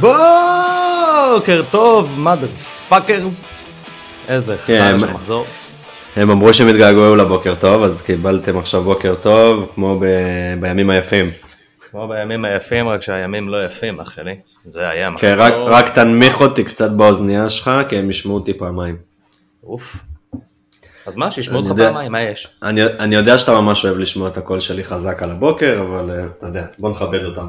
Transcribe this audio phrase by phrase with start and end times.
[0.00, 3.48] בוקר טוב, mother fuckers.
[4.28, 5.46] איזה כן, חרא של מחזור.
[6.16, 10.04] הם אמרו שהם התגעגעו לבוקר טוב, אז קיבלתם עכשיו בוקר טוב, כמו ב...
[10.60, 11.30] בימים היפים.
[11.90, 14.36] כמו בימים היפים, רק שהימים לא יפים, אח שלי.
[14.64, 15.30] זה היה מחזור.
[15.30, 18.96] כן, רק, רק תנמיך אותי קצת באוזנייה שלך, כי הם ישמעו אותי פעמיים.
[19.64, 19.96] אוף.
[21.06, 21.72] אז מה, שישמעו אותך.
[21.82, 22.48] פעמיים, מה יש?
[22.62, 26.26] אני, אני יודע שאתה ממש אוהב לשמוע את הקול שלי חזק על הבוקר, אבל אה,
[26.26, 27.48] אתה יודע, בוא נכבד אותם.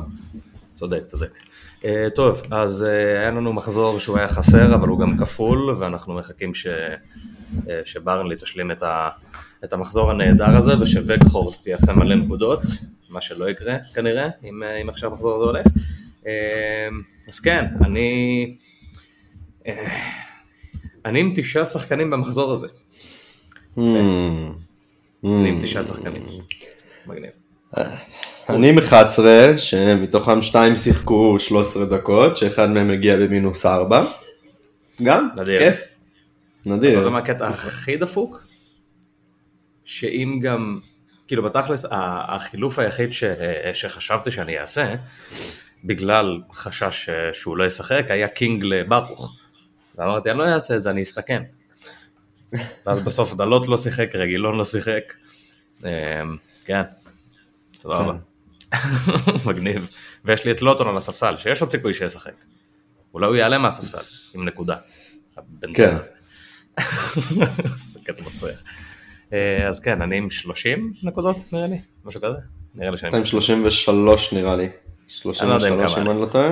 [0.76, 1.38] צודק, צודק.
[1.82, 6.14] Uh, טוב, אז uh, היה לנו מחזור שהוא היה חסר, אבל הוא גם כפול, ואנחנו
[6.14, 9.10] מחכים ש, uh, שברנלי תשלים את, ה,
[9.64, 12.62] את המחזור הנהדר הזה, שווגחורסט יעשה מלא נקודות,
[13.10, 15.68] מה שלא יקרה כנראה, אם, אם עכשיו המחזור הזה הולך.
[17.28, 18.56] אז כן, אני...
[21.06, 22.68] אני עם תשעה שחקנים במחזור הזה.
[23.78, 24.52] אני
[25.24, 26.22] עם תשעה שחקנים.
[27.08, 27.30] מגניב.
[28.50, 34.06] אני עם 11, שמתוכם שתיים שיחקו 13 דקות, שאחד מהם הגיע במינוס 4.
[35.04, 35.60] גם, נדיר.
[35.60, 35.78] כיף.
[35.78, 37.10] אתה יודע נדיר.
[37.10, 38.48] מה הקטע הכי דפוק?
[39.86, 40.80] שאם גם,
[41.28, 43.24] כאילו בתכלס, החילוף היחיד ש,
[43.74, 44.96] שחשבתי שאני אעשה,
[45.84, 49.34] בגלל חשש שהוא לא ישחק, היה קינג לברוך.
[49.98, 51.44] ואמרתי, אני לא אעשה את זה, אני אסתכן.
[52.86, 55.14] ואז בסוף דלות לא שיחק, רגילון לא שיחק.
[55.84, 55.90] אמ,
[56.66, 56.82] כן,
[57.74, 58.14] סבבה.
[59.48, 59.90] מגניב.
[60.26, 62.34] ויש לי את לוטון על הספסל, שיש עוד סיכוי שישחק.
[63.14, 64.04] אולי הוא יעלה מהספסל,
[64.36, 64.76] עם נקודה.
[65.74, 65.98] כן.
[67.76, 68.64] זה קטע מסריח.
[69.34, 72.38] אה, אז כן, אני עם 30 נקודות נראה לי, משהו כזה.
[72.76, 73.20] נראה לי שאני...
[73.20, 74.70] 233 נראה לי.
[75.42, 76.50] אני לא יודע עם 33 כמה אם אני לא טועה.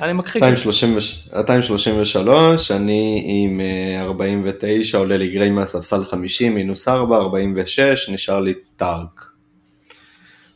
[0.00, 0.42] אני מכחיש.
[0.42, 8.40] 233, 233, אני עם אה, 49, עולה לי גריי מהספסל 50, מינוס 4, 46, נשאר
[8.40, 9.26] לי טארק.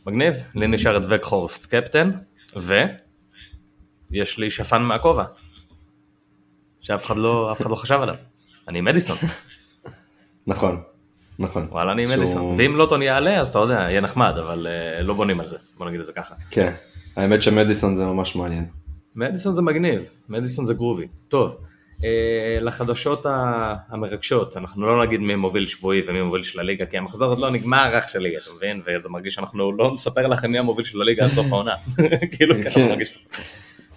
[0.06, 0.34] מגניב.
[0.54, 2.10] לי נשאר את וקהורסט קפטן,
[2.56, 5.25] ויש לי שפן מהכובע.
[6.81, 8.15] שאף אחד לא, אף אחד לא חשב עליו.
[8.69, 9.16] אני עם מדיסון.
[10.47, 10.82] נכון,
[11.38, 11.66] נכון.
[11.70, 12.55] וואלה, אני עם שהוא-.
[12.59, 15.56] ואם לוטון יעלה, אז אתה יודע, יהיה נחמד, אבל אה, לא בונים על זה.
[15.78, 16.34] בוא נגיד את זה ככה.
[16.50, 16.72] כן,
[17.16, 18.78] האמת שמדיסון זה ממש מעניין.
[19.19, 21.06] מדיסון זה מגניב, מדיסון זה גרובי.
[21.29, 21.56] טוב,
[22.05, 23.27] אה, לחדשות
[23.89, 27.51] המרגשות, אנחנו לא נגיד מי מוביל שבועי ומי מוביל של הליגה, כי המחזור עוד לא
[27.51, 28.83] נגמר אח שלי, אתה מבין?
[28.87, 31.75] וזה מרגיש שאנחנו לא נספר לכם מי המוביל של הליגה עד סוף העונה.
[32.37, 32.89] כאילו ככה זה כן.
[32.89, 33.19] מרגיש.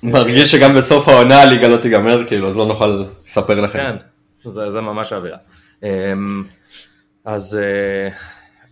[0.03, 3.79] מרגיש שגם בסוף העונה הליגה לא תיגמר, כאילו, אז לא נוכל לספר לכם.
[3.79, 3.95] כן,
[4.49, 5.37] זה, זה ממש האווירה.
[5.83, 6.43] אמ,
[7.25, 7.59] אז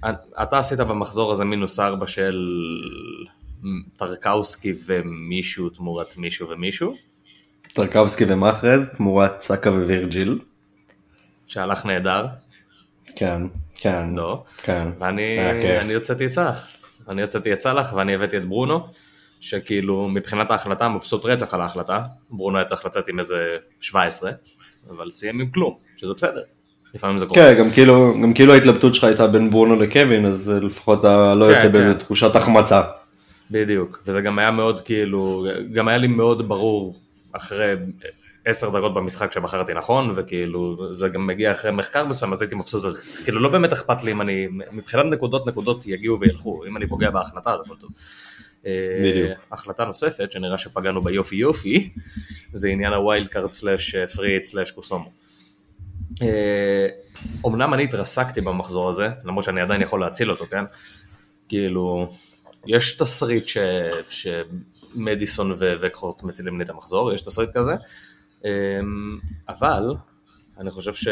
[0.06, 2.36] אה, אתה עשית במחזור הזה מינוס ארבע של
[3.98, 6.94] טרקאוסקי ומישהו תמורת מישהו ומישהו,
[7.74, 10.40] טרקבסקי ומחרז, תמורת סאקה ווירג'יל.
[11.48, 12.26] שהלך נהדר,
[13.16, 13.42] כן,
[13.76, 14.16] כן.
[14.16, 14.44] לא.
[14.64, 14.88] כן.
[15.00, 16.68] ואני יוצאתי את סאלח.
[17.10, 18.88] אני יוצאתי את סאלח ואני הבאתי את ברונו,
[19.40, 24.32] שכאילו מבחינת ההחלטה מבסוט רצח על ההחלטה, ברונו היה צריך לצאת עם איזה 17,
[24.90, 26.42] אבל סיים עם כלום, שזה בסדר.
[26.94, 27.42] לפעמים זה קורה.
[27.42, 31.46] כן, גם כאילו, גם כאילו ההתלבטות שלך הייתה בין ברונו לקווין, אז לפחות אתה לא
[31.46, 32.00] כן, יוצא באיזה כן.
[32.00, 32.82] תחושת החמצה.
[33.52, 37.00] בדיוק, וזה גם היה מאוד כאילו, גם היה לי מאוד ברור
[37.32, 37.76] אחרי
[38.46, 42.84] עשר דקות במשחק שבחרתי נכון, וכאילו זה גם מגיע אחרי מחקר מסוים, אז הייתי מבסוט
[42.84, 43.02] על זה.
[43.24, 47.10] כאילו לא באמת אכפת לי אם אני, מבחינת נקודות נקודות יגיעו וילכו, אם אני פוגע
[47.10, 47.92] בהחלטה אז הכל טוב.
[48.66, 48.72] אה,
[49.04, 49.40] בדיוק.
[49.52, 51.90] החלטה נוספת שנראה שפגענו ביופי יופי,
[52.54, 55.10] זה עניין ה wildcard slash free hit slash קוסומו.
[56.22, 56.88] אה,
[57.46, 60.64] אמנם אני התרסקתי במחזור הזה, למרות שאני עדיין יכול להציל אותו, כן?
[61.50, 62.10] כאילו,
[62.68, 63.58] יש תסריט ש...
[64.10, 67.72] שמדיסון ו- ווחהורסט מצילים לי את המחזור, יש תסריט כזה,
[68.46, 69.96] אמ, אבל
[70.60, 71.08] אני חושב ש...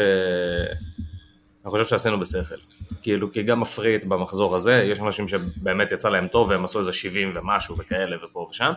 [1.64, 2.54] אני חושב שעשינו בשכל.
[3.02, 6.64] כאילו, כי גם מ free hit במחזור הזה, יש אנשים שבאמת יצא להם טוב והם
[6.64, 8.72] עשו איזה 70 ומשהו וכאלה ופה ושם,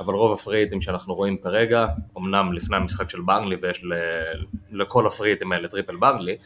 [0.00, 1.86] אבל רוב ה free hit-ים שאנחנו רואים כרגע,
[2.18, 3.92] אמנם לפני המשחק של ברנלי ויש ל...
[4.72, 6.36] לכל ה free hit-ים האלה triple ברנלי,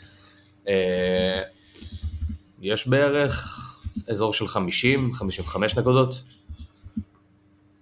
[0.69, 1.43] אה,
[2.60, 3.63] יש בערך
[4.11, 6.23] אזור של 50-55 נקודות.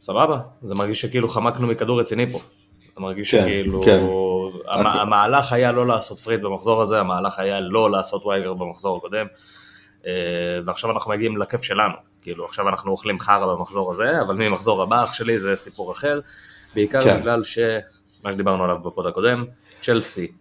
[0.00, 2.38] סבבה, זה מרגיש שכאילו חמקנו מכדור רציני פה.
[2.94, 4.02] זה מרגיש כן, שכאילו, כן.
[4.68, 9.26] המ- המהלך היה לא לעשות פריט במחזור הזה, המהלך היה לא לעשות וייגר במחזור הקודם,
[10.06, 10.12] אה,
[10.64, 11.94] ועכשיו אנחנו מגיעים לכיף שלנו.
[12.22, 16.16] כאילו, עכשיו אנחנו אוכלים חרא במחזור הזה, אבל ממחזור הבא, אח שלי, זה סיפור אחר.
[16.74, 17.20] בעיקר כן.
[17.20, 17.58] בגלל ש...
[18.24, 19.44] מה שדיברנו עליו בפוד הקודם,
[19.80, 20.32] צ'לסי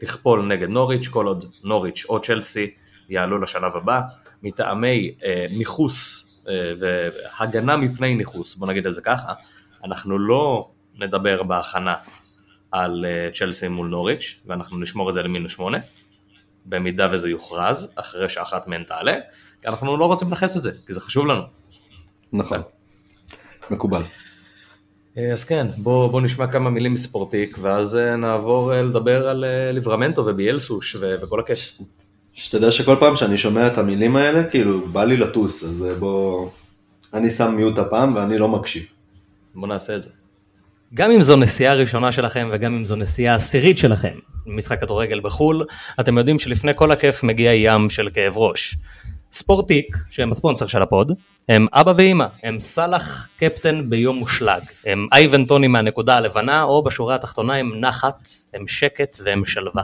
[0.00, 2.74] תכפול נגד נוריץ', כל עוד נוריץ' או צ'לסי
[3.10, 4.00] יעלו לשלב הבא,
[4.42, 9.32] מטעמי אה, ניכוס אה, והגנה מפני ניכוס, בוא נגיד את זה ככה,
[9.84, 11.94] אנחנו לא נדבר בהכנה
[12.70, 15.78] על אה, צ'לסי מול נוריץ', ואנחנו נשמור את זה למינוס שמונה,
[16.66, 19.16] במידה וזה יוכרז, אחרי שאחת מהן תעלה,
[19.62, 21.42] כי אנחנו לא רוצים לנכס את זה, כי זה חשוב לנו.
[22.32, 22.62] נכון.
[23.70, 24.02] מקובל.
[25.18, 29.44] אה, אז כן, בוא, בוא נשמע כמה מילים מספורטיק, ואז אה, נעבור אה, לדבר על
[29.72, 31.78] ליברמנטו וביאלסוש וכל הכיף.
[32.38, 36.48] שתדע שכל פעם שאני שומע את המילים האלה, כאילו, בא לי לטוס, אז בוא...
[37.14, 38.86] אני שם mute הפעם ואני לא מקשיב.
[39.54, 40.10] בוא נעשה את זה.
[40.94, 44.12] גם אם זו נסיעה ראשונה שלכם וגם אם זו נסיעה עשירית שלכם
[44.46, 45.64] משחק כדורגל בחו"ל,
[46.00, 48.76] אתם יודעים שלפני כל הכיף מגיע ים של כאב ראש.
[49.32, 51.12] ספורטיק, שהם הספונסר של הפוד,
[51.48, 57.14] הם אבא ואימא, הם סאלח קפטן ביום מושלם, הם אייבן טוני מהנקודה הלבנה, או בשורה
[57.14, 59.82] התחתונה הם נחת, הם שקט והם שלווה.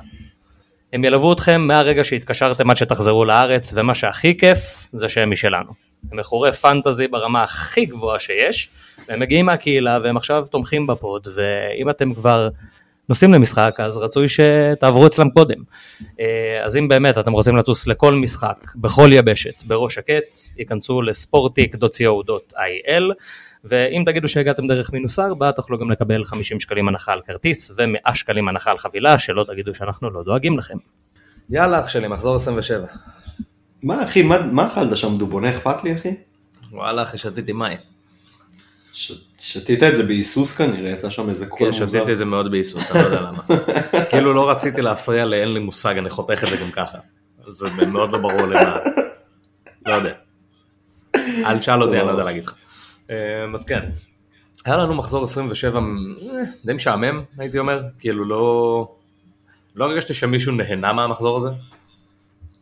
[0.94, 5.70] הם ילוו אתכם מהרגע שהתקשרתם עד שתחזרו לארץ, ומה שהכי כיף זה שהם משלנו.
[6.12, 8.68] הם מכורי פנטזי ברמה הכי גבוהה שיש,
[9.08, 12.48] והם מגיעים מהקהילה והם עכשיו תומכים בפוד, ואם אתם כבר
[13.08, 15.58] נוסעים למשחק, אז רצוי שתעברו אצלם קודם.
[16.20, 23.12] אה, אז אם באמת אתם רוצים לטוס לכל משחק, בכל יבשת, בראש שקט, ייכנסו לספורטיק.co.il,
[23.64, 28.14] ואם תגידו שהגעתם דרך מינוס 4, תוכלו גם לקבל 50 שקלים הנחה על כרטיס ו-100
[28.14, 30.76] שקלים הנחה על חבילה, שלא תגידו שאנחנו לא דואגים לכם.
[31.50, 32.86] יאללה אח שלי, מחזור 27.
[33.82, 36.14] מה אחי, מה, מה אכלת שם דובונה אכפת לי אחי?
[36.72, 37.78] וואלה אחי, שתיתי מים.
[38.92, 39.12] ש...
[39.38, 41.80] שתית את זה בהיסוס כנראה, יצא שם איזה קול מוזר.
[41.80, 43.42] כן, שתיתי את זה מאוד בהיסוס, אני לא יודע למה.
[44.10, 46.98] כאילו לא רציתי להפריע לאין לי מושג, אני חותך את זה גם ככה.
[47.46, 48.78] זה מאוד לא ברור למה.
[49.86, 50.14] לא יודע.
[51.16, 52.54] אל תשאל אותי, אני לא יודע להגיד לך.
[53.10, 53.90] אה, אז כן.
[54.64, 55.84] היה לנו מחזור 27 אה,
[56.64, 57.82] די משעמם, הייתי אומר.
[57.98, 58.88] כאילו לא...
[59.74, 61.48] לא הרגשתי שמישהו נהנה מהמחזור הזה.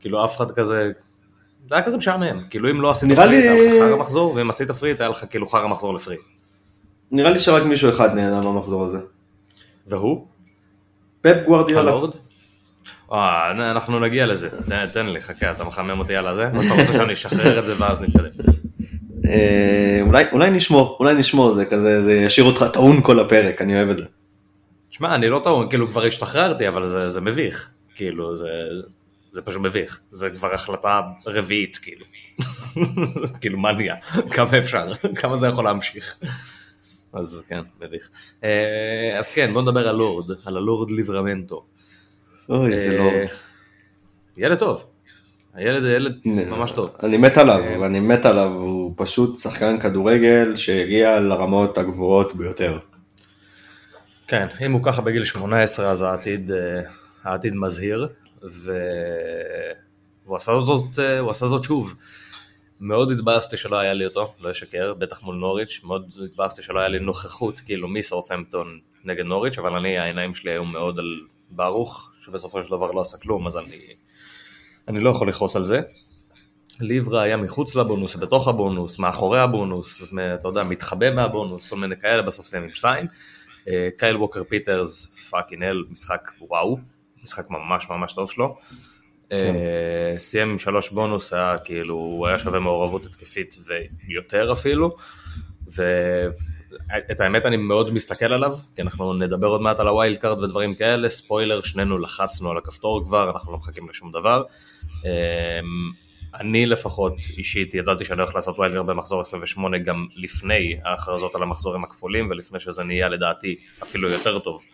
[0.00, 0.90] כאילו אף אחד כזה...
[1.68, 2.44] זה היה כזה משעמם.
[2.50, 5.46] כאילו אם לא עשית פריט, היה לך חרא מחזור, ואם עשית פריט, היה לך כאילו
[5.46, 6.20] חרא מחזור לפריט.
[7.10, 8.98] נראה לי שרק מישהו אחד נהנה מהמחזור הזה.
[9.86, 10.26] והוא?
[11.20, 11.80] פפ גוורדיאלה.
[11.80, 12.14] הלורד?
[13.12, 16.74] אה, אנחנו נגיע לזה, תן, תן לי, חכה, אתה מחמם אותי על הזה, או שאתה
[16.74, 18.30] רוצה שאני אשחרר את זה ואז נתקדם.
[19.24, 23.76] אה, אולי, אולי נשמור, אולי נשמור, זה כזה, זה ישאיר אותך טעון כל הפרק, אני
[23.76, 24.04] אוהב את זה.
[24.90, 28.48] שמע, אני לא טעון, כאילו כבר השתחררתי, אבל זה, זה מביך, כאילו, זה,
[29.32, 32.04] זה פשוט מביך, זה כבר החלטה רביעית, כאילו.
[33.40, 33.96] כאילו, מה נהיה?
[34.30, 34.92] כמה אפשר?
[35.20, 36.19] כמה זה יכול להמשיך?
[37.12, 38.10] אז כן, מביך.
[38.44, 41.64] אה, אז כן, בוא נדבר על לורד, על הלורד ליברמנטו.
[42.48, 43.28] אוי, זה לורד.
[44.36, 44.91] ילד טוב.
[45.54, 46.96] הילד ילד ממש טוב.
[47.02, 52.78] אני מת עליו, אה, אני מת עליו, הוא פשוט שחקן כדורגל שהגיע לרמות הגבוהות ביותר.
[54.26, 56.81] כן, אם הוא ככה בגיל 18 אז העתיד, אה,
[57.25, 58.08] העתיד מזהיר,
[58.43, 61.93] והוא עשה זאת, הוא עשה זאת שוב.
[62.81, 66.88] מאוד התבאסתי שלא היה לי אותו, לא אשקר, בטח מול נוריץ', מאוד התבאסתי שלא היה
[66.88, 68.66] לי נוכחות, כאילו מסאות'המפטון
[69.05, 71.20] נגד נוריץ', אבל אני, העיניים שלי היו מאוד על
[71.50, 73.94] ברוך, שבסופו של דבר לא עשה כלום, אז אני,
[74.88, 75.81] אני לא יכול לכעוס על זה.
[76.81, 80.02] ליברה היה מחוץ לבונוס, בתוך הבונוס, מאחורי הבונוס,
[80.34, 83.06] אתה יודע, מתחבא מהבונוס, כל מיני כאלה, בסוף סיים עם שתיים.
[83.69, 86.79] אה, קייל ווקר פיטרס, fucking hell, משחק וואו,
[87.23, 88.56] משחק ממש ממש טוב שלו.
[89.31, 89.37] כן.
[89.37, 93.55] אה, סיים עם שלוש בונוס, היה כאילו, הוא היה שווה מעורבות התקפית
[94.08, 94.96] ויותר אפילו,
[95.67, 100.75] ואת האמת אני מאוד מסתכל עליו, כי אנחנו נדבר עוד מעט על ה wildcard ודברים
[100.75, 104.43] כאלה, ספוילר, שנינו לחצנו על הכפתור כבר, אנחנו לא מחכים לשום דבר.
[105.04, 105.60] אה,
[106.40, 111.84] אני לפחות אישית ידעתי שאני הולך לעשות wildcard במחזור 28 גם לפני ההכרזות על המחזורים
[111.84, 114.64] הכפולים ולפני שזה נהיה לדעתי אפילו יותר טוב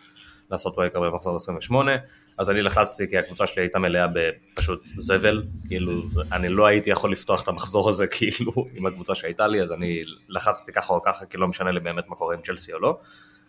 [0.51, 1.91] לעשות wildcard במחזור 28,
[2.39, 7.11] אז אני לחצתי כי הקבוצה שלי הייתה מלאה בפשוט זבל, כאילו אני לא הייתי יכול
[7.11, 11.25] לפתוח את המחזור הזה כאילו עם הקבוצה שהייתה לי, אז אני לחצתי ככה או ככה,
[11.25, 12.99] כי לא משנה לי באמת מה קורה עם צ'לסי או לא,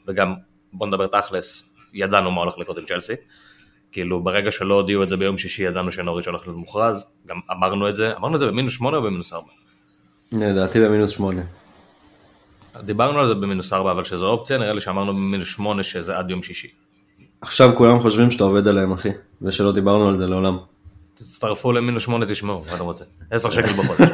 [0.07, 0.35] וגם
[0.73, 3.15] בוא נדבר תכלס, ידענו מה הולך לקרות עם צ'לסי,
[3.93, 7.89] כאילו ברגע שלא הודיעו את זה ביום שישי ידענו שנוריץ' הולך להיות מוכרז, גם אמרנו
[7.89, 9.47] את זה, אמרנו את זה במינוס 8 או במינוס 4?
[10.33, 11.43] לדעתי במינוס 8.
[12.83, 16.31] דיברנו על זה במינוס 4 אבל שזו אופציה, נראה לי שאמרנו במינוס 8 שזה עד
[16.31, 16.69] יום שישי.
[17.41, 19.09] עכשיו כולם חושבים שאתה עובד עליהם אחי,
[19.43, 20.59] ושלא דיברנו על זה לעולם.
[21.15, 23.05] תצטרפו למינוס שמונה תשמעו, מה אתה רוצה?
[23.31, 24.09] עשר שקל בחודש.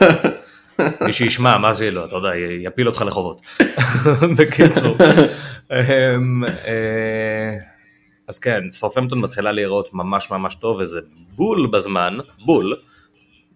[1.07, 3.41] מי שישמע, מה זה לא, אתה יודע, יפיל אותך לחובות.
[4.39, 4.97] בקיצור.
[8.29, 11.01] אז כן, סרפמפטון מתחילה להיראות ממש ממש טוב, וזה
[11.37, 12.75] בול בזמן, בול,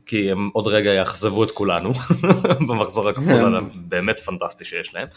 [0.07, 1.93] כי הם עוד רגע יאכזבו את כולנו
[2.69, 5.09] במחזור הכפול הבאמת פנטסטי שיש להם.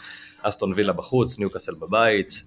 [0.42, 2.42] אסטון וילה בחוץ, ניוקאסל בבית,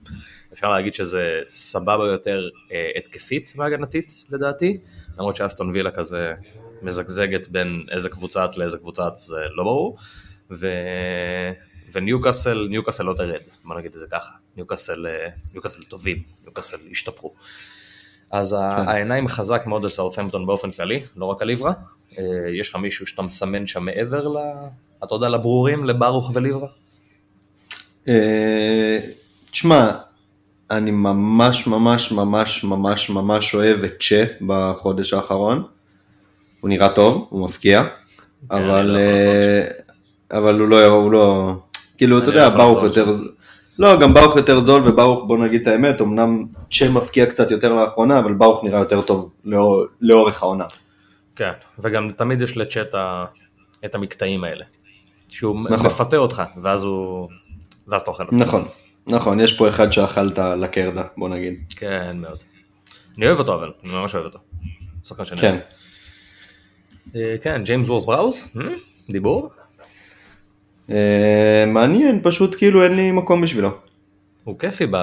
[0.53, 4.77] אפשר להגיד שזה סבבה יותר אה, התקפית והגנתית לדעתי,
[5.17, 6.33] למרות שאסטון וילה כזה
[6.81, 9.97] מזגזגת בין איזה קבוצה את לאיזה קבוצה את זה לא ברור,
[10.51, 10.67] ו...
[11.91, 17.29] וניוקאסל, ניוקאסל לא תרד, בוא נגיד את זה ככה, ניוקאסל, אה, ניוקאסל טובים, ניוקאסל השתפרו.
[18.31, 21.73] אז העיניים חזק מאוד על סאות'המפטון באופן כללי, לא רק על עברה.
[22.17, 22.23] אה,
[22.59, 24.37] יש לך מישהו שאתה מסמן שם מעבר, ל...
[25.03, 26.67] אתה יודע, לברורים, לברוך וליברה?
[28.07, 28.99] אה,
[29.51, 29.91] תשמע,
[30.71, 35.63] אני ממש ממש ממש ממש ממש אוהב את צ'ה בחודש האחרון.
[36.61, 37.83] הוא נראה טוב, הוא מפקיע,
[38.51, 39.67] אבל, לא אה,
[40.31, 41.55] אבל הוא לא, הוא לא,
[41.97, 43.05] כאילו אתה יודע, ברוך יותר,
[43.79, 47.73] לא, גם ברוך יותר זול וברוך בוא נגיד את האמת, אמנם צ'ה מפקיע קצת יותר
[47.73, 50.65] לאחרונה, אבל ברוך נראה יותר טוב לאור, לאורך העונה.
[51.35, 53.25] כן, וגם תמיד יש לצ'אט ה-
[53.85, 54.65] את המקטעים האלה.
[55.29, 55.87] שהוא נכון.
[55.87, 57.29] מפתה אותך, ואז הוא...
[57.87, 58.35] ואז אתה אוכל אותו.
[58.35, 58.61] נכון,
[59.07, 61.53] נכון, יש פה אחד שאכלת לקרדה, בוא נגיד.
[61.75, 62.37] כן, מאוד.
[63.17, 64.39] אני אוהב אותו אבל, אני ממש אוהב אותו.
[65.03, 65.57] שחקן שאני כן.
[67.15, 68.73] אה, כן, ג'יימס וורס בראוז, אה?
[69.09, 69.49] דיבור?
[70.91, 70.95] אה,
[71.67, 73.69] מעניין, פשוט כאילו אין לי מקום בשבילו.
[74.43, 74.97] הוא כיפי ב...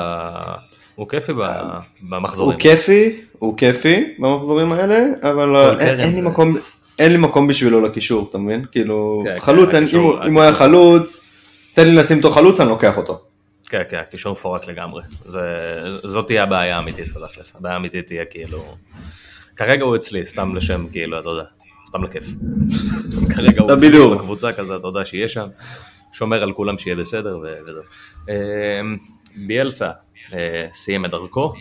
[0.95, 1.39] הוא כיפי ב...
[2.11, 2.53] במחזורים.
[2.57, 6.57] הוא כיפי, הוא כיפי במחזורים האלה, אבל אין, קרן אין לי מקום,
[6.99, 8.65] אין לי מקום בשבילו לקישור, אתה מבין?
[8.73, 11.21] כאילו, כן, חלוץ, כן, אין- הקישור- אם הוא- אם הוא היה הקישור- חלוץ,
[11.75, 13.21] תן לי לשים אותו חלוץ, אני לוקח אותו.
[13.69, 15.03] כן, כן, הקישור מפורק לגמרי.
[15.25, 15.41] זה...
[16.03, 17.57] זאת תהיה הבעיה האמיתית בתכלס.
[17.57, 18.65] הבעיה האמיתית תהיה כאילו...
[19.57, 21.43] כרגע הוא אצלי, סתם לשם, כאילו, אתה יודע,
[21.95, 22.27] סתם לכיף.
[23.35, 24.15] כרגע הוא אצלי בדיוק.
[24.15, 25.47] בקבוצה כזה, אתה יודע שיהיה שם,
[26.13, 27.83] שומר על כולם שיהיה בסדר וזהו.
[28.29, 28.81] אה,
[29.47, 29.91] ביאלסה
[30.33, 31.53] אה, סיים את דרכו.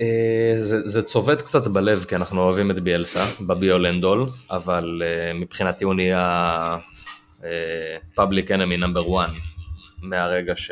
[0.00, 5.84] אה, זה, זה צובט קצת בלב כי אנחנו אוהבים את ביאלסה בביולנדול, אבל אה, מבחינתי
[5.84, 6.76] הוא נהיה
[8.14, 9.30] פאבליק אנמי נאמבר 1
[10.02, 10.70] מהרגע ש...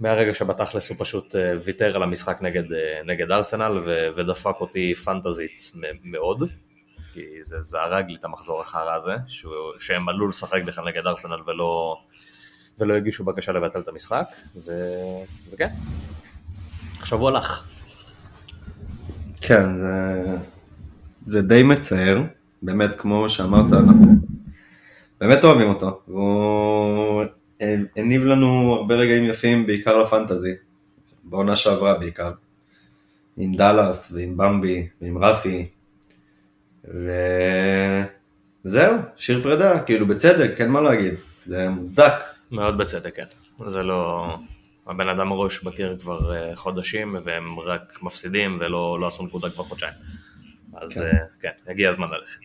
[0.00, 4.94] מהרגע שבתכלס הוא פשוט אה, ויתר על המשחק נגד, אה, נגד ארסנל ו- ודפק אותי
[4.94, 5.72] פנטזית
[6.04, 6.42] מאוד,
[7.12, 11.06] כי זה, זה הרג לי את המחזור החרא הזה, שהוא, שהם עלו לשחק בכלל נגד
[11.06, 11.96] ארסנל ולא,
[12.78, 14.70] ולא הגישו בקשה לבטל את המשחק, ו...
[15.52, 15.68] וכן,
[17.00, 17.64] עכשיו הוא הלך.
[19.40, 20.24] כן, זה,
[21.22, 22.22] זה די מצער,
[22.62, 24.06] באמת כמו שאמרת, אנחנו
[25.20, 27.24] באמת אוהבים אותו, והוא
[27.96, 30.54] הניב לנו הרבה רגעים יפים, בעיקר לפנטזי,
[31.24, 32.32] בעונה שעברה בעיקר,
[33.36, 35.66] עם דאלאס ועם במבי ועם רפי,
[38.64, 41.14] וזהו, שיר פרידה, כאילו בצדק, אין מה להגיד,
[41.46, 42.12] זה מוצדק.
[42.50, 43.24] מאוד בצדק, כן.
[43.68, 44.28] זה לא...
[44.86, 49.64] הבן אדם ראש בקיר כבר אה, חודשים והם רק מפסידים ולא לא עשו נקודה כבר
[49.64, 49.94] חודשיים.
[50.74, 51.00] אז כן.
[51.40, 52.40] כן, כן הגיע הזמן ללכת.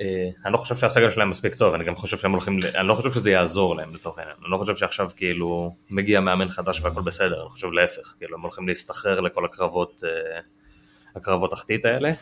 [0.00, 2.94] אה, אני לא חושב שהסגל שלהם מספיק טוב, אני גם חושב שהם הולכים, אני לא
[2.94, 7.02] חושב שזה יעזור להם לצורך העניין, אני לא חושב שעכשיו כאילו מגיע מאמן חדש והכל
[7.02, 10.40] בסדר, אני חושב להפך, כאילו הם הולכים להסתחרר לכל הקרבות, אה,
[11.16, 12.12] הקרבות תחתית האלה,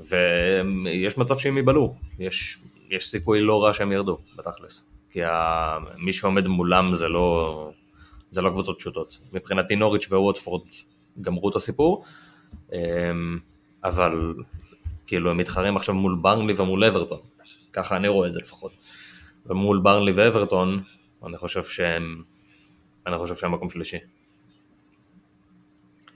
[0.00, 2.58] ויש מצב שהם ייבלעו, יש,
[2.90, 7.70] יש סיכוי לא רע שהם ירדו, בתכלס, כי ה- מי שעומד מולם זה לא,
[8.30, 10.62] זה לא קבוצות פשוטות, מבחינתי נוריץ' וווטפורד
[11.20, 12.04] גמרו את הסיפור,
[12.72, 13.38] אמ,
[13.84, 14.34] אבל
[15.12, 17.18] כאילו הם מתחרים עכשיו מול ברנלי ומול אברטון,
[17.72, 18.72] ככה אני רואה את זה לפחות.
[19.46, 20.82] ומול ברנלי ואברטון,
[21.26, 22.22] אני חושב שהם,
[23.06, 23.98] אני חושב שהם מקום שלישי.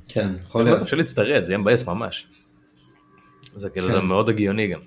[0.08, 0.86] כן, יכול להיות.
[0.86, 2.26] שליץ תרד, זה יהיה מבאס ממש.
[3.52, 3.92] זה כאילו, כן.
[3.92, 4.80] זה מאוד הגיוני גם.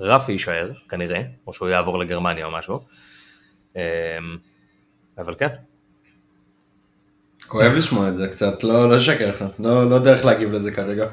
[0.00, 2.80] רפי יישאר, כנראה, או שהוא יעבור לגרמניה או משהו.
[3.76, 3.80] אמ,
[5.18, 5.54] אבל כן,
[7.46, 11.08] כואב לשמוע את זה קצת, לא לא אשקר לך, לא לא איך להגיב לזה כרגע.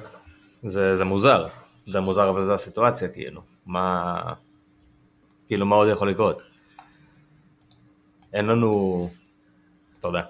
[0.64, 1.48] זה, זה מוזר.
[1.92, 3.42] זה מוזר, אבל זו הסיטואציה, כאילו.
[3.68, 4.16] מה...
[5.48, 6.42] כאילו, מה עוד יכול לקרות?
[8.34, 9.10] אין לנו...
[10.00, 10.22] אתה יודע.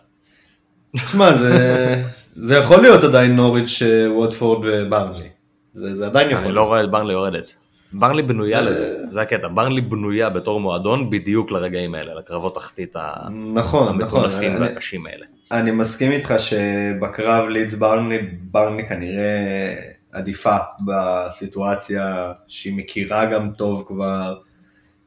[0.95, 2.03] תשמע, זה,
[2.35, 5.29] זה יכול להיות עדיין נוריץ', אה, ווטפורד וברנלי.
[5.73, 6.55] זה, זה עדיין יכול אני להיות.
[6.55, 7.53] לא רואה את ברנלי יורדת.
[7.93, 9.47] ברנלי בנויה זה- לזה, זה הקטע.
[9.47, 13.87] ברנלי בנויה בתור מועדון בדיוק לרגעים האלה, לקרבות תחתית נכון, נכון.
[13.87, 15.25] המטונפים אני, והקשים האלה.
[15.51, 18.17] אני מסכים איתך שבקרב לידס ברנלי,
[18.51, 19.75] ברנלי כנראה
[20.13, 24.39] עדיפה בסיטואציה שהיא מכירה גם טוב כבר,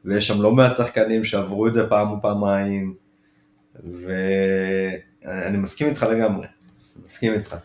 [0.05, 2.93] ויש שם לא מעט שחקנים שעברו את זה פעם או פעמיים,
[3.83, 6.47] ואני מסכים איתך לגמרי,
[7.05, 7.55] מסכים איתך.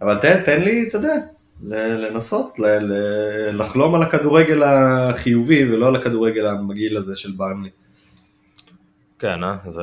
[0.00, 1.14] אבל תן, תן לי, אתה יודע,
[1.62, 2.54] לנסות,
[3.52, 7.70] לחלום על הכדורגל החיובי ולא על הכדורגל המגעיל הזה של ברנלי.
[9.18, 9.56] כן, אה?
[9.68, 9.82] זה...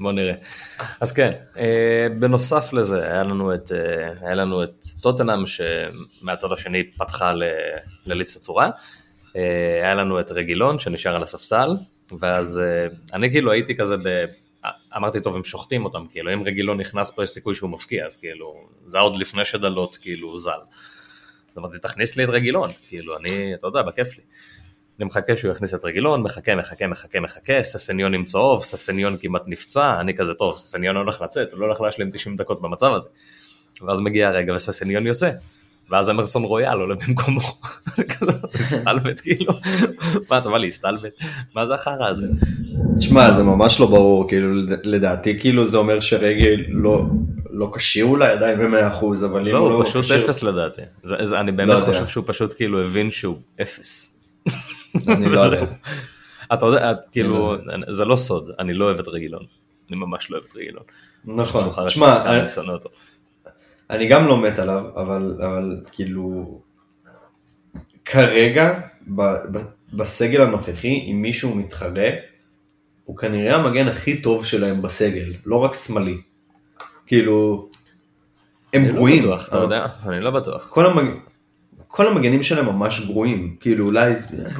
[0.00, 0.34] בוא נראה.
[1.00, 6.82] אז כן, אה, בנוסף לזה, היה לנו את, אה, היה לנו את טוטנאם שמהצד השני
[6.96, 7.42] פתחה ל-
[8.06, 8.70] לליץ הצורה.
[9.36, 11.70] אה, היה לנו את רגילון שנשאר על הספסל,
[12.18, 12.60] ואז
[13.14, 14.24] אני כאילו הייתי כזה ב...
[14.96, 18.16] אמרתי, טוב, הם שוחטים אותם, כאילו, אם רגילון נכנס פה יש סיכוי שהוא מפקיע, אז
[18.16, 20.50] כאילו, זה עוד לפני שדלות כאילו זל.
[21.52, 24.22] אז אמרתי, תכניס לי את רגילון, כאילו, אני, אתה יודע, בכיף לי.
[24.98, 29.42] אני מחכה שהוא יכניס את רגילון, מחכה, מחכה, מחכה, מחכה, ססניון עם צהוב, ססניון כמעט
[29.48, 33.08] נפצע, אני כזה טוב, ססניון הולך לצאת, הוא לא הולך להשלים 90 דקות במצב הזה.
[33.86, 35.30] ואז מגיע הרגע וססניון יוצא,
[35.90, 37.40] ואז אמרסון רויאל עולה במקומו,
[38.18, 39.52] כזה, הסתלבט כאילו,
[40.30, 41.12] מה אתה בא להסתלבט?
[41.54, 42.26] מה זה החרא הזה?
[42.98, 47.04] תשמע, זה ממש לא ברור, כאילו, לדעתי, כאילו, זה אומר שרגל לא,
[47.50, 50.24] לא כשיר אולי עדיין ב-100%, אבל אם לא, הוא לא הוא פשוט כשיר...
[50.24, 50.82] אפס לדעתי.
[50.92, 51.92] זה- זה- אני לא באמת יודע.
[51.92, 54.14] חושב שהוא פשוט כאילו הבין שהוא אפס.
[55.08, 55.64] אני לא יודע.
[56.54, 59.42] אתה יודע, כאילו, אני זה לא סוד, אני לא אוהב את רגילון.
[59.90, 60.82] אני ממש לא אוהב את רגילון.
[61.24, 61.70] נכון.
[61.90, 62.00] שחקן,
[63.90, 66.60] אני- גם לא מת עליו, אבל, אבל כאילו,
[68.04, 68.80] כרגע,
[69.16, 69.58] ב, ב,
[69.92, 72.08] בסגל הנוכחי, אם מישהו מתחרה,
[73.04, 76.20] הוא כנראה המגן הכי טוב שלהם בסגל, לא רק שמאלי.
[77.06, 77.68] כאילו,
[78.72, 79.22] הם אני לא גרועים.
[79.22, 80.68] בטוח, אתה יודע, אני לא בטוח.
[80.70, 81.14] כל, המג...
[81.98, 84.12] כל המגנים שלהם ממש גרועים, כאילו אולי,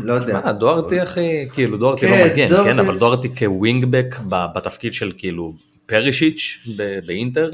[0.03, 0.41] לא יודע.
[0.45, 5.13] מה, דוארטי אחי, כאילו דוארטי כן, לא מגן, דוארטי- כן, אבל דוארטי כווינגבק בתפקיד של
[5.19, 5.55] כאילו
[5.87, 6.67] פרישיץ'
[7.07, 7.51] באינטר,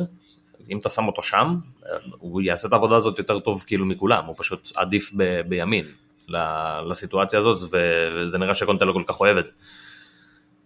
[0.70, 1.50] אם אתה שם אותו שם,
[2.18, 5.84] הוא יעשה את העבודה הזאת יותר טוב כאילו מכולם, הוא פשוט עדיף ב- בימין
[6.88, 9.50] לסיטואציה הזאת, וזה נראה שקונטה לא כל כך אוהב את זה.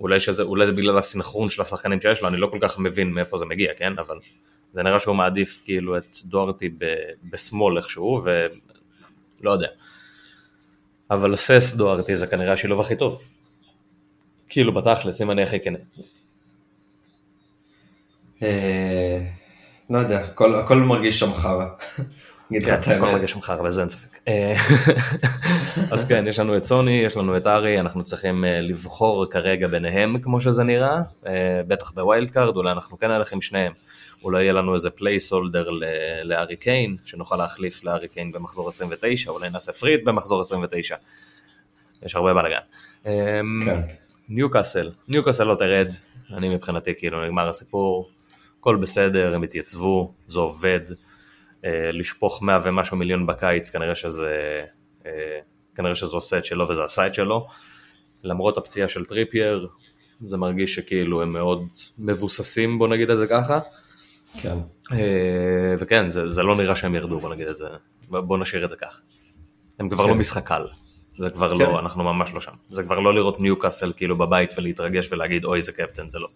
[0.00, 3.10] אולי, שזה, אולי זה בגלל הסנכרון של השחקנים שיש לו, אני לא כל כך מבין
[3.10, 3.92] מאיפה זה מגיע, כן?
[3.98, 4.16] אבל
[4.74, 6.74] זה נראה שהוא מעדיף כאילו את דוארטי ב-
[7.32, 8.22] בשמאל איכשהו,
[9.40, 9.68] ולא יודע.
[11.10, 13.22] אבל סס דוארטי זה כנראה השילוב הכי טוב.
[14.48, 15.72] כאילו בתכלס, אם אני הכי כן.
[18.42, 19.18] אה,
[19.90, 21.66] לא יודע, הכל, מרגיש שם חרא.
[22.56, 23.00] את הכל האמת.
[23.00, 24.18] מרגש ממך הרבה, זה אין ספק.
[24.28, 24.52] אה,
[25.92, 29.68] אז כן, יש לנו את סוני, יש לנו את ארי, אנחנו צריכים אה, לבחור כרגע
[29.68, 33.72] ביניהם, כמו שזה נראה, אה, בטח ב wildcard, אולי אנחנו כן נלך עם שניהם.
[34.22, 35.68] אולי יהיה לנו איזה placeholder
[36.24, 40.96] לארי קיין, שנוכל להחליף לארי קיין במחזור 29, אולי נעשה free hit במחזור 29.
[42.02, 42.58] יש הרבה בלאגן.
[43.06, 43.80] אה, כן.
[44.28, 45.88] ניוקאסל, ניוקאסל לא תרד,
[46.32, 48.10] אני מבחינתי כאילו נגמר הסיפור,
[48.60, 50.80] הכל בסדר, הם התייצבו, זה עובד,
[51.64, 54.60] אה, לשפוך 100 ומשהו מיליון בקיץ, כנראה שזה,
[55.06, 55.38] אה,
[55.74, 57.46] כנראה שזה עושה את שלו וזה עשה את שלו,
[58.24, 59.68] למרות הפציעה של טריפייר,
[60.24, 61.66] זה מרגיש שכאילו הם מאוד
[61.98, 63.58] מבוססים, בוא נגיד את זה ככה,
[64.34, 64.58] כן.
[64.92, 67.66] אה, וכן, זה, זה לא נראה שהם ירדו, בוא נגיד את זה,
[68.08, 69.00] בוא נשאיר את זה ככה.
[69.78, 70.10] הם כבר כן.
[70.10, 70.66] לא משחק קל,
[71.18, 71.62] זה כבר כן.
[71.62, 72.52] לא, אנחנו ממש לא שם.
[72.70, 76.28] זה כבר לא לראות ניוקאסל כאילו בבית ולהתרגש ולהגיד אוי זה קפטן, זה לא.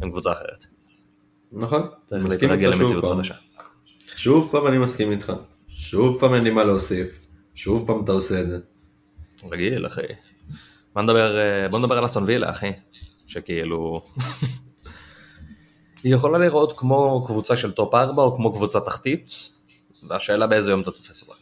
[0.00, 0.64] הם קבוצה אחרת.
[1.52, 1.82] נכון.
[2.06, 3.04] צריך להתרגל למציאות.
[3.04, 3.34] חדשה.
[4.16, 5.32] שוב פעם אני מסכים איתך.
[5.68, 7.22] שוב פעם אין לי מה להוסיף.
[7.54, 8.58] שוב פעם אתה עושה את זה.
[9.50, 10.02] רגיל אחי.
[10.94, 12.70] בוא נדבר, אה, בוא נדבר על אסטון וילה אחי.
[13.26, 14.02] שכאילו...
[16.04, 19.34] היא יכולה להיראות כמו קבוצה של top 4 או כמו קבוצה תחתית,
[20.08, 21.34] והשאלה באיזה יום אתה תופס אותה.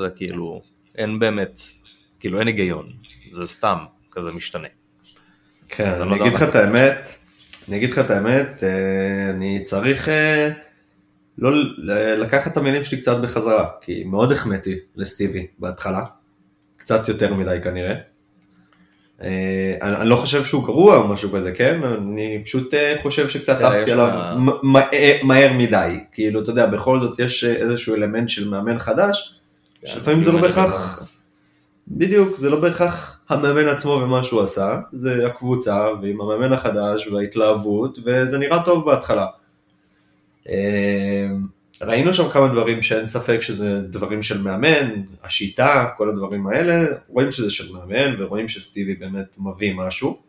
[0.00, 0.62] זה כאילו,
[0.98, 1.58] אין באמת,
[2.18, 2.92] כאילו אין היגיון,
[3.32, 3.78] זה סתם
[4.12, 4.68] כזה משתנה.
[5.68, 7.08] כן, אני לא אני אגיד לך את האמת,
[7.68, 10.50] אני אגיד לך את האמת, אה, אני צריך אה,
[11.38, 11.50] לא
[12.16, 16.04] לקחת את המילים שלי קצת בחזרה, כי מאוד החמאתי לסטיבי בהתחלה,
[16.76, 18.13] קצת יותר מדי כנראה.
[19.22, 21.80] אה, אני לא חושב שהוא גרוע או משהו כזה, כן?
[21.84, 24.08] אני פשוט אה, חושב שקצת עפתי עליו
[24.62, 24.80] מה-
[25.22, 29.40] מהר מדי, כאילו, אתה יודע, בכל זאת יש אה, איזשהו אלמנט של מאמן חדש,
[29.84, 30.92] שלפעמים זה לא בהכרח,
[31.88, 37.98] בדיוק, זה לא בהכרח המאמן עצמו ומה שהוא עשה, זה הקבוצה ועם המאמן החדש וההתלהבות,
[38.04, 39.26] וזה נראה טוב בהתחלה.
[41.82, 47.30] ראינו שם כמה דברים שאין ספק שזה דברים של מאמן, השיטה, כל הדברים האלה, רואים
[47.30, 50.22] שזה של מאמן ורואים שסטיבי באמת מביא משהו,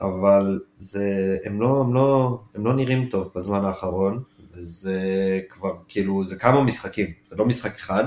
[0.00, 4.22] אבל זה, הם, לא, הם, לא, הם לא נראים טוב בזמן האחרון,
[4.54, 5.00] וזה
[5.48, 8.04] כבר כאילו, זה כמה משחקים, זה לא משחק אחד,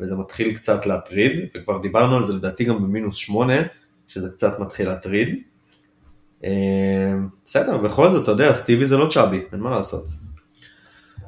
[0.00, 3.58] וזה מתחיל קצת להטריד, וכבר דיברנו על זה לדעתי גם במינוס שמונה,
[4.08, 5.42] שזה קצת מתחיל להטריד.
[6.44, 7.14] אה,
[7.44, 10.04] בסדר, בכל זאת, אתה יודע, סטיבי זה לא צ'אבי, אין מה לעשות.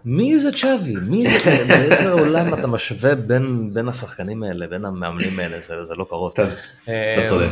[0.05, 0.95] מי זה צ'אבי?
[1.11, 1.65] מי זה?
[1.69, 6.33] באיזה עולם אתה משווה בין, בין השחקנים האלה, בין המאמנים האלה, זה, זה לא קרוב.
[6.33, 6.43] אתה
[6.85, 7.49] אתה צודק.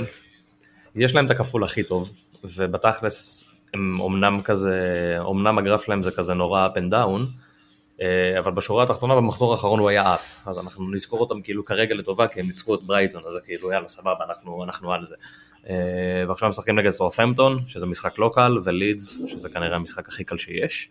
[0.97, 2.11] יש להם את הכפול הכי טוב,
[2.45, 4.77] ובתכלס הם אמנם כזה,
[5.31, 7.21] אמנם הגרף שלהם זה כזה נורא up and down,
[8.03, 11.95] אה, אבל בשורה התחתונה במחזור האחרון הוא היה up, אז אנחנו נזכור אותם כאילו כרגע
[11.95, 15.15] לטובה, כי הם ניצחו את ברייטון, אז זה כאילו יאללה סבבה, אנחנו, אנחנו על זה.
[15.69, 15.75] אה,
[16.29, 20.39] ועכשיו הם משחקים נגד סורת'מפטון, שזה משחק לא קל, ולידס, שזה כנראה המשחק הכי קל
[20.39, 20.91] שיש.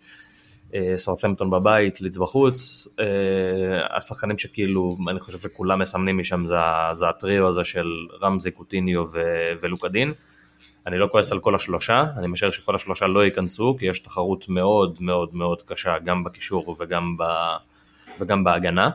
[0.96, 6.56] סאות'מפטון בבית, לידס בחוץ, אה, השחקנים שכאילו, אני חושב שכולם מסמנים משם זה,
[6.94, 7.88] זה הטריו הזה של
[8.22, 10.14] רמזי, קוטיניו ו- ולוקדין.
[10.88, 14.50] אני לא כועס על כל השלושה, אני משער שכל השלושה לא ייכנסו, כי יש תחרות
[14.50, 17.24] מאוד מאוד מאוד קשה גם בקישור וגם, ב,
[18.20, 18.90] וגם בהגנה,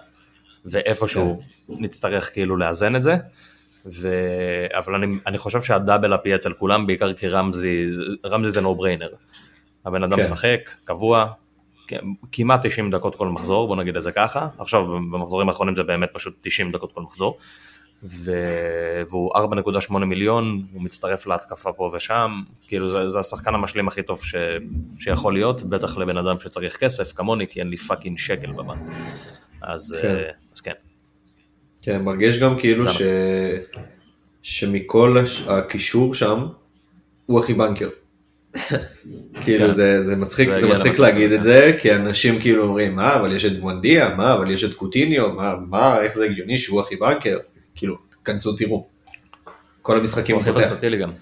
[0.65, 3.17] ואיפשהו נצטרך כאילו לאזן את זה.
[3.87, 4.09] ו...
[4.79, 7.87] אבל אני, אני חושב שהדאבל אפ יהיה אצל כולם, בעיקר כי רמזי,
[8.25, 9.09] רמזי זה נו בריינר.
[9.87, 10.23] הבן אדם כן.
[10.23, 11.42] משחק, קבוע, כ-
[12.33, 14.49] כמעט 90 דקות כל מחזור, בוא נגיד את זה ככה.
[14.59, 17.39] עכשיו במחזורים האחרונים זה באמת פשוט 90 דקות כל מחזור.
[18.05, 18.33] ו...
[19.11, 19.31] והוא
[19.91, 24.35] 4.8 מיליון, הוא מצטרף להתקפה פה ושם, כאילו זה, זה השחקן המשלים הכי טוב ש...
[24.99, 28.91] שיכול להיות, בטח לבן אדם שצריך כסף, כמוני, כי אין לי fucking שקל בבנק.
[29.63, 30.09] אז כן.
[30.09, 30.73] כן, אז כן.
[31.83, 33.03] כן, מרגיש גם כאילו ש...
[34.43, 36.47] שמכל הש- הקישור שם,
[37.27, 37.89] הוא הכי banker.
[39.41, 39.73] כאילו כן.
[39.73, 43.33] זה, זה מצחיק, זה זה מצחיק להגיד את זה, כי אנשים כאילו אומרים, מה, אבל
[43.33, 46.97] יש את בואנדיה, מה, אבל יש את קוטיניו, מה, מה, איך זה הגיוני שהוא הכי
[46.97, 47.39] בנקר?
[47.75, 48.87] כאילו, כנסו תראו.
[49.83, 50.61] כל המשחקים הוא הוא הכי.
[50.61, 51.13] ורסטילי גם.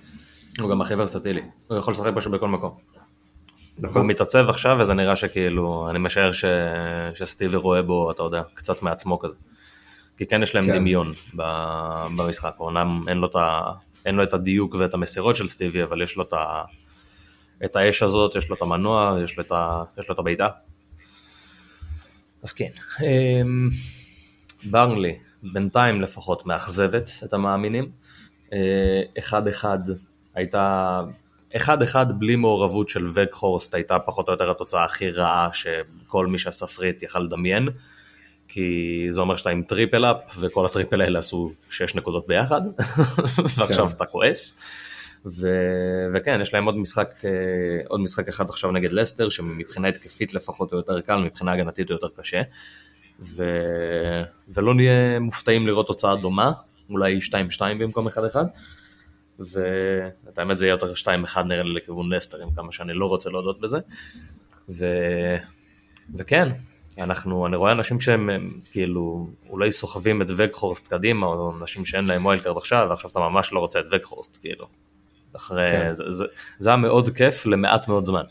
[0.61, 1.43] הוא גם הכי ורסטילי.
[1.69, 2.71] הוא יכול לשחק פשוט בכל מקום.
[2.71, 4.07] הוא נכון.
[4.07, 6.45] מתעצב עכשיו וזה נראה שכאילו, אני משער ש...
[7.15, 9.37] שסטיבי רואה בו, אתה יודע, קצת מעצמו כזה.
[10.17, 10.77] כי כן יש להם כן.
[10.77, 11.43] דמיון ב...
[12.17, 13.73] במשחק, אומנם אין ה...
[14.07, 16.63] אין לו את הדיוק ואת המסירות של סטיבי, אבל יש לו את, ה...
[17.65, 19.83] את האש הזאת, יש לו את המנוע, יש לו את, ה...
[19.99, 20.49] יש לו את הבעיטה.
[22.43, 22.71] אז כן.
[23.03, 23.69] אמ,
[24.65, 27.85] ברנלי, בינתיים לפחות מאכזבת את המאמינים.
[28.53, 29.79] אה, אחד אחד
[30.35, 31.01] הייתה,
[31.57, 36.39] אחד אחד בלי מעורבות של וגחורסט הייתה פחות או יותר התוצאה הכי רעה שכל מי
[36.39, 37.69] שהספרית יכל לדמיין.
[38.49, 42.61] כי זה אומר שאתה עם triple up וכל ה triple האלה עשו 6 נקודות ביחד
[43.57, 43.97] ועכשיו כן.
[43.97, 44.61] אתה כועס.
[45.27, 45.49] ו...
[46.15, 47.31] וכן יש להם עוד משחק אה,
[47.89, 51.95] עוד משחק אחד עכשיו נגד לסטר שמבחינה התקפית לפחות הוא יותר קל מבחינה הגנתית הוא
[51.95, 52.43] יותר קשה.
[53.21, 53.45] ו...
[54.49, 56.53] ולא נהיה מופתעים לראות תוצאה דומה
[56.91, 57.19] אולי
[57.59, 58.11] 2-2 במקום 1-1.
[59.39, 60.93] ואת האמת זה יהיה יותר
[61.37, 63.79] 2-1 נראה לי לכיוון לסטר עם כמה שאני לא רוצה להודות בזה.
[64.69, 64.87] ו...
[66.15, 66.49] וכן,
[66.99, 72.05] אנחנו, אני רואה אנשים שהם הם, כאילו אולי סוחבים את וגחורסט קדימה, או אנשים שאין
[72.05, 74.67] להם wildcard עכשיו, ועכשיו אתה ממש לא רוצה את וגחורסט, כאילו.
[75.37, 75.95] אחרי, כן.
[75.95, 76.25] זה, זה,
[76.59, 78.25] זה היה מאוד כיף למעט מאוד זמן.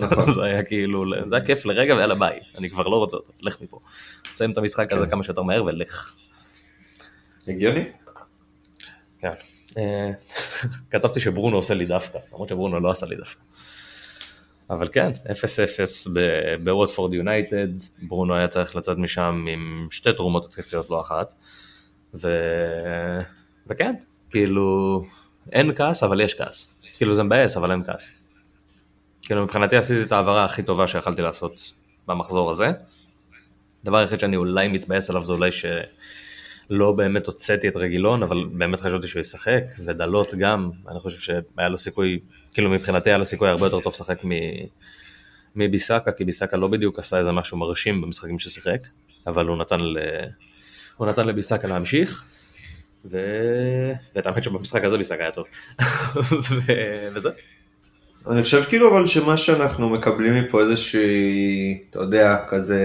[0.00, 0.32] נכון.
[0.34, 3.60] זה היה כאילו, זה היה כיף לרגע ויאללה ביי, אני כבר לא רוצה אותו, לך
[3.60, 3.78] מפה.
[4.22, 5.10] תסיים את המשחק הזה כן.
[5.10, 6.16] כמה שיותר מהר ולך.
[7.48, 7.84] הגיוני?
[9.18, 9.32] כן.
[9.78, 10.10] אה,
[10.90, 13.40] כתבתי שברונו עושה לי דווקא, למרות שברונו לא עשה לי דווקא.
[14.70, 17.68] אבל כן, 0-0 ב- בווטפורד יונייטד,
[18.02, 21.34] ברונו היה צריך לצאת משם עם שתי תרומות התקפיות, לא אחת.
[22.14, 22.28] ו...
[23.66, 23.94] וכן,
[24.30, 25.04] כאילו,
[25.52, 26.80] אין כעס, אבל יש כעס.
[26.96, 28.28] כאילו זה מבאס, אבל אין כעס.
[29.22, 31.72] כאילו מבחינתי עשיתי את ההעברה הכי טובה שיכלתי לעשות
[32.06, 32.70] במחזור הזה.
[33.82, 38.80] הדבר היחיד שאני אולי מתבאס עליו זה אולי שלא באמת הוצאתי את רגילון, אבל באמת
[38.80, 42.18] חשבתי שהוא ישחק, ודלות גם, אני חושב שהיה לו סיכוי,
[42.54, 44.30] כאילו מבחינתי היה לו סיכוי הרבה יותר טוב לשחק מ...
[45.56, 48.80] מביסקה, כי ביסקה לא בדיוק עשה איזה משהו מרשים במשחקים ששיחק,
[49.26, 49.98] אבל הוא נתן, ל...
[50.96, 52.24] הוא נתן לביסקה להמשיך,
[53.04, 53.18] ו...
[54.16, 55.46] ואת האמת שבמשחק הזה ביסקה היה טוב.
[56.50, 56.72] ו...
[57.14, 57.30] וזה.
[58.30, 62.80] אני חושב כאילו אבל שמה שאנחנו מקבלים מפה איזושהי, אתה יודע, כזה,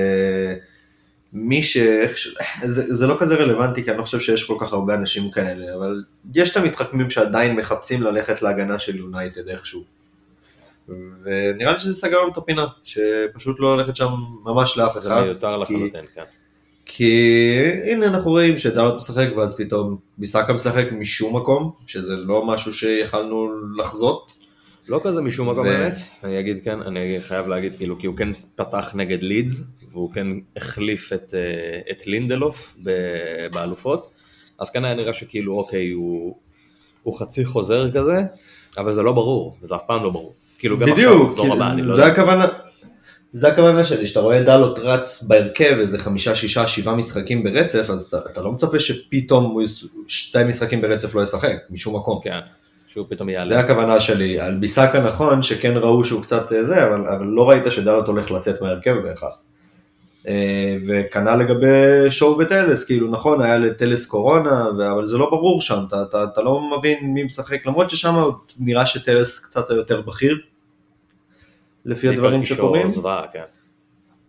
[1.33, 1.77] מי ש...
[2.63, 5.75] זה, זה לא כזה רלוונטי כי אני לא חושב שיש כל כך הרבה אנשים כאלה,
[5.75, 6.03] אבל
[6.35, 9.83] יש את המתחכמים שעדיין מחפשים ללכת להגנה של יונייטד איכשהו.
[11.23, 14.09] ונראה לי שזה סגר לנו את הפינה, שפשוט לא ללכת שם
[14.43, 15.23] ממש לאף זה אחד.
[15.23, 16.23] מיותר כי- לחלוטין, כן.
[16.85, 22.73] כי הנה אנחנו רואים שדלות משחק ואז פתאום ביסקה משחק משום מקום, שזה לא משהו
[22.73, 24.37] שיכלנו לחזות.
[24.87, 28.17] לא כזה משום מקום ו- באמת, אני אגיד כן, אני חייב להגיד כאילו, כי הוא
[28.17, 32.75] כן פתח נגד לידס, והוא כן החליף את, אה, את לינדלוף
[33.53, 34.11] באלופות,
[34.59, 36.35] אז כן היה נראה שכאילו אוקיי, הוא,
[37.03, 38.21] הוא חצי חוזר כזה,
[38.77, 40.33] אבל זה לא ברור, וזה אף פעם לא ברור.
[40.59, 42.05] כאילו גם עכשיו, בדיוק, במחזור כי הבא, אני לא זה.
[42.05, 42.47] הכוונה.
[43.33, 48.03] זה הכוונה שלי, שאתה רואה דלות רץ בהרכב איזה חמישה, שישה, שבעה משחקים ברצף, אז
[48.03, 49.57] אתה, אתה לא מצפה שפתאום
[50.07, 52.19] שתי משחקים ברצף לא ישחק, משום מקום.
[52.23, 52.39] כן,
[52.87, 53.49] שהוא פתאום יעלה.
[53.49, 54.39] זה הכוונה שלי.
[54.39, 58.31] על ביסקה נכון, שכן ראו שהוא קצת אה, זה, אבל, אבל לא ראית שדלות הולך
[58.31, 59.33] לצאת מהרכב בהכרח.
[60.27, 65.79] אה, וכנ"ל לגבי שואו וטלס, כאילו נכון, היה לטלס קורונה, אבל זה לא ברור שם,
[65.87, 68.15] אתה, אתה, אתה לא מבין מי משחק, למרות ששם
[68.59, 70.37] נראה שטלס קצת היותר בכיר,
[71.85, 72.87] לפי הדברים שקורים.
[72.87, 73.43] זוועה, כן.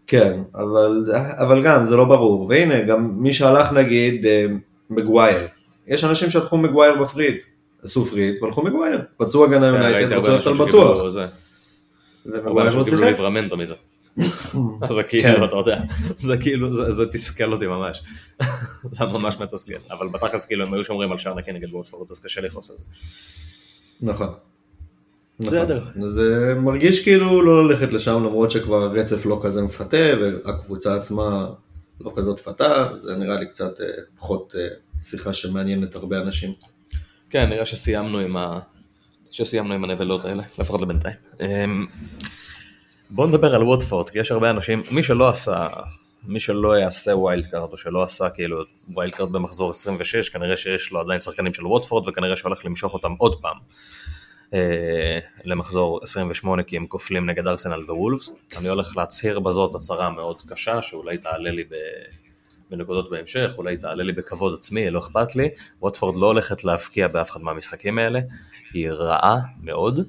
[0.07, 1.05] כן, אבל,
[1.38, 4.47] אבל גם זה לא ברור, והנה גם מי שהלך נגיד אה,
[4.90, 5.47] מגווייר,
[5.87, 7.35] יש אנשים שהלכו מגווייר בפריד,
[7.83, 11.01] עשו פריד והלכו מגווייר, פצעו הגנה כן, יונייטד, רצו ללכת על בטוח.
[12.45, 13.05] הרבה אנשים לא קיבלו.
[13.05, 13.75] ליברמנטו מזה.
[14.95, 15.21] זה כן.
[15.23, 15.81] כאילו, אתה יודע,
[16.19, 18.03] זה כאילו, זה- זה תסכל אותי ממש.
[18.99, 19.75] זה ממש מתסכל.
[19.90, 22.77] אבל בתכלס כאילו הם היו שומרים על שער נקי נגד וורדפורד, אז קשה לכעוס על
[22.79, 22.85] זה.
[24.01, 24.29] נכון.
[25.40, 25.85] בסדר.
[25.97, 26.11] נכון.
[26.11, 31.47] זה מרגיש כאילו לא ללכת לשם למרות שכבר הרצף לא כזה מפתה והקבוצה עצמה
[32.01, 33.87] לא כזאת מפתה, זה נראה לי קצת אה,
[34.18, 34.68] פחות, אה,
[35.01, 36.53] שיחה שמעניינת הרבה אנשים.
[37.31, 38.59] כן, נראה שסיימנו עם, ה...
[39.31, 41.16] שסיימנו עם הנבלות האלה, לפחות לבינתיים.
[41.40, 41.87] אמ,
[43.11, 45.66] בואו נדבר על ווטפורד, כי יש הרבה אנשים, מי שלא עשה,
[46.27, 51.20] מי שלא יעשה wildcard, או שלא עשה כאילו wildcard במחזור 26, כנראה שיש לו עדיין
[51.20, 54.04] שחקנים של ווטפורד, וכנראה שהולך למשוך אותם עוד פעם אה,
[55.45, 58.37] למחזור 28, כי הם כופלים נגד ארסנל ווולפס.
[58.59, 61.75] אני הולך להצהיר בזאת הצהרה מאוד קשה, שאולי תעלה לי ב...
[62.71, 65.49] בנקודות בהמשך, אולי תעלה לי בכבוד עצמי, לא אכפת לי.
[65.83, 68.21] ווטפורד לא הולכת להבקיע באף אחד מהמשחקים האלה,
[68.73, 70.01] היא רעה מאוד.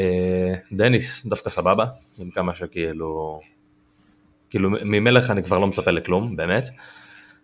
[0.00, 1.86] אה, דניס דווקא סבבה,
[2.20, 3.40] עם כמה שכאילו,
[4.50, 6.68] כאילו ממלך אני כבר לא מצפה לכלום, באמת.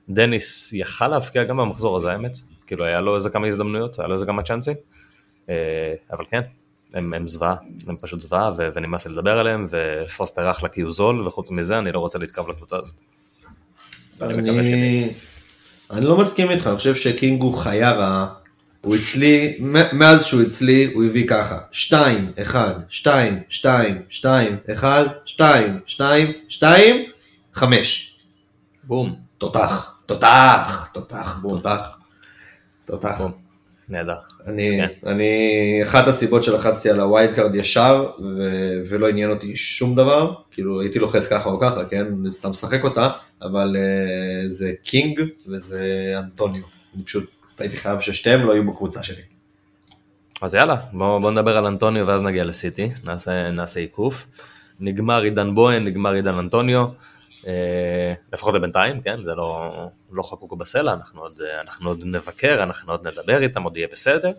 [0.09, 4.14] דניס יכל להבקיע גם במחזור הזה האמת, כאילו היה לו איזה כמה הזדמנויות, היה לו
[4.14, 4.97] איזה כמה צ'אנסים, אה,
[6.12, 6.40] אבל כן,
[6.94, 7.54] הם, הם זוועה,
[7.87, 11.78] הם פשוט זוועה ו- ונמאס לי לדבר עליהם, ופוסטר אחלה כי הוא זול, וחוץ מזה
[11.78, 12.94] אני לא רוצה להתקרב לקבוצה הזאת.
[14.20, 14.50] אני.
[14.50, 15.11] אני,
[15.90, 18.34] אני לא מסכים איתך, אני חושב שקינג הוא חיה רעה.
[18.80, 19.56] הוא אצלי,
[19.92, 27.04] מאז שהוא אצלי, הוא הביא ככה, 2, 1, 2, 2, 2, 1, 2, 2, 2,
[27.54, 28.18] 5.
[28.84, 31.98] בום, תותח, תותח, תותח, תותח,
[32.84, 33.20] תותח.
[33.88, 34.14] נהדר.
[34.46, 34.81] אני.
[35.07, 38.53] אני, אחת הסיבות שלחצתי על ה wildcard ישר, ו,
[38.90, 43.09] ולא עניין אותי שום דבר, כאילו הייתי לוחץ ככה או ככה, כן, סתם משחק אותה,
[43.42, 46.62] אבל אה, זה קינג וזה אנטוניו.
[46.94, 49.22] אני פשוט הייתי חייב ששתיהם לא יהיו בקבוצה שלי.
[50.42, 54.27] אז יאללה, בואו בוא נדבר על אנטוניו ואז נגיע לסיטי, נעשה, נעשה עיקוף.
[54.81, 56.87] נגמר עידן בואן, נגמר עידן אנטוניו,
[58.33, 59.72] לפחות לבינתיים, כן, זה לא,
[60.12, 64.33] לא חקוק בסלע, אנחנו עוד, אנחנו עוד נבקר, אנחנו עוד נדבר איתם, עוד יהיה בסדר,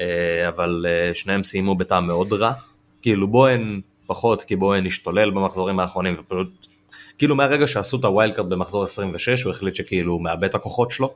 [0.00, 2.52] אה, אבל אה, שניהם סיימו בטעם מאוד רע,
[3.02, 6.66] כאילו בואן פחות, כי בואן השתולל במחזורים האחרונים, ופשוט,
[7.18, 10.90] כאילו מהרגע שעשו את ה wildcard במחזור 26, הוא החליט שכאילו הוא מאבד את הכוחות
[10.90, 11.14] שלו.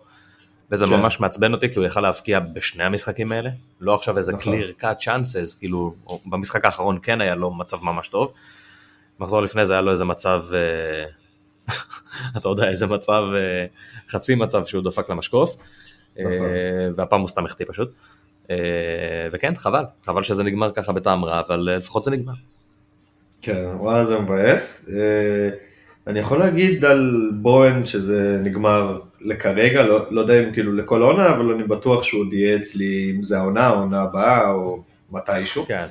[0.71, 0.90] וזה כן.
[0.90, 4.55] ממש מעצבן אותי כי הוא יכל להבקיע בשני המשחקים האלה, לא עכשיו איזה נכון.
[4.55, 5.90] clear cut chances, כאילו
[6.27, 8.33] במשחק האחרון כן היה לו מצב ממש טוב,
[9.21, 11.05] מחזור לפני זה היה לו איזה מצב, אה,
[12.37, 13.64] אתה יודע איזה מצב, אה,
[14.09, 15.56] חצי מצב שהוא דפק למשקוף,
[16.18, 16.48] אה, נכון.
[16.94, 17.94] והפעם הוא סתם החטיא פשוט,
[18.50, 18.56] אה,
[19.33, 22.33] וכן חבל, חבל שזה נגמר ככה בטעם רע, אבל לפחות זה נגמר.
[23.42, 24.88] כן, וואלה זה מבאס.
[26.06, 31.28] אני יכול להגיד על בוהן שזה נגמר לכרגע, לא, לא יודע אם כאילו לכל עונה,
[31.28, 35.64] אבל אני בטוח שהוא עוד יהיה אצלי, אם זה העונה, העונה הבאה, או מתישהו.
[35.66, 35.87] כן,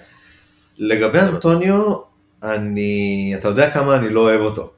[0.78, 1.96] לגבי אנטוניו,
[2.44, 4.72] אני, אתה יודע כמה אני לא אוהב אותו.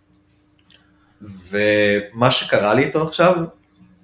[1.21, 3.36] ומה שקרה לי איתו עכשיו,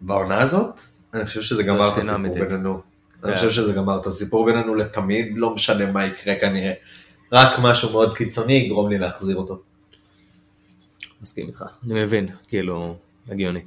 [0.02, 0.82] בעונה הזאת,
[1.14, 2.18] אני חושב שזה גמר את הסיפור.
[2.18, 2.82] בינינו.
[3.22, 3.28] כן.
[3.28, 6.74] אני חושב שזה גמר את הסיפור בינינו לתמיד, לא משנה מה יקרה כנראה.
[7.32, 9.62] רק משהו מאוד קיצוני יגרום לי להחזיר אותו.
[11.22, 12.98] מסכים איתך, אני מבין, כאילו,
[13.30, 13.62] הגיוני.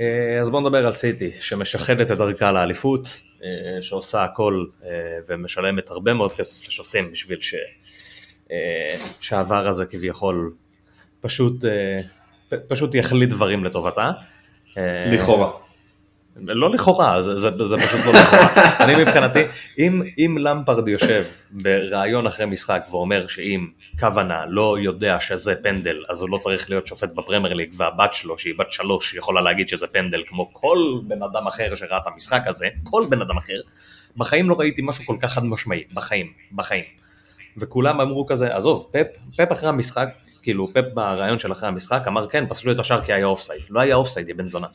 [0.00, 4.90] אה, אז בואו נדבר על סיטי, שמשחדת את דרכה לאליפות, אה, שעושה הכל אה,
[5.28, 7.54] ומשלמת הרבה מאוד כסף לשופטים בשביל ש...
[9.20, 10.52] שהעבר הזה כביכול
[11.20, 11.64] פשוט,
[12.68, 14.10] פשוט יחליט דברים לטובתה.
[14.78, 15.50] אה, לכאורה.
[16.36, 18.48] לא לכאורה, זה, זה, זה פשוט לא לכאורה.
[18.84, 19.42] אני מבחינתי,
[19.78, 23.66] אם, אם למפרד יושב בריאיון אחרי משחק ואומר שאם
[24.00, 28.38] כוונה לא יודע שזה פנדל, אז הוא לא צריך להיות שופט בפרמייר ליג, והבת שלו,
[28.38, 32.42] שהיא בת שלוש, יכולה להגיד שזה פנדל, כמו כל בן אדם אחר שראה את המשחק
[32.46, 33.60] הזה, כל בן אדם אחר,
[34.16, 36.84] בחיים לא ראיתי משהו כל כך חד משמעי, בחיים, בחיים.
[37.56, 40.08] וכולם אמרו כזה, עזוב, פפ, פפ אחרי המשחק,
[40.42, 43.62] כאילו פפ בריאיון של אחרי המשחק אמר כן, פסלו את השער כי היה אופסייד.
[43.70, 44.66] לא היה אופסייד, יא בן זונה.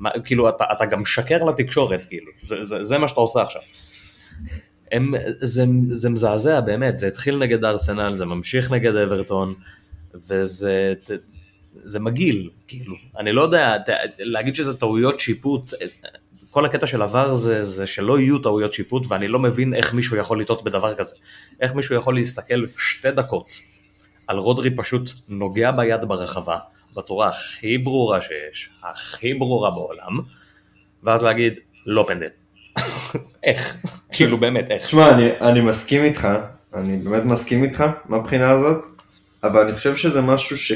[0.00, 3.62] מה, כאילו, אתה, אתה גם משקר לתקשורת, כאילו, זה, זה, זה מה שאתה עושה עכשיו.
[4.92, 9.54] הם, זה, זה מזעזע באמת, זה התחיל נגד ארסנל, זה ממשיך נגד אברטון,
[10.14, 10.94] וזה
[11.84, 13.76] זה מגעיל, כאילו, אני לא יודע,
[14.18, 15.72] להגיד שזה טעויות שיפוט,
[16.50, 20.16] כל הקטע של עבר זה, זה שלא יהיו טעויות שיפוט, ואני לא מבין איך מישהו
[20.16, 21.16] יכול לטעות בדבר כזה.
[21.60, 23.60] איך מישהו יכול להסתכל שתי דקות
[24.30, 26.58] על רודרי פשוט נוגע ביד ברחבה,
[26.96, 30.20] בצורה הכי ברורה שיש, הכי ברורה בעולם,
[31.02, 31.54] ואז להגיד,
[31.86, 32.28] לא פנדל.
[33.44, 33.76] איך?
[34.12, 34.82] כאילו באמת, איך?
[34.84, 36.28] תשמע, אני, אני מסכים איתך,
[36.74, 38.86] אני באמת מסכים איתך מהבחינה הזאת,
[39.44, 40.72] אבל אני חושב שזה משהו ש...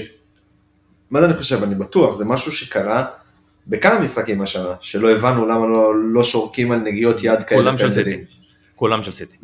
[1.11, 1.63] מה זה אני חושב?
[1.63, 3.07] אני בטוח, זה משהו שקרה
[3.67, 7.61] בכמה משחקים השנה, שלא הבנו למה לא, לא שורקים על נגיעות יד כאלה.
[7.61, 7.91] כולם של.
[7.91, 8.25] סיטי.
[8.75, 9.37] כולם של סיטי.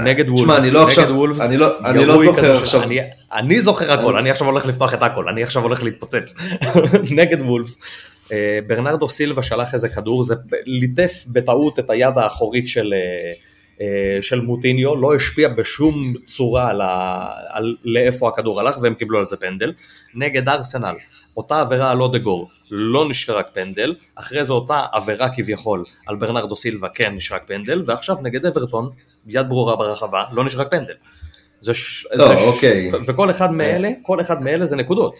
[0.00, 2.98] נגד תשמע, וולפס, אני לא עכשיו- וולפס, אני לא- אני לא זוכר עכשיו- אני-
[3.32, 6.34] אני זוכר הכל, אני עכשיו הולך לפתוח את הכל, אני עכשיו הולך להתפוצץ.
[7.18, 7.78] נגד וולפס.
[8.32, 10.34] אה, ברנרדו סילבה שלח איזה כדור, זה
[10.66, 13.30] ליטף בטעות את היד האחורית של, אה,
[13.80, 19.18] אה, של מוטיניו, לא השפיע בשום צורה על, ה, על לאיפה הכדור הלך והם קיבלו
[19.18, 19.72] על זה פנדל.
[20.14, 20.94] נגד ארסנל,
[21.36, 26.88] אותה עבירה על אודגור, לא נשרק פנדל, אחרי זה אותה עבירה כביכול על ברנרדו סילבה
[26.88, 28.90] כן נשרק פנדל, ועכשיו נגד אברטון,
[29.26, 30.94] יד ברורה ברחבה, לא נשרק פנדל.
[31.60, 32.06] זה ש...
[32.12, 32.90] לא, זה ש- אוקיי.
[33.06, 35.14] וכל אחד מאלה, כל אחד מאלה זה נקודות.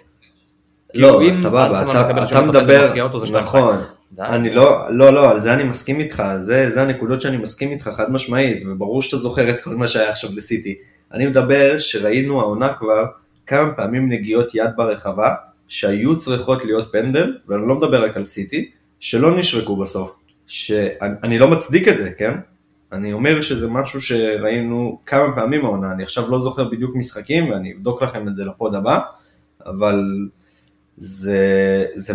[0.94, 2.92] לא, כאילו, סבבה, אתה, אתה מדבר,
[3.32, 3.76] נכון.
[4.20, 7.90] אני לא, לא, לא, על זה אני מסכים איתך, זה, זה הנקודות שאני מסכים איתך
[7.96, 10.74] חד משמעית, וברור שאתה זוכר את כל מה שהיה עכשיו לסיטי.
[11.12, 13.04] אני מדבר שראינו העונה כבר
[13.46, 15.34] כמה פעמים נגיעות יד ברחבה,
[15.68, 20.12] שהיו צריכות להיות פנדל, ואני לא מדבר רק על סיטי, שלא נשרקו בסוף.
[20.46, 22.32] שאני אני לא מצדיק את זה, כן?
[22.92, 27.72] אני אומר שזה משהו שראינו כמה פעמים העונה, אני עכשיו לא זוכר בדיוק משחקים, ואני
[27.72, 28.98] אבדוק לכם את זה לפוד הבא,
[29.66, 30.28] אבל
[30.96, 32.14] זה, זה,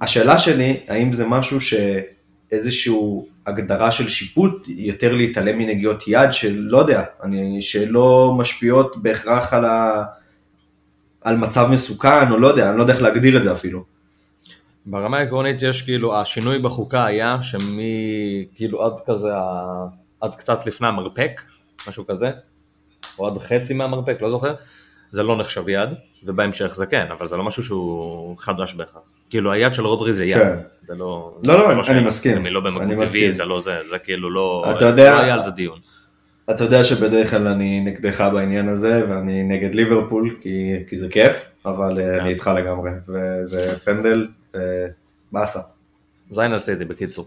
[0.00, 6.78] השאלה שלי, האם זה משהו שאיזשהו הגדרה של שיפוט, יותר להתעלם מנגיעות יד של, לא
[6.78, 10.04] יודע, אני, שלא משפיעות בהכרח על, ה,
[11.20, 13.93] על מצב מסוכן, או לא יודע, אני לא יודע איך להגדיר את זה אפילו.
[14.86, 18.04] ברמה העקרונית יש כאילו, השינוי בחוקה היה שמי,
[18.54, 19.30] כאילו עד כזה,
[20.20, 21.40] עד קצת לפני המרפק,
[21.88, 22.30] משהו כזה,
[23.18, 24.54] או עד חצי מהמרפק, לא זוכר,
[25.10, 25.88] זה לא נחשב יד,
[26.26, 29.02] ובהמשך זה כן, אבל זה לא משהו שהוא חדש בהכרח.
[29.30, 30.56] כאילו היד של רודרי זה יד, כן.
[30.80, 31.34] זה לא...
[31.44, 33.32] לא, לא, זה אני שהם- מסכים, הם לא במקום אני מסכים.
[33.32, 34.64] זה לא זה, זה כאילו לא...
[34.76, 35.78] אתה יודע- לא היה על זה דיון.
[36.50, 41.46] אתה יודע שבדרך כלל אני נגדך בעניין הזה, ואני נגד ליברפול, כי, כי זה כיף,
[41.66, 42.20] אבל כן.
[42.20, 45.60] אני איתך לגמרי, וזה פנדל, ובאסה.
[46.30, 47.26] זין על סיטי בקיצור.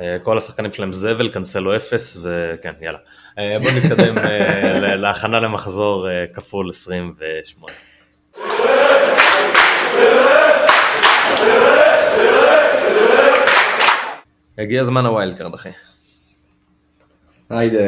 [0.00, 2.98] אה, כל השחקנים שלהם זבל, קנסלו אפס, וכן, יאללה.
[3.38, 7.72] אה, בואו נתקדם אה, להכנה למחזור כפול 28.
[14.58, 15.68] הגיע זמן ה wildcard אחי.
[17.50, 17.78] היידה.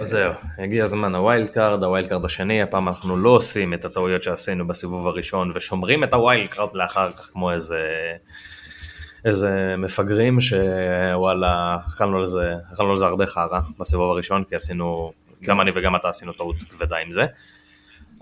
[0.00, 4.22] אז זהו, הגיע זמן ה wildcard, ה wildcard השני, הפעם אנחנו לא עושים את הטעויות
[4.22, 7.78] שעשינו בסיבוב הראשון ושומרים את ה wildcard לאחר כך כמו איזה,
[9.24, 15.12] איזה מפגרים שוואלה, אכלנו על זה, אכלנו על זה הרבה חרא בסיבוב הראשון, כי עשינו,
[15.46, 17.26] גם אני וגם אתה עשינו טעות כבדה עם זה.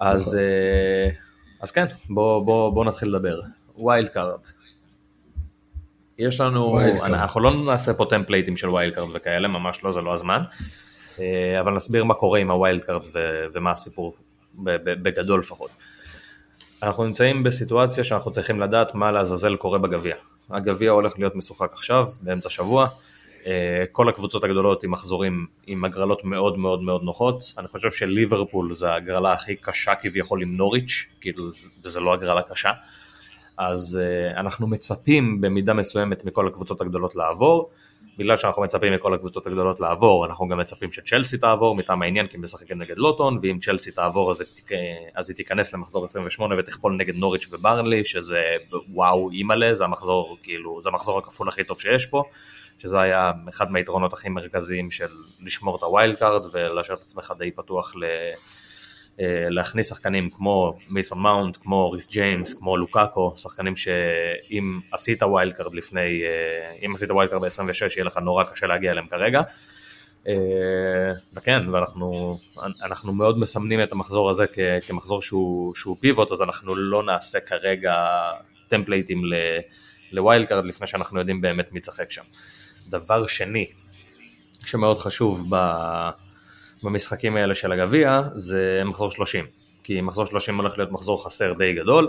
[0.00, 1.10] אז, אה,
[1.60, 3.40] אז כן, בוא, בוא, בוא נתחיל לדבר.
[3.76, 4.40] wildcard.
[6.28, 6.80] יש לנו.
[7.04, 10.42] אנחנו לא נעשה פה טמפלייטים של wildcard וכאלה, ממש לא, זה לא הזמן.
[11.20, 13.02] אה, אבל נסביר מה קורה עם ה wildcard
[13.52, 14.14] ומה הסיפור
[14.64, 15.70] בגדול לפחות.
[16.82, 20.16] אנחנו נמצאים בסיטואציה שאנחנו צריכים לדעת מה לעזאזל קורה בגביע.
[20.50, 22.88] הגביע הולך להיות משוחק עכשיו, באמצע שבוע.
[23.46, 27.44] אה, כל הקבוצות הגדולות עם מחזורים עם הגרלות מאוד מאוד מאוד נוחות.
[27.58, 31.50] אני חושב שליברפול זה ההגרלה הכי קשה כביכול עם נוריץ', כאילו,
[31.84, 32.70] וזה לא הגרלה קשה.
[33.68, 37.70] אז uh, אנחנו מצפים במידה מסוימת מכל הקבוצות הגדולות לעבור.
[38.18, 42.36] בגלל שאנחנו מצפים מכל הקבוצות הגדולות לעבור, אנחנו גם מצפים שצ'לסי תעבור מטעם העניין כי
[42.36, 44.70] היא משחקת נגד לוטון, ואם צ'לסי תעבור אז, תיק-
[45.14, 48.40] אז היא תיכנס למחזור 28 ותכפול נגד נוריץ' וברנלי, שזה
[48.94, 52.24] וואו אימא'לה, זה המחזור, כאילו, זה המחזור הכפול הכי טוב שיש פה,
[52.78, 57.32] שזה היה אחד מהיתרונות הכי מרכזיים של לשמור את ה wild card ולהשאיר את עצמך
[57.38, 58.04] די פתוח ל...
[59.20, 65.52] אה, להכניס שחקנים כמו מייסון מאונט, כמו ריס ג'יימס, כמו לוקאקו, שחקנים שאם עשית wild
[65.52, 69.42] card לפני, אה, אם עשית wild card ב-26 יהיה לך נורא קשה להגיע אליהם כרגע.
[70.28, 70.34] אה,
[71.34, 72.38] וכן, ואנחנו
[72.84, 77.40] אנחנו מאוד מסמנים את המחזור הזה כ- כמחזור שהוא, שהוא pivot, אז אנחנו לא נעשה
[77.40, 77.94] כרגע
[78.68, 79.22] טמפלייטים
[80.12, 82.22] ל wild card לפני שאנחנו יודעים באמת מי ישחק שם.
[82.88, 83.66] דבר שני,
[84.64, 85.72] שמאוד חשוב ב...
[86.82, 89.46] במשחקים האלה של הגביע זה מחזור 30,
[89.82, 92.08] כי מחזור 30 הולך להיות מחזור חסר די גדול,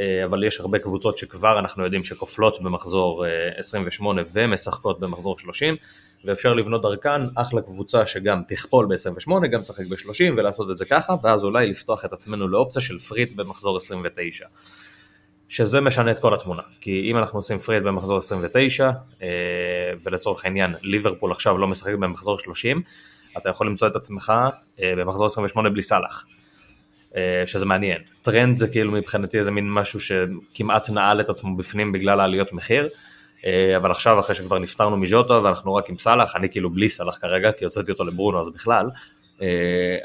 [0.00, 5.76] אה, אבל יש הרבה קבוצות שכבר אנחנו יודעים שכופלות במחזור אה, 28 ומשחקות במחזור 30,
[6.24, 11.14] ואפשר לבנות דרכן אחלה קבוצה שגם תכפול ב-28, גם תשחק ב-30 ולעשות את זה ככה,
[11.22, 14.44] ואז אולי לפתוח את עצמנו לאופציה של free hit במחזור 29.
[15.48, 18.90] שזה משנה את כל התמונה, כי אם אנחנו עושים free hit במחזור 29,
[19.22, 19.28] אה,
[20.02, 22.82] ולצורך העניין ליברפול עכשיו לא משחק במחזור 30,
[23.38, 24.32] אתה יכול למצוא את עצמך
[24.82, 26.26] אה, במחזור 28 בלי סאלח,
[27.16, 27.98] אה, שזה מעניין.
[28.22, 32.88] טרנד זה כאילו מבחינתי איזה מין משהו שכמעט נעל את עצמו בפנים בגלל העליות מחיר,
[33.46, 37.18] אה, אבל עכשיו אחרי שכבר נפטרנו מז'וטה ואנחנו רק עם סאלח, אני כאילו בלי סאלח
[37.20, 38.90] כרגע, כי הוצאתי אותו לברונו אז בכלל,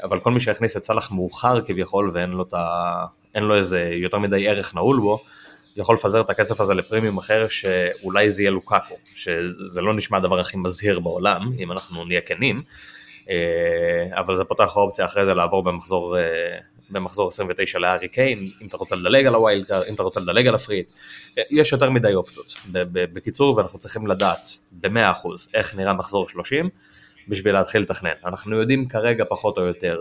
[0.02, 2.44] אבל כל מי שהכניס את סאלח מאוחר כביכול ואין לו.
[3.34, 5.24] אין לו איזה יותר מדי ערך נעול בו,
[5.76, 10.40] יכול לפזר את הכסף הזה לפרימיום אחר שאולי זה יהיה לוקאקו, שזה לא נשמע הדבר
[10.40, 12.62] הכי מזהיר בעולם, אם אנחנו נהיה כנים,
[14.14, 16.22] אבל זה פותח אופציה אחרי זה לעבור במחזור, אה,
[16.90, 20.20] במחזור 29 להארי קיין, אם אתה רוצה לדלג על ה wild card, אם אתה רוצה
[20.20, 20.90] לדלג על ה free hit,
[21.38, 22.54] אה, יש יותר מדי אופציות.
[22.92, 26.66] בקיצור, ואנחנו צריכים לדעת ב-100% איך נראה מחזור 30
[27.28, 28.10] בשביל להתחיל לתכנן.
[28.24, 29.98] אנחנו יודעים כרגע פחות או יותר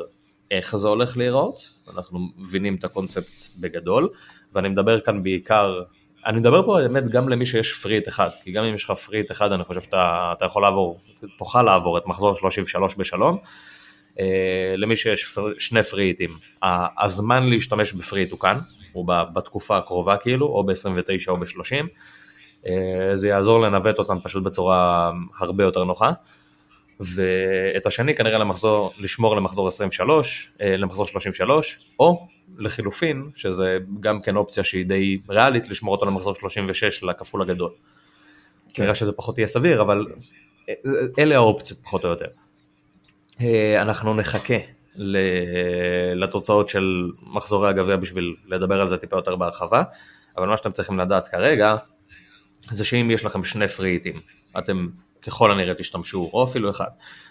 [0.52, 4.08] איך זה הולך להיראות, אנחנו מבינים את הקונספט בגדול,
[4.54, 5.84] ואני מדבר כאן בעיקר
[6.26, 8.92] אני מדבר פה באמת גם למי שיש free hit אחד, כי גם אם יש לך
[8.92, 11.00] free hit אחד אני חושב שאתה אתה יכול לעבור,
[11.38, 13.38] תוכל לעבור את מחזור 33 בשלום.
[14.20, 16.30] אה, למי שיש free, שני free hit ים,
[17.00, 18.58] הזמן להשתמש בפריט הוא כאן,
[18.94, 21.88] הוא בתקופה הקרובה כאילו, או ב-29 או ב-30.
[22.68, 26.12] אה, זה יעזור לנווט אותם פשוט בצורה הרבה יותר נוחה.
[27.00, 32.26] ואת השני כנראה למחזור, לשמור למחזור 23, אה, למחזור 33, או
[32.58, 37.72] לחילופין, שזה גם כן אופציה שהיא די ריאלית, לשמור אותו למחזור 36 לכפול הגדול.
[38.74, 38.84] כן.
[38.84, 40.06] נראה שזה פחות יהיה סביר, אבל
[40.70, 40.74] אה,
[41.20, 42.28] אלה האופציות פחות או יותר.
[43.41, 44.58] אה, אנחנו נחכה
[46.16, 49.84] לתוצאות של מחזורי הגביע בשביל לדבר על זה טיפה יותר בהרחבה,
[50.38, 51.76] אבל מה שאתם צריכים לדעת כרגע,
[52.72, 54.14] זה שאם יש לכם שני פריטים,
[54.57, 54.88] אתם
[55.22, 56.89] ככל הנראה תשתמשו, או אפילו אחד,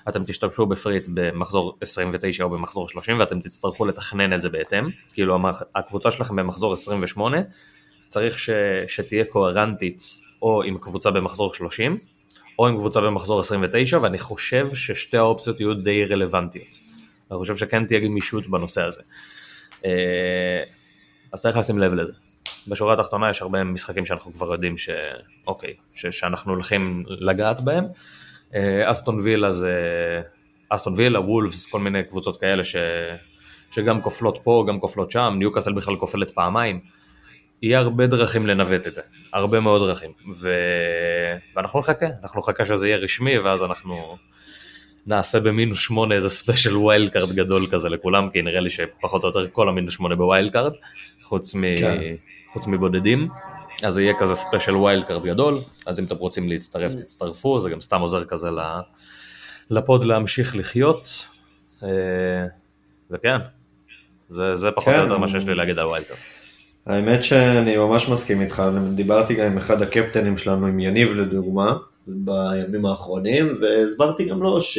[0.09, 5.39] אתם תשתמשו בפריט במחזור 29 או במחזור 30 ואתם תצטרכו לתכנן את זה בהתאם, כאילו
[5.75, 7.39] הקבוצה שלכם במחזור 28
[8.09, 8.51] צריך ש,
[8.89, 10.03] שתהיה קוהרנטית
[10.43, 11.97] או עם קבוצה במחזור 30
[12.59, 16.79] או עם קבוצה במחזור 29 ואני חושב ששתי האופציות יהיו די רלוונטיות.
[17.31, 19.03] אני חושב שכן תהיה גמישות בנושא הזה.
[19.85, 20.63] אה,
[21.33, 22.13] אז צריך לשים לב לזה.
[22.69, 26.07] בשורה התחתונה יש הרבה משחקים שאנחנו כבר יודעים שאוקיי, ש...
[26.07, 27.85] שאנחנו הולכים לגעת בהם.
[28.55, 29.75] אה, אסטון וילה זה,
[30.69, 32.77] אסטון וילה, וולפס, כל מיני קבוצות כאלה ש...
[33.71, 36.81] שגם כופלות פה, גם כופלות שם, ניוקאסל בכלל כופלת פעמיים.
[37.63, 39.03] יהיה הרבה דרכים לנווט את זה,
[39.33, 40.55] הרבה מאוד דרכים, ו...
[41.57, 44.17] ואנחנו נחכה, אנחנו נחכה שזה יהיה רשמי ואז אנחנו
[45.07, 49.29] נעשה במינוס שמונה איזה special wild card גדול כזה לכולם, כי נראה לי שפחות או
[49.29, 50.73] יותר כל המינוס שמונה ב wild card,
[51.23, 51.61] חוץ מ...
[51.81, 52.01] כן.
[52.53, 53.27] חוץ מבודדים,
[53.83, 57.71] אז זה יהיה כזה special wild card גדול, אז אם אתם רוצים להצטרף תצטרפו, זה
[57.71, 58.49] גם סתם עוזר כזה
[59.71, 61.27] ל pod להמשיך לחיות,
[61.83, 61.89] אה,
[63.11, 63.39] וכן,
[64.31, 65.05] זה, זה פחות או כן.
[65.05, 66.19] יותר מה שיש לי להגיד על wild card.
[66.87, 68.63] האמת שאני ממש מסכים איתך,
[68.95, 71.77] דיברתי גם עם אחד הקפטנים שלנו, עם יניב לדוגמה,
[72.07, 74.79] בימים האחרונים, והסברתי גם לו ש...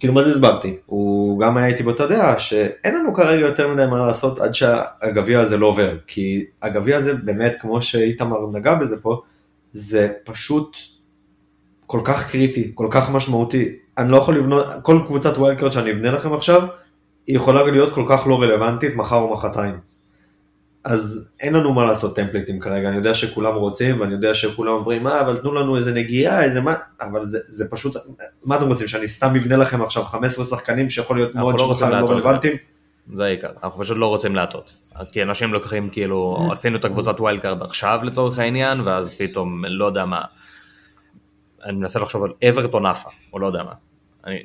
[0.00, 0.76] כאילו מה זה הסברתי?
[0.86, 5.40] הוא גם היה איתי באותה דעה שאין לנו כרגע יותר מדי מה לעשות עד שהגביע
[5.40, 9.22] הזה לא עובר, כי הגביע הזה באמת, כמו שאיתמר נגע בזה פה,
[9.72, 10.76] זה פשוט
[11.86, 13.68] כל כך קריטי, כל כך משמעותי.
[13.98, 16.62] אני לא יכול לבנות, כל קבוצת wild card שאני אבנה לכם עכשיו,
[17.26, 19.74] היא יכולה להיות כל כך לא רלוונטית מחר או מחרתיים.
[20.86, 25.02] אז אין לנו מה לעשות טמפליטים כרגע, אני יודע שכולם רוצים, ואני יודע שכולם אומרים,
[25.02, 27.96] מה, אבל תנו לנו איזה נגיעה, איזה מה, אבל זה, זה פשוט,
[28.44, 32.00] מה אתם רוצים, שאני סתם אבנה לכם עכשיו 15 שחקנים שיכול להיות מאוד לא שבכלל
[32.00, 32.56] לא רלוונטיים?
[33.12, 34.74] זה העיקר, אנחנו פשוט לא רוצים להטות,
[35.12, 39.84] כי אנשים לוקחים כאילו, עשינו את הקבוצת wild card עכשיו לצורך העניין, ואז פתאום, לא
[39.84, 40.20] יודע מה,
[41.64, 43.72] אני מנסה לחשוב על אברטון עפה, או לא יודע מה.
[44.26, 44.42] אני,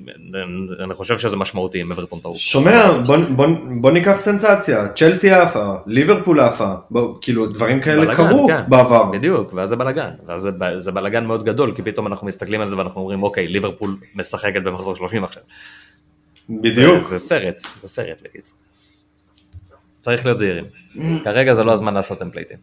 [0.83, 2.37] אני חושב שזה משמעותי אם אברטון טעות.
[2.37, 3.47] שומע, בוא, בוא,
[3.81, 6.73] בוא ניקח סנסציה, צ'לסי עפה, ליברפול עפה,
[7.21, 9.11] כאילו דברים כאלה בלגן, קרו כן, בעבר.
[9.11, 12.67] בדיוק, ואז זה בלאגן, ואז זה, זה בלאגן מאוד גדול, כי פתאום אנחנו מסתכלים על
[12.67, 15.43] זה ואנחנו אומרים, אוקיי, ליברפול משחקת במחזור 30 עכשיו.
[16.49, 17.01] בדיוק.
[17.01, 18.57] זה, זה סרט, זה סרט בקיצור.
[19.97, 20.63] צריך להיות זהירים.
[21.23, 22.57] כרגע זה לא הזמן לעשות טמפלייטים.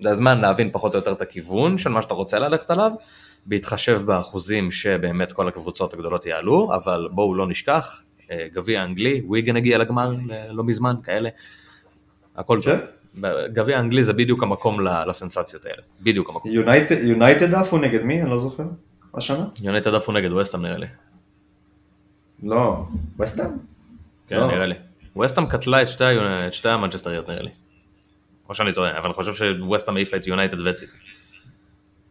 [0.00, 2.92] זה הזמן להבין פחות או יותר את הכיוון של מה שאתה רוצה ללכת עליו,
[3.46, 9.56] בהתחשב באחוזים שבאמת כל הקבוצות הגדולות יעלו, אבל בואו לא נשכח, אה, גביע אנגלי, וויגן
[9.56, 10.14] הגיע לגמר
[10.50, 11.28] לא מזמן, כאלה,
[12.36, 12.74] הכל טוב.
[12.74, 12.80] כן.
[13.52, 16.50] גביע אנגלי זה בדיוק המקום לסנסציות האלה, בדיוק המקום.
[17.02, 18.22] יונייטד עפו נגד מי?
[18.22, 18.64] אני לא זוכר.
[19.14, 19.46] השנה?
[19.62, 20.86] יונייטד עפו נגד ווסטהאם נראה לי.
[22.42, 22.84] לא,
[23.18, 23.50] ווסטהאם?
[24.26, 24.46] כן, לא.
[24.46, 24.74] נראה לי.
[25.16, 26.04] ווסטהאם קטלה את שתי,
[26.52, 27.50] שתי המנצ'סטריות נראה לי.
[28.48, 30.96] או שאני טועה, אבל אני חושב שווסטהאם העיפה את יונייטד וציטי.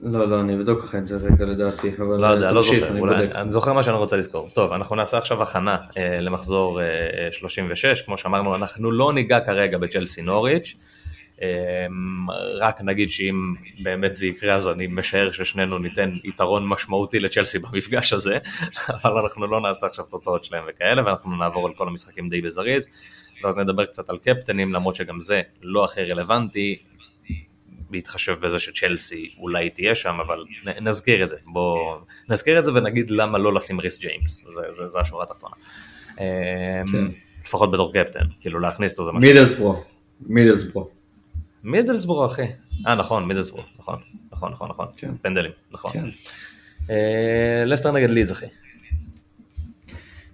[0.04, 3.00] לא, לא, אני אבדוק לך את זה רגע לדעתי, אבל לא יודע, לא זוכר, אני,
[3.00, 4.50] אולי, אני זוכר מה שאני רוצה לזכור.
[4.54, 6.88] טוב, אנחנו נעשה עכשיו הכנה אה, למחזור אה,
[7.32, 10.86] 36, כמו שאמרנו, אנחנו לא ניגע כרגע בצ'לסי נוריץ',
[11.42, 11.48] אה,
[12.60, 18.14] רק נגיד שאם באמת זה יקרה אז אני משער ששנינו ניתן יתרון משמעותי לצ'לסי במפגש
[18.14, 18.38] הזה,
[19.06, 22.88] אבל אנחנו לא נעשה עכשיו תוצאות שלהם וכאלה, ואנחנו נעבור על כל המשחקים די בזריז,
[23.44, 26.78] ואז נדבר קצת על קפטנים, למרות שגם זה לא הכי רלוונטי,
[27.94, 30.46] בהתחשב בזה שצ'לסי אולי תהיה שם, אבל
[30.82, 31.96] נזכיר את זה, בוא
[32.30, 35.56] נזכיר את זה ונגיד למה לא לשים ריס ג'יימס, זה, זה, זה השורה התחתונה.
[36.20, 36.24] אמ,
[36.92, 37.08] כן.
[37.46, 39.30] לפחות בתור קפטן, כאילו להכניס אותו זה משהו.
[39.30, 39.84] מידלסבורו,
[40.22, 40.90] מידלסבורו.
[41.64, 42.46] מידלסבורו אחי,
[42.88, 44.00] אה נכון, מידלסבורו, נכון,
[44.32, 45.12] נכון, נכון, נכון, כן.
[45.22, 45.92] פנדלים, נכון.
[45.92, 46.06] כן.
[46.90, 48.46] אה, לסטר נגד לידס אחי.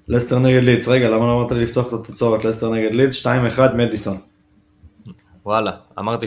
[0.07, 2.45] לסטר נגד לידס, רגע, למה לא אמרת לי לפתוח את התוצאות?
[2.45, 3.29] לסטר נגד לידס, 2-1
[3.75, 4.17] מדיסון.
[5.45, 6.25] וואלה, אמרתי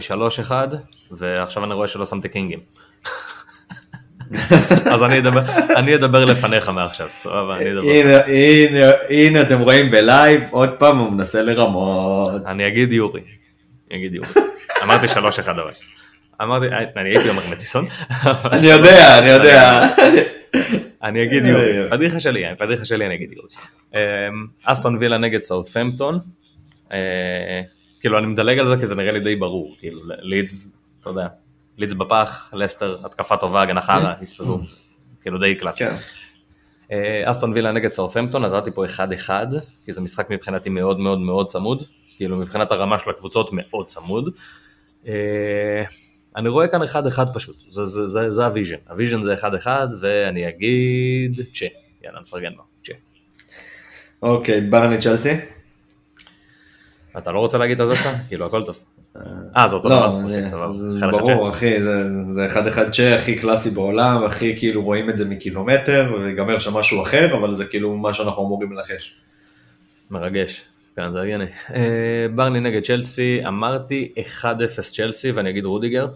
[0.49, 0.51] 3-1,
[1.11, 2.59] ועכשיו אני רואה שלא שמתי קינגים.
[4.85, 5.41] אז אני אדבר,
[5.75, 7.81] אני אדבר לפניך מעכשיו, סבבה, אני אדבר.
[7.81, 12.41] הנה, הנה, הנה אתם רואים ב live, עוד פעם הוא מנסה לרמות.
[12.45, 13.21] אני אגיד יורי,
[13.91, 14.29] אני אגיד יורי.
[14.83, 15.71] אמרתי 3-1 אבל.
[16.41, 16.65] אמרתי,
[16.97, 17.85] אני הייתי אומר מטיסון,
[18.51, 19.87] אני יודע, אני יודע.
[21.03, 23.49] אני אגיד יורי, פדיחה שלי, פדיחה שלי אני אגיד יורי.
[23.93, 23.99] אמ,
[24.63, 26.19] אסטון וילה נגד סאוטפמפטון,
[26.91, 27.61] אה,
[28.03, 31.27] כאילו אני מדלג על זה כי זה נראה לי די ברור, כאילו לידס, אתה יודע,
[31.77, 34.59] לידס בפח, לסטר, התקפה טובה, הגנה חרא, יספגו,
[35.21, 35.85] כאילו די קלאסי.
[35.85, 35.95] כן.
[36.91, 39.29] אה, אסטון וילה נגד סאוטהמפטון, נתתי פה 1-1,
[39.85, 41.83] כי זה משחק מבחינתי מאוד מאוד מאוד צמוד,
[42.17, 44.29] כאילו מבחינת הרמה של הקבוצות מאוד צמוד.
[45.07, 45.83] אה,
[46.35, 46.85] אני רואה כאן 1-1
[47.33, 49.67] פשוט, זה, זה, זה, זה ה vision, ה vision זה 1-1
[49.99, 51.65] ואני אגיד צ'ה,
[52.03, 52.93] יאללה נפרגן לו, צ'ה.
[54.21, 55.29] אוקיי, ברנלי צ'לסי?
[57.17, 58.09] אתה לא רוצה להגיד את שלך?
[58.27, 58.75] כאילו הכל טוב.
[59.57, 60.47] אה זה אותו לא, דבר, זה- אוקיי.
[60.99, 65.17] זה ברור אחי, זה- זה אחד אחד צ'ה הכי קלאסי בעולם, הכי כאילו רואים את
[65.17, 69.15] זה מקילומטר, ויגמר שם משהו אחר, אבל זה כאילו מה שאנחנו אמורים לנחש.
[70.11, 70.63] מרגש,
[70.95, 71.45] כן זה הגיוני.
[71.75, 71.81] אה,
[72.35, 74.11] ברנלי נגד צ'לסי, אמרתי
[74.41, 74.45] 1-0
[74.93, 76.07] צ'לסי ואני אגיד רודיגר.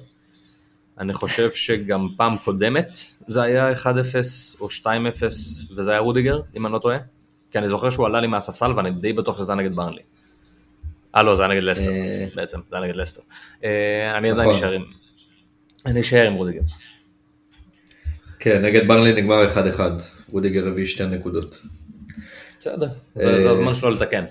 [1.00, 2.96] אני חושב שגם פעם קודמת
[3.28, 3.86] זה היה 1-0
[4.60, 4.86] או 2-0
[5.78, 6.98] וזה היה רודיגר, אם אני לא טועה.
[7.52, 10.02] כי אני זוכר שהוא עלה לי מהספסל ואני די בטוח שזה היה נגד ברנלי.
[11.18, 12.28] אה לא, זה היה נגד לסטר, אה.
[12.36, 13.22] בעצם, זה היה נגד לסטר.
[13.64, 14.56] אה, אני עדיין נכון.
[14.56, 14.84] נשאר עם...
[15.86, 16.62] אני אשאר עם רודיגר.
[18.40, 19.80] כן, נגד ברנלי נגמר 1-1,
[20.32, 21.62] רודיגר הביא שתי נקודות.
[22.60, 23.52] בסדר, זה זה אה.
[23.52, 24.26] הזמן שלו לתקן.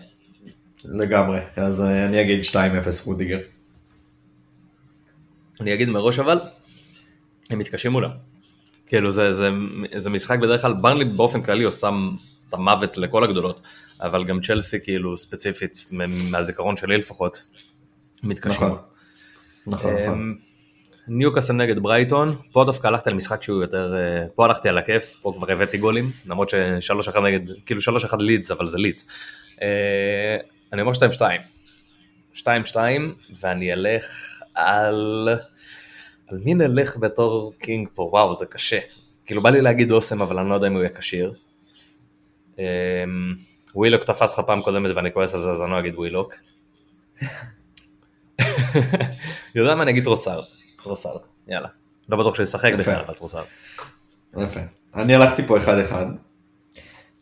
[0.84, 2.56] לגמרי, אז אה, אני אגיד 2-0
[3.06, 3.38] רודיגר.
[5.60, 6.40] אני אגיד מראש אבל,
[7.50, 8.10] הם מתקשים מולם.
[8.86, 9.50] כאילו זה, זה,
[9.96, 11.88] זה משחק בדרך כלל, ברנלי באופן כללי עושה
[12.48, 13.60] את המוות לכל הגדולות,
[14.00, 15.84] אבל גם צ'לסי כאילו ספציפית,
[16.30, 17.42] מהזיכרון שלי לפחות,
[18.22, 18.66] מתקשים.
[18.66, 18.78] נכון.
[19.66, 20.14] נכון, נכון.
[20.14, 20.34] אמ,
[21.08, 25.16] ניוקאסל נגד ברייטון, פה דווקא הלכתי על משחק שהוא יותר, אה, פה הלכתי על הכיף,
[25.22, 29.06] פה כבר הבאתי גולים, למרות ששלוש אחד נגד, כאילו שלוש אחד לידס, אבל זה לידס.
[29.62, 30.36] אה,
[30.72, 31.40] אני אומר שתיים שתיים.
[32.32, 34.04] שתיים שתיים, ואני אלך
[34.54, 35.28] על...
[36.28, 38.02] על מי נלך בתור king פה?
[38.02, 38.78] וואו, זה קשה.
[39.26, 41.34] כאילו בא לי להגיד אוסם, אבל אני לא יודע אם הוא יהיה כשיר.
[43.76, 46.34] ווילוק תפס לך פעם קודמת ואני כועס על זה, אז אני לא אגיד ווילוק.
[49.54, 50.44] יודע מה, אני אגיד טרוסארד.
[50.82, 51.68] טרוסארד, יאללה.
[52.08, 52.72] לא בטוח שישחק.
[52.78, 53.44] בכלל, אבל טרוסארד.
[54.36, 54.60] יפה.
[54.94, 55.92] אני הלכתי פה 1-1.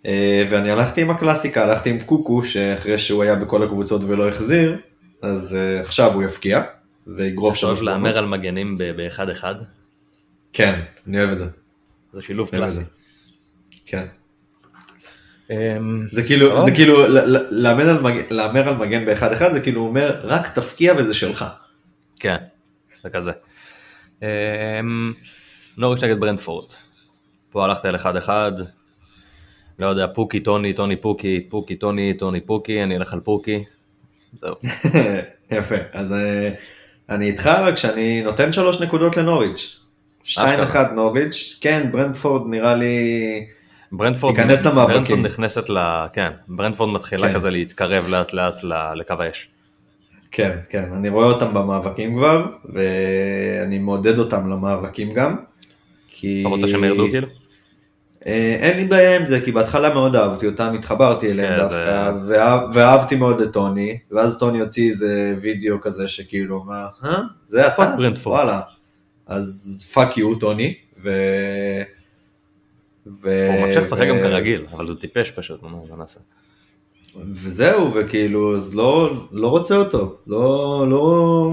[0.06, 4.80] אה, ואני הלכתי עם הקלאסיקה, הלכתי עם קוקו, שאחרי שהוא היה בכל הקבוצות ולא החזיר,
[5.22, 6.62] אז אה, עכשיו הוא יפקיע,
[7.06, 8.16] ויגרוף שלוש להמר בונוס.
[8.16, 9.54] על מגנים באחד אחד?
[10.52, 11.44] כן, אני אוהב את זה.
[12.12, 12.82] זה שילוב קלאסי.
[13.86, 14.06] כן.
[15.50, 16.64] אמ, זה כאילו.
[16.64, 20.20] זה כאילו, ל- ל- להמר על מגן- להמר על מגן באחד אחד, זה כאילו אומר,
[20.22, 21.44] רק תפקיע וזה שלך.
[22.20, 22.36] כן,
[23.02, 23.32] זה כזה.
[24.22, 24.26] אמ,
[25.78, 26.66] נוריץ' נגד ברנדפורד.
[27.50, 28.52] פה הלכתי על אחד אחד.
[29.78, 33.64] לא יודע, פוקי, טוני, טוני, פוקי, פוקי, טוני, טוני, פוקי, אני אלך על פוקי.
[34.36, 34.54] זהו.
[35.50, 36.50] יפה, אז אה,
[37.10, 39.80] אני איתך רק שאני נותן שלוש נקודות לנוריץ'.
[40.24, 40.36] 2-1
[40.94, 43.06] נוריץ', כן, ברנדפורד נראה לי,
[43.96, 44.94] ברנדפורד, תיכנס למאבקים.
[44.96, 45.78] ברנדפורד נכנסת ל...
[46.12, 47.34] כן, ברנדפורד מתחילה כן.
[47.34, 48.60] כזה להתקרב לאט לאט
[48.94, 49.48] לקו האש.
[50.30, 55.36] כן, כן, אני רואה אותם במאבקים כבר, ואני מעודד אותם למאבקים גם.
[56.08, 56.40] כי...
[56.40, 57.28] אתה רוצה שהם ירדו כאילו?
[58.26, 62.12] אה, אין לי בעיה עם זה, כי בהתחלה מאוד אהבתי אותם, התחברתי אליהם כן, דווקא,
[62.18, 67.18] זה- ואהב- ואהבתי מאוד את טוני, ואז טוני הוציא איזה וידאו כזה שכאילו, מה, אה?
[67.46, 67.94] זה אתה?
[68.26, 68.60] וואלה.
[69.26, 71.10] אז fuck you טוני, ו...
[73.06, 73.48] ו...
[73.52, 76.20] הוא ממשיך לשחק גם ו- כרגיל, אבל הוא טיפש פשוט, מה מה נעשה?
[77.32, 81.50] וזהו, וכאילו, אז לא, לא רוצה אותו, לא, לא,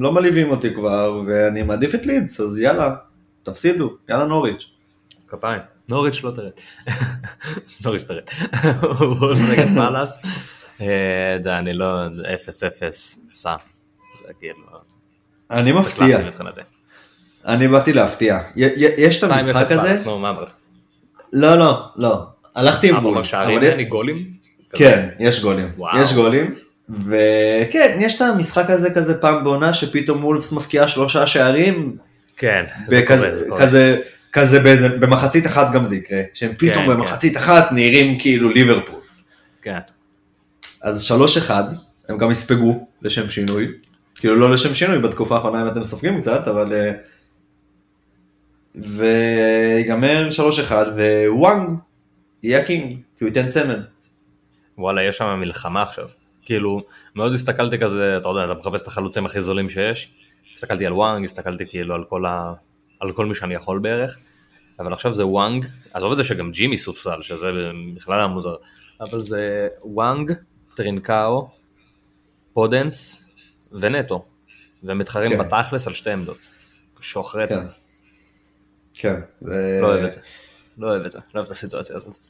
[0.00, 2.94] לא מלהיבים אותי כבר, ואני מעדיף את לידס, אז יאללה,
[3.42, 4.70] תפסידו, יאללה נוריץ'.
[5.28, 5.60] כפיים.
[5.90, 6.50] נוריץ' לא תרד.
[7.84, 8.22] נוריץ' תרד.
[8.98, 10.22] הוא נגד פאלאס.
[10.80, 12.06] אה, אני לא...
[12.06, 12.10] 0-0,
[12.90, 13.56] סע.
[14.26, 14.54] זה כאילו...
[15.50, 16.18] אני מפתיע.
[17.46, 18.40] אני באתי להפתיע.
[18.96, 20.02] יש את 2-0 המשחק הזה?
[21.32, 22.22] לא, לא, לא.
[22.54, 23.24] הלכתי עם אה, אבל.
[23.24, 24.26] שערים לי גולים?
[24.74, 25.68] כן, יש גולים.
[26.00, 26.54] יש גולים.
[26.88, 31.96] וכן, יש את המשחק הזה כזה פעם בעונה שפתאום וולפס מפקיעה שלושה שערים,
[32.36, 33.60] כן, זה קורה, זה קורה.
[33.60, 33.98] כזה,
[34.32, 39.00] כזה באיזה, במחצית אחת גם זה יקרה, שהם פתאום כן, במחצית אחת נראים כאילו ליברפול.
[39.62, 39.78] כן.
[40.82, 41.64] אז שלוש אחד,
[42.08, 43.68] הם גם יספגו לשם שינוי,
[44.14, 46.72] כאילו לא לשם שינוי בתקופה האחרונה אם אתם סופגים קצת, אבל...
[48.74, 50.86] ויגמר שלוש אחד,
[51.26, 51.78] ווואנג
[52.42, 53.80] יהיה הקינג, כי הוא ייתן צמד.
[54.78, 56.08] וואלה, יש שם מלחמה עכשיו.
[56.42, 56.82] כאילו,
[57.16, 60.18] מאוד הסתכלתי כזה, אתה יודע, אתה מחפש את החלוצים הכי זולים שיש.
[60.54, 62.52] הסתכלתי על וואנג, הסתכלתי כאילו על כל, ה...
[63.00, 64.18] על כל מי שאני יכול בערך.
[64.78, 68.54] אבל עכשיו זה וואנג, עזוב את זה שגם ג'ימי סופסל, שזה בכלל היה מוזר.
[69.00, 70.32] אבל זה וואנג,
[70.74, 71.50] טרינקאו,
[72.52, 73.24] פודנס
[73.80, 74.24] ונטו.
[74.82, 75.38] והם מתחרים כן.
[75.38, 76.50] בתכלס על שתי עמדות.
[77.34, 77.38] כן.
[77.38, 77.54] רצח.
[77.54, 77.81] כן.
[79.40, 80.20] זה- לא אוהב את זה.
[80.78, 81.18] לא אוהב את זה.
[81.18, 82.24] לא אוהב את הסיטואציה הזאת.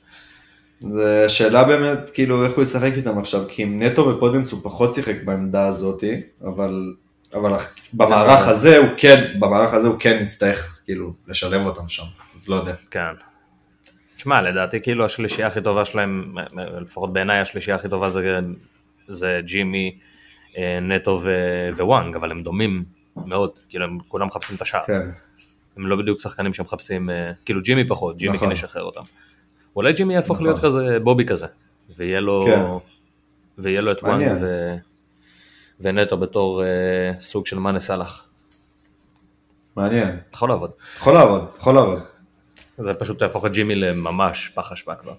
[0.89, 4.95] זה שאלה באמת, כאילו, איך הוא ישחק איתם עכשיו, כי עם נטו ופודנס הוא פחות
[4.95, 6.95] שיחק בעמדה הזאתי, אבל,
[7.35, 7.53] אבל
[7.93, 12.03] במערך הזה הוא כן, במערך הזה הוא כן יצטרך, כאילו, לשלב אותם שם,
[12.35, 12.73] אז לא יודע.
[12.91, 13.01] כן.
[14.17, 16.35] תשמע, לדעתי כאילו השלישייה הכי טובה שלהם,
[16.81, 18.39] לפחות בעיניי השלישייה הכי טובה זה,
[19.09, 19.99] זה ג'ימי,
[20.59, 21.21] אה, נטו
[21.77, 22.85] ווואנג, אבל הם דומים
[23.27, 24.83] מאוד, כאילו הם כולם מחפשים את השער.
[24.87, 25.03] כן,
[25.77, 28.49] הם לא בדיוק שחקנים שמחפשים, אה, כאילו ג'ימי פחות, ג'ימי נכון.
[28.49, 29.01] כן ישחרר אותם.
[29.77, 30.47] אולי ג'ימי יהפוך נכון.
[30.47, 31.47] להיות כזה בובי כזה,
[31.97, 32.63] ויהיה לו, כן.
[33.59, 34.37] ויהיה לו את מעניין.
[34.41, 34.75] ו...
[35.81, 36.69] ונטו בתור אה,
[37.21, 38.29] סוג של מאנה סאלח.
[39.77, 40.19] מעניין.
[40.35, 40.71] יכול לעבוד.
[40.97, 42.01] יכול לעבוד, יכול לעבוד.
[42.79, 45.13] זה פשוט יהפוך את ג'ימי לממש פח אשפה כבר.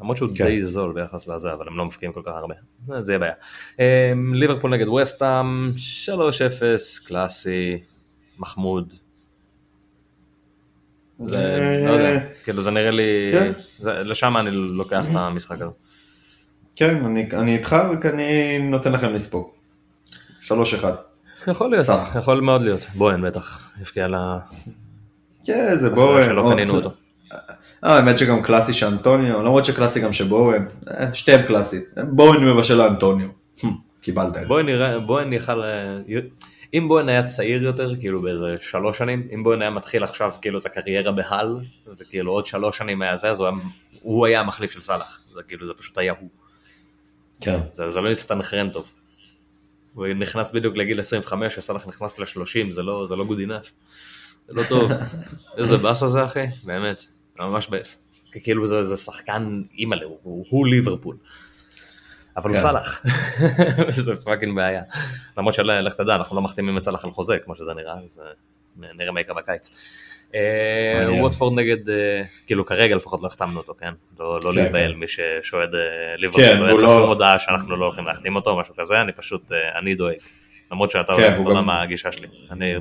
[0.00, 0.44] למרות שהוא כן.
[0.44, 2.54] די זול ביחס לזה, אבל הם לא מפקיעים כל כך הרבה.
[2.92, 3.32] אה, זה יהיה בעיה.
[3.78, 5.70] אמ, ליברפול נגד וסטאם,
[6.06, 7.78] 3-0, קלאסי,
[8.38, 8.92] מחמוד.
[11.26, 13.52] זה, לא יודע, כאילו זה נראה לי, כן.
[13.80, 15.64] זה- לשם אני לוקח את המשחק הזה.
[16.76, 18.24] כן, אני, אני איתך, רק אני
[18.58, 19.50] נותן לכם לספוג.
[20.40, 20.92] שלוש אחד.
[21.46, 22.08] יכול להיות, סך.
[22.18, 22.86] יכול מאוד להיות.
[22.94, 24.38] בוהן בטח, יבקיע לה...
[25.44, 26.22] כן, זה בורן.
[26.22, 26.88] שלא קנינו אותו.
[27.32, 27.38] אה,
[27.96, 31.80] האמת שגם קלאסי שאנטוניו, למרות שקלאסי גם שבורן, אה, שתיהם קלאסי.
[32.08, 33.28] בורן מבשל לאנטוניו.
[34.00, 34.46] קיבלת את זה.
[34.46, 34.66] בוהן
[35.06, 35.62] בוהן יכל...
[36.74, 40.58] אם בוהן היה צעיר יותר, כאילו באיזה שלוש שנים, אם בוהן היה מתחיל עכשיו כאילו
[40.58, 41.56] את הקריירה בהל,
[41.98, 43.56] וכאילו עוד שלוש שנים היה זה, אז הוא היה,
[44.02, 45.20] הוא היה המחליף של סאלח.
[45.32, 46.28] זה כאילו, זה פשוט היה הוא.
[47.40, 47.60] כן.
[47.72, 48.90] זה, זה לא הסתנכרן טוב.
[49.94, 53.70] הוא נכנס בדיוק לגיל 25, וסאלח נכנס ל-30, זה לא, זה לא good enough.
[54.48, 54.90] זה לא טוב.
[55.58, 57.04] איזה באסה זה אחי, באמת,
[57.38, 58.04] ממש באס.
[58.32, 59.48] כאילו זה, זה שחקן
[59.78, 61.16] אימא'לה, הוא, הוא ליברפול.
[62.38, 62.62] אבל הוא כן.
[62.62, 63.02] סאלח,
[64.06, 64.82] זה fucking בעיה.
[65.38, 68.20] למרות שלך תדע, אנחנו לא מחתימים את סאלח על חוזה, כמו שזה נראה, אז
[68.84, 69.70] אה, נראה מה יקרה בקיץ.
[70.34, 71.06] אה.
[71.20, 73.92] ווטפורד נגד, אה, כאילו כרגע לפחות לא החתמנו אותו, כן?
[74.18, 74.98] לא לא כן, להיבהל כן.
[74.98, 75.80] מי ששועד אה,
[76.16, 79.12] ליברפול, כן, לא יצא לא- שום הודעה שאנחנו לא הולכים להחתים אותו, משהו כזה, אני
[79.12, 80.14] פשוט, אני דואג.
[80.72, 82.26] למרות שאתה כן, אתה והוא יודע גם- מה הגישה שלי.
[82.50, 82.74] אני.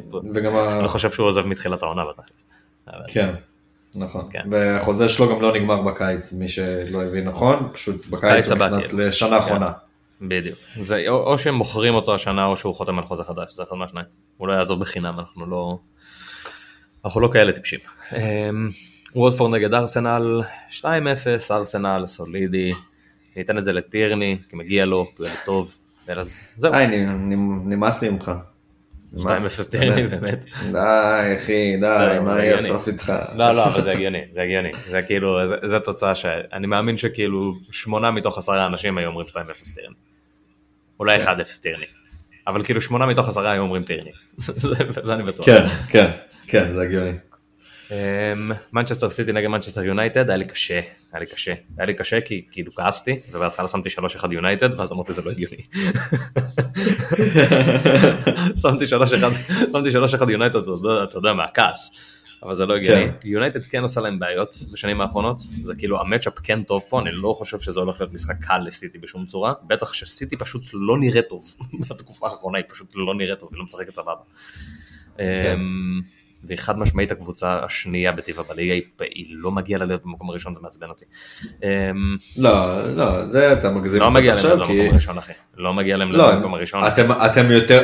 [0.79, 2.01] אני חושב שהוא עוזב מתחילת העונה.
[2.01, 2.13] אבל-
[3.13, 3.29] כן,
[3.97, 4.27] נכון.
[4.31, 4.39] כן.
[4.51, 8.87] והחוזה שלו גם לא נגמר בקיץ, מי שלא הבין נכון, פשוט בקיץ קיץ הוא נכנס
[8.87, 9.07] כאילו.
[9.07, 9.71] לשנה האחרונה.
[10.21, 10.57] בדיוק.
[10.81, 13.75] זה או או שהם מוכרים אותו השנה או שהוא חותם על חוזה חדש, זה אחד
[13.75, 14.05] מהשניים.
[14.37, 15.77] הוא לא יעזוב בחינם, אנחנו לא...
[17.05, 17.79] אנחנו לא כאלה טיפשים.
[19.15, 20.41] וולפורד נגד ארסנל,
[20.79, 20.83] 2-0,
[21.51, 22.71] ארסנל סולידי,
[23.35, 25.77] ניתן את זה לטירני, כי מגיע לו, ילד טוב,
[26.57, 28.31] זהו, נ- נמאס לי ממך.
[29.15, 30.45] 2-0 נמאס, טירני באמת.
[30.71, 30.79] די,
[31.37, 31.87] אחי, די,
[32.23, 32.69] מה יהיה הגיוני.
[32.69, 33.13] הסוף איתך?
[33.35, 34.71] לא, לא, אבל זה הגיוני, זה הגיוני.
[34.89, 39.33] זה כאילו, זה- תוצאה שאני מאמין שכאילו שמונה מתוך עשרה אנשים היו אומרים 2-0
[39.75, 39.95] טירני.
[40.99, 41.27] אולי 1-0
[41.61, 41.85] טירני.
[42.47, 44.11] אבל כאילו שמונה מתוך עשרה היו אומרים טירני.
[45.03, 45.45] זה אני בטוח.
[45.45, 46.11] כן, כן,
[46.47, 47.11] כן, זה הגיוני.
[47.91, 47.95] אמ,
[48.73, 50.79] מנצ'סטר סיטי נגד מנצ'סטר יונייטד, היה לי קשה,
[51.13, 51.53] היה לי קשה.
[51.77, 53.91] היה לי קשה כי כאילו כעסתי, ובהתחלה שמתי 3-1
[54.31, 55.57] יונייטד, ואז אמרתי זה לא הגיוני.
[58.61, 58.87] שמתי 3-1
[59.71, 59.89] שמתי
[60.25, 60.59] 3-1 יונייטד,
[61.03, 61.91] אתה יודע- מה, כעס.
[62.43, 63.05] אבל זה לא הגיוני.
[63.21, 63.27] כן.
[63.27, 67.33] יונייטד כן עושה להם בעיות בשנים האחרונות, זה כאילו המצ'אפ כן טוב פה, אני לא
[67.37, 71.55] חושב שזה הולך להיות משחק קל לסיטי בשום צורה, בטח שסיטי פשוט לא נראה טוב,
[71.89, 74.11] בתקופה האחרונה היא פשוט לא נראית טוב, היא לא משחקת סבבה.
[76.41, 76.43] כן.
[76.43, 80.53] אמ, והיא חד משמעית הקבוצה השנייה בטבע בליגה, היא- לא מגיעה לה להיות במקום הראשון,
[80.53, 81.05] זה מעצבן אותי.
[81.63, 82.51] אמ, לא,
[82.95, 84.59] לא, זה אתה מגזים לא מגיע להם.
[84.59, 86.83] במקום הראשון אחי, לא מגיע להם לא, במקום הראשון.
[86.83, 87.81] אתם, יותר,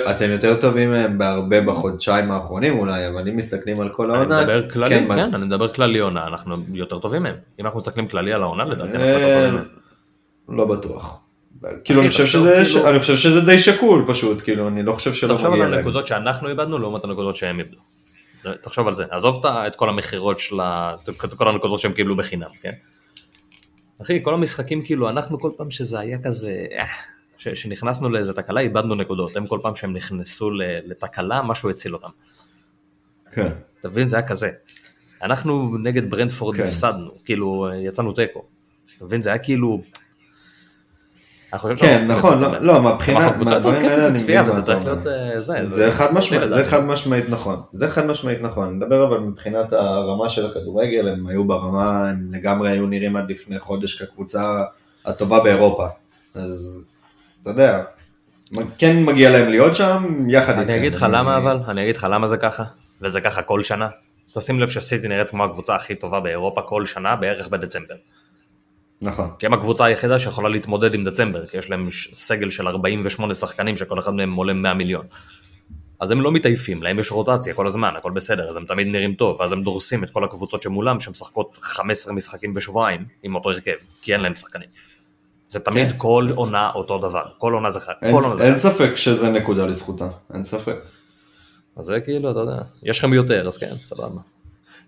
[0.62, 4.90] טובים מהם בהרבה בחודשיים האחרונים אולי, אבל אם מסתכלים על כל אני העונה, מדבר כללי,
[4.90, 7.36] כן, כן, אני מדבר כללי עונה, אנחנו יותר טובים מהם.
[7.60, 9.66] אם אנחנו מסתכלים כללי על העונה, לדעתי אנחנו אה, יותר טובים מהם.
[10.58, 11.20] לא בטוח.
[11.84, 14.94] כאילו אני חושב תחשוב, שזה, כאילו- אני חושב שזה די שקול פשוט, כאילו אני לא
[14.94, 15.80] חושב שלא תחשוב מגיע על להם.
[15.80, 17.78] הנקודות שאנחנו איבדנו לעומת הנקודות שהם איבדו.
[18.62, 20.96] תחשוב על זה, עזוב את כל המכירות של ה...
[21.26, 22.72] את כל הנקודות שהם קיבלו בחינם, כן?
[24.02, 26.86] אחי, כל המשחקים כאילו, אנחנו כל פעם שזה היה כזה, אה,
[27.38, 29.36] ש- שנכנסנו לאיזה תקלה, איבדנו נקודות.
[29.36, 30.52] הם כל פעם שהם נכנסו
[30.86, 32.10] לתקלה, משהו הציל אותם.
[33.32, 34.08] כן, אתה מבין?
[34.08, 34.50] זה היה כזה.
[35.22, 36.64] אנחנו נגד ברנדפורד כן.
[36.64, 38.46] הפסדנו, כאילו, יצאנו תיקו.
[38.98, 39.22] אתה מבין?
[39.22, 39.82] זה היה כאילו...
[41.78, 42.58] כן, נכון, לא.
[42.60, 44.96] לא, מהבחינה, מהדברים האלה אני מבין מה אתה אומר.
[45.08, 45.92] אה, זה.
[45.92, 51.28] חד משמעית נכון, זה חד משמעית נכון, אני מדבר אבל מבחינת הרמה של הכדורגל, הם
[51.28, 54.64] היו ברמה, הם לגמרי היו נראים עד לפני חודש כקבוצה
[55.06, 55.88] הטובה באירופה,
[56.36, 56.90] אז
[57.42, 57.84] אתה יודע,
[58.78, 60.70] כן מגיע להם להיות שם, יחד איתכם.
[60.70, 62.64] אני אגיד לך למה אבל, אני אגיד לך למה זה ככה,
[63.02, 63.88] וזה ככה כל שנה.
[64.34, 67.96] תשים לב שסיטי נראית כמו הקבוצה הכי טובה באירופה כל שנה, בערך בדצמבר.
[69.04, 73.34] נכון, כי הם הקבוצה היחידה שיכולה להתמודד עם דצמבר, כי יש להם סגל של 48
[73.34, 75.06] שחקנים שכל אחד מהם עולה 100 מיליון.
[76.00, 79.14] אז הם לא מתעייפים, להם יש רוטציה כל הזמן, הכל בסדר, אז הם תמיד נראים
[79.14, 83.76] טוב, ואז הם דורסים את כל הקבוצות שמולם, שמשחקות 15 משחקים בשבועיים עם אותו הרכב,
[84.02, 84.70] כי אין להם שחקנים.
[85.48, 85.98] זה תמיד כן.
[85.98, 88.60] כל עונה אותו דבר, כל עונה זה חד, אין, עונה זה אין.
[88.60, 90.76] ספק שזה נקודה לזכותה, אין ספק.
[91.76, 94.22] אז זה כאילו, אתה יודע, יש לכם יותר, אז כן, סבבה.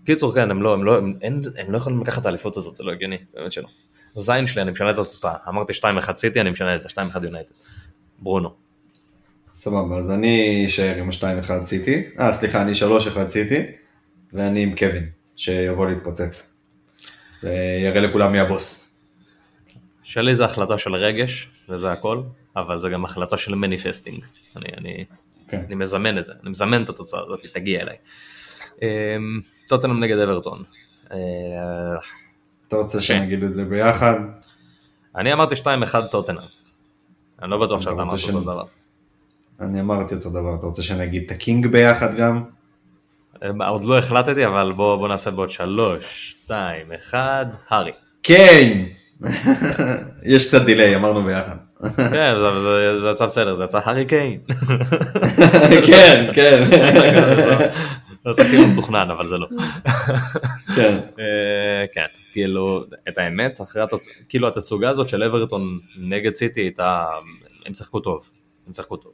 [0.06, 2.76] קיצור, כן, הם לא, הם לא, הם, אין, הם לא יכולים לקחת את האליפות הזאת,
[2.76, 3.68] זה לא הגיוני, באמת שלא.
[4.16, 7.52] זין שלי, אני משנה את התוצאה, אמרתי 2-1 סיטי, אני משנה את זה, 2-1 יונייטד.
[8.20, 8.50] ברונו.
[9.54, 13.62] סבבה, אז אני אשאר עם ה-2-1 סיטי, אה סליחה, אני 3-1 סיטי,
[14.34, 16.56] ואני עם קווין, שיבוא להתפוצץ.
[17.44, 18.96] ויראה לכולם מי הבוס.
[20.04, 22.22] שלי זה החלטה של רגש, וזה הכל,
[22.56, 24.24] אבל זה גם החלטה של מניפסטינג.
[24.56, 25.06] אני, אני,
[25.48, 25.62] כן.
[25.68, 27.96] אני מזמן את זה, אני מזמן את התוצאה הזאת, תגיע אליי.
[28.82, 30.64] אמ, טוטנאם נגד אברטון.
[32.76, 33.04] אתה רוצה כן.
[33.04, 34.16] שנגיד את זה ביחד?
[35.16, 35.66] אני אמרתי 2-1
[36.12, 36.38] טוטנאם.
[37.42, 38.64] אני לא בטוח אתה שאתה אמרת אותו דבר.
[39.60, 42.44] אני אמרתי אותו דבר, אתה רוצה שנגיד את הקינג ביחד גם?
[43.44, 47.92] אה, עוד לא החלטתי, אבל בוא, בוא נעשה בעוד 3, 2, 1, הארי.
[48.22, 48.90] קיין!
[50.24, 51.56] יש קצת דיליי, אמרנו ביחד.
[51.98, 52.34] כן,
[53.02, 54.40] זה יצא בסדר, זה יצא הארי קיין.
[55.88, 56.64] כן, כן.
[58.26, 59.48] זה יצא כאילו מתוכנן, אבל זה לא.
[60.76, 60.98] כן.
[61.20, 67.04] אה, כן, כאילו, את האמת, אחרי התוצאה, כאילו התצוגה הזאת של אברטון נגד סיטי הייתה,
[67.66, 68.32] הם שיחקו טוב,
[68.68, 69.12] הם שיחקו טוב.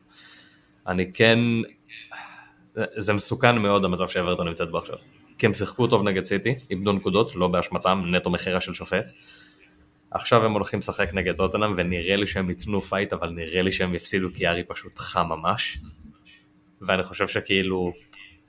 [0.88, 1.40] אני כן,
[2.98, 4.96] זה מסוכן מאוד המצב שאוורטון נמצאת בו עכשיו.
[5.38, 9.12] כי הם שיחקו טוב נגד סיטי, איבדו נקודות, לא באשמתם, נטו מכירה של שופט.
[10.12, 13.96] עכשיו הם הולכים לשחק נגד טוטנאם ונראה לי שהם ייתנו fight, אבל נראה לי שהם
[13.96, 15.78] יפסידו כי הארי פשוט חם ממש.
[16.82, 17.94] ואני חושב שכאילו,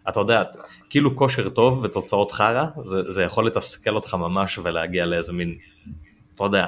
[0.08, 0.42] אתה יודע,
[0.90, 5.58] כאילו כושר טוב ותוצאות חרא, זה, זה יכול לתסכל אותך ממש ולהגיע לאיזה מין,
[6.34, 6.66] אתה יודע,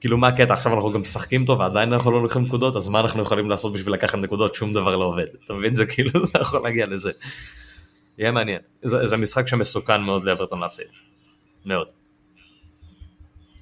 [0.00, 3.00] כאילו מה הקטע, עכשיו אנחנו גם משחקים טוב ועדיין אנחנו לא לוקחים נקודות, אז מה
[3.00, 5.74] אנחנו יכולים לעשות בשביל לקחת נקודות, שום דבר לא עובד, אתה מבין?
[5.74, 7.10] זה כאילו, זה יכול להגיע לזה.
[8.18, 10.86] יהיה מעניין, זה, זה משחק שמסוכן מאוד לאברטון להפסיד,
[11.66, 11.86] מאוד,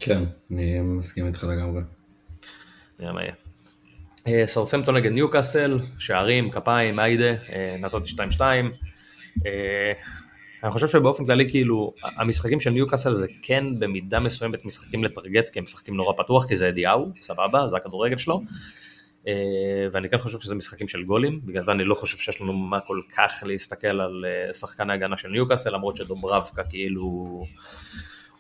[0.05, 1.83] כן, אני מסכים איתך לגמרי.
[2.99, 3.44] נראה מה יהיה.
[4.29, 8.41] אה, סאות'מפטון נגד ניוקאסל, שערים, כפיים, היידה, אה, נתתי 2-2.
[9.47, 9.93] אה,
[10.63, 15.49] אני חושב שבאופן כללי כאילו המשחקים של ניוקאסל זה כן במידה מסוימת משחקים ל target
[15.49, 18.41] כי הם משחקים נורא פתוח כי זה אדי האו, סבבה, זה הכדורגל שלו.
[19.93, 22.81] ואני כן חושב שזה משחקים של גולים, בגלל זה אני לא חושב שיש לנו מה
[22.81, 27.47] כל כך להסתכל על שחקן ההגנה של ניוקאסל, למרות שדוברבקה כאילו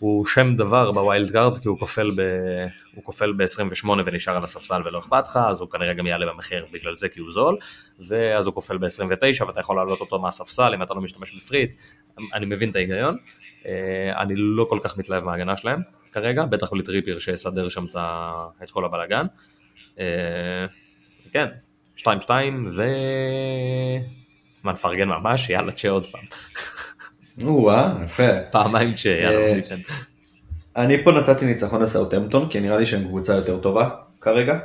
[0.05, 2.21] הוא שם דבר ב wild card כי הוא כופל ב...
[2.95, 6.67] הוא כופל ב-28 ונשאר על הספסל ולא אכפת לך, אז הוא כנראה גם יעלה במחיר
[6.73, 7.57] בגלל זה כי הוא זול,
[8.09, 11.75] ואז הוא כופל ב-29 ואתה יכול להעלות אותו מהספסל אם אתה לא משתמש בפריט,
[12.35, 13.17] אני מבין את ההיגיון,
[13.67, 15.81] אה, אני לא כל כך מתלהב מההגנה שלהם
[16.13, 17.85] כרגע, בטח בלי טריפיר שיסדר שם
[18.63, 19.27] את כל הבלאגן.
[19.99, 20.67] אה,
[21.33, 21.47] כן,
[21.97, 22.03] 2-2
[22.77, 22.83] ו...
[24.65, 25.51] מה נפרגן ממש?
[25.51, 26.25] יאללה צ'ה עוד פעם.
[27.43, 28.41] או-אה, יפה.
[28.51, 29.59] פעמיים צ'ה, אה.
[30.77, 33.89] אני פה נתתי ניצחון לסאוטהמפטון, כי נראה לי שהם קבוצה יותר טובה
[34.21, 34.59] כרגע.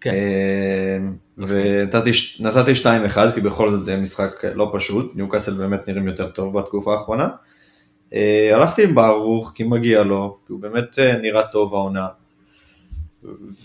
[0.00, 0.10] כן.
[0.10, 0.98] אה,
[1.38, 2.10] ונתתי
[2.40, 2.86] נתתי 2-1,
[3.34, 7.28] כי בכל זאת זה משחק לא פשוט, ניוקאסל באמת נראים יותר טוב בתקופה האחרונה.
[8.14, 12.06] אה, הלכתי עם ברוך, כי מגיע לו, כי הוא באמת אה, נראה טוב העונה.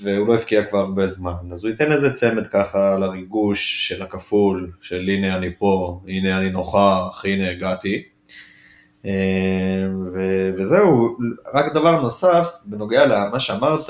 [0.02, 4.72] והוא לא הבקיע כבר הרבה זמן, אז הוא ייתן איזה צמד ככה לריגוש של הכפול,
[4.82, 8.04] של הנה אני פה, הנה אני נוכח, הנה הגעתי.
[9.06, 11.18] אה, ו- וזהו,
[11.54, 13.90] רק דבר נוסף, בנוגע למה שאמרת,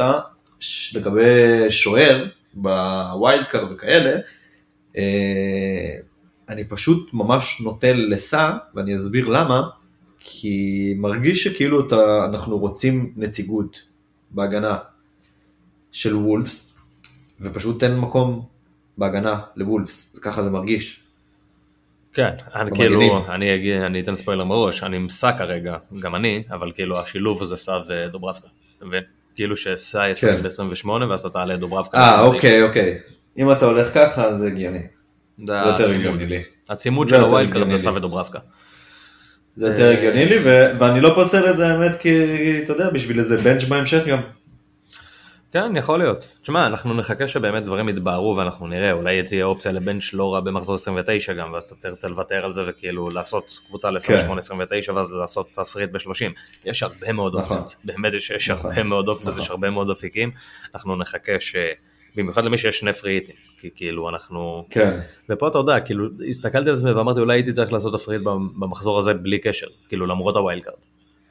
[0.95, 4.19] לגבי שוער ב wild card וכאלה,
[4.97, 5.95] אה,
[6.49, 9.61] אני פשוט ממש נוטה לסע, ואני אסביר למה,
[10.19, 13.81] כי מרגיש שכאילו אתה, אנחנו רוצים נציגות
[14.31, 14.77] בהגנה
[15.97, 16.73] של וולפס,
[17.41, 18.45] ופשוט אין מקום
[18.97, 21.03] בהגנה לוולפס, ככה זה מרגיש.
[22.13, 22.71] כן, אני.
[22.75, 26.99] כאילו, אני אגיד, אני אתן ספוילר מראש, אני עם סע כרגע, גם אני, אבל כאילו
[26.99, 29.03] השילוב הזה סע ודוברבקה, אתה מבין?
[29.35, 30.43] כאילו שסע ישחק כן.
[30.43, 31.97] ב-28 ואז אתה תעלה דוברבקה.
[31.97, 32.35] אה, ב-29.
[32.35, 32.97] אוקיי, אוקיי.
[33.37, 34.79] אם אתה הולך ככה, זה הגיוני.
[35.47, 35.95] זה יותר.
[35.95, 36.43] הגיוני לי.
[36.69, 37.97] הצימוד של ה wild card זה לי.
[37.97, 38.39] ודוברבקה.
[39.55, 40.37] זה יותר הגיוני לי,
[40.79, 42.09] ואני לא פוסל את זה האמת, כי
[42.63, 44.19] אתה יודע, בשביל איזה bench בהמשך גם.
[45.57, 46.27] כן, יכול להיות.
[46.41, 50.39] תשמע, אנחנו נחכה שבאמת דברים יתבהרו ואנחנו נראה, אולי תהיה אופציה ל bench לא רע
[50.39, 55.49] במחזור 29 גם, ואז אתה תרצה לוותר על זה וכאילו לעשות קבוצה ל-28-29 ואז לעשות
[55.53, 56.31] ת' free hit ב-30.
[56.65, 57.57] יש הרבה מאוד נכון.
[57.57, 58.71] אופציות, באמת יש, יש נכון.
[58.71, 59.43] הרבה מאוד אופציות, נכון.
[59.43, 60.31] יש הרבה מאוד אפיקים,
[60.75, 61.55] אנחנו נחכה ש...
[62.17, 64.65] במיוחד למי שיש שני free hit ים, כי כאילו אנחנו...
[64.69, 64.99] כן.
[65.29, 68.21] ופה אתה יודע, כאילו, הסתכלתי על עצמי ואמרתי אולי הייתי צריך לעשות ת' free hit
[68.59, 70.75] במחזור הזה בלי קשר, כאילו למרות ה wild card.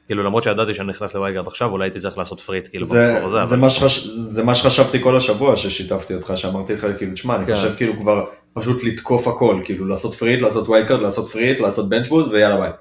[0.07, 2.67] כאילו למרות שידעתי שאני נכנס ל wild card עכשיו, אולי הייתי צריך לעשות free hit
[2.67, 4.07] כאילו במחזור הזה, זה, אבל מה שחש...
[4.07, 7.55] זה מה שחשבתי כל השבוע ששיתפתי אותך, שאמרתי לך, כאילו, תשמע, אני כן.
[7.55, 11.43] חושב כאילו כבר פשוט לתקוף הכל, כאילו לעשות free hit, לעשות wild card, לעשות free
[11.43, 12.71] hit, לעשות bench boost ויאללה ביי.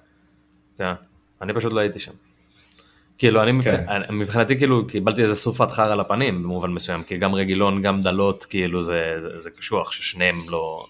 [0.78, 0.92] כן,
[1.42, 2.12] אני פשוט לא הייתי שם.
[3.18, 3.84] כאילו אני כן.
[3.84, 8.44] מבח- מבחינתי כאילו קיבלתי איזה סופת חרא לפנים במובן מסוים כי גם רגילון גם דלות
[8.44, 10.84] כאילו זה, זה, זה קשוח ששניהם לא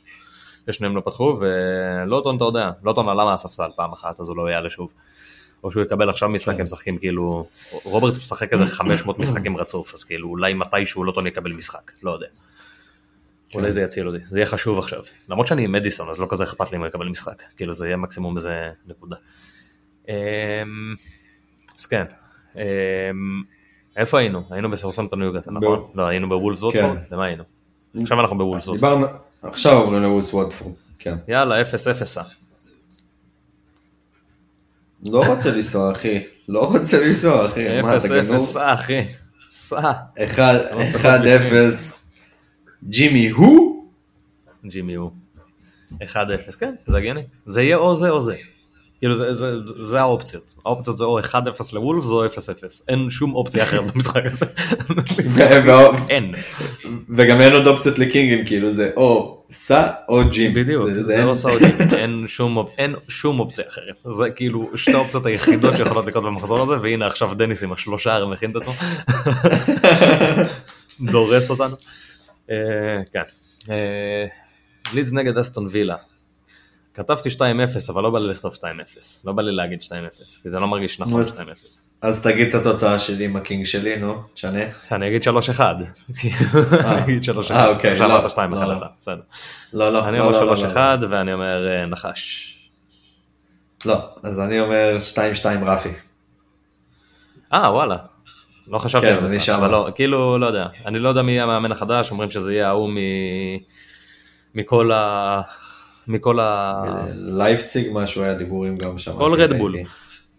[0.71, 4.71] ששניהם לא פתחו ולוטון אתה יודע לוטון עלה מהספסל פעם אחת אז הוא לא יעלה
[4.71, 4.93] שוב.
[5.67, 6.59] או שהוא יקבל עכשיו משחק כן.
[6.59, 7.47] הם משחקים כאילו
[7.85, 12.27] רוברטס משחק איזה 500 משחקים רצוף אז כאילו אולי מתישהו לוטון יקבל משחק לא יודע.
[13.49, 13.59] כן.
[13.59, 16.45] אולי זה יציל אותי זה יהיה חשוב עכשיו למרות שאני עם מדיסון אז לא כזה
[16.45, 19.17] אכפת לי אם הוא יקבל משחק כאילו זה יהיה מקסימום איזה נקודה.
[20.09, 20.15] אמ,
[21.79, 22.05] אז כן,
[22.57, 22.63] אמ,
[23.97, 24.43] איפה היינו?
[24.51, 25.91] היינו בסרפנטון ניוגאסל, נכון?
[25.95, 26.61] לא, היינו בוולס?
[26.73, 26.91] כן.
[27.11, 27.45] למה היינו?
[28.03, 28.69] עכשיו אנחנו בוולס.
[28.69, 29.07] דיברנו,
[29.43, 31.17] עכשיו עוברים לווילס וודפורד, כן.
[31.29, 32.19] יאללה, אפס אפס.
[32.19, 32.23] אה.
[35.13, 38.33] לא רוצה לנסוע אחי, לא רוצה לנסוע אחי, מה אפס אתה גנוב?
[38.35, 39.05] אפס, סע אחי,
[39.51, 39.93] סע.
[40.19, 42.07] אחד- לא אחד אפס,
[42.89, 43.87] ג'ימי הו?
[44.67, 45.11] ג'ימי הוא.
[46.03, 46.17] 1-0,
[46.61, 47.21] כן, זה הגיוני.
[47.47, 48.37] זה יהיה או זה או זה.
[48.99, 50.55] כאילו זה, זה, זה האופציות.
[50.67, 51.25] האופציות זה או 1-0
[51.73, 52.29] לוולפס או 0-0.
[52.89, 54.47] אין שום אופציה אחרת במשחק הזה.
[56.09, 56.35] אין.
[57.17, 60.55] וגם אין עוד אופציות לקינגים, כאילו זה או סע או ג'ים.
[60.55, 61.65] בדיוק, זה- זה אין- לא סעודי,
[61.97, 64.15] אין שום, אין שום אופציה אחרת.
[64.17, 68.33] זה כאילו שתי האופציות היחידות שיכולות לקרות במחזור הזה, והנה עכשיו דניס עם השלושה הרי
[68.33, 68.73] מכין את עצמו.
[71.01, 71.77] דורס אותנו.
[72.51, 72.57] אה,
[73.13, 73.23] כן.
[73.71, 74.27] אה,
[74.93, 75.97] לידס נגד אסטון וילה.
[76.97, 77.41] כתבתי 2-0,
[77.93, 78.59] אבל לא בא לי לכתוב 2-0.
[79.25, 79.93] לא בא לי להגיד 2-0,
[80.43, 81.81] כי זה לא מרגיש נכון אז- 2-0.
[82.03, 84.59] אז תגיד את התוצאה שלי עם הקינג שלי, נו, תשנה.
[84.93, 85.61] אני אגיד 3-1.
[85.61, 87.51] אני אגיד 3-1.
[87.51, 88.87] אה, אוקיי, לא, 2-1, לא, לא.
[89.01, 89.21] בסדר.
[89.73, 91.07] לא, לא, אני אומר לא, לא, 3-1 לא.
[91.11, 92.53] ואני אומר אה, נחש.
[93.87, 94.97] לא, אז אני אומר
[95.43, 95.89] 2-2 רפי.
[97.53, 97.97] אה וואלה.
[98.69, 99.55] לא חשבתי כן, על זה.
[99.57, 102.69] אבל לא, כאילו לא יודע, אני לא יודע מי יהיה המאמן החדש, אומרים שזה יהיה
[102.69, 102.97] ההוא מ...
[104.55, 105.41] מכל ה...
[106.09, 106.83] מכל ה...
[107.15, 109.13] לייפציג משהו היה דיבורים גם שם.
[109.13, 109.77] כל Red Bull.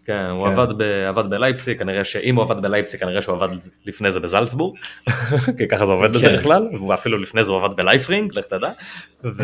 [0.04, 0.52] כן, הוא כן.
[0.52, 0.82] עבד, ב...
[0.82, 3.48] עבד בלייפציג, כנראה שאם הוא עבד בלייפציג, כנראה שהוא עבד
[3.86, 4.78] לפני זה בזלצבורג,
[5.58, 6.18] כי ככה זה עובד כן.
[6.18, 8.70] בדרך כלל, ואפילו לפני זה הוא עבד בלייפרינג, לך תדע.
[9.24, 9.42] ו...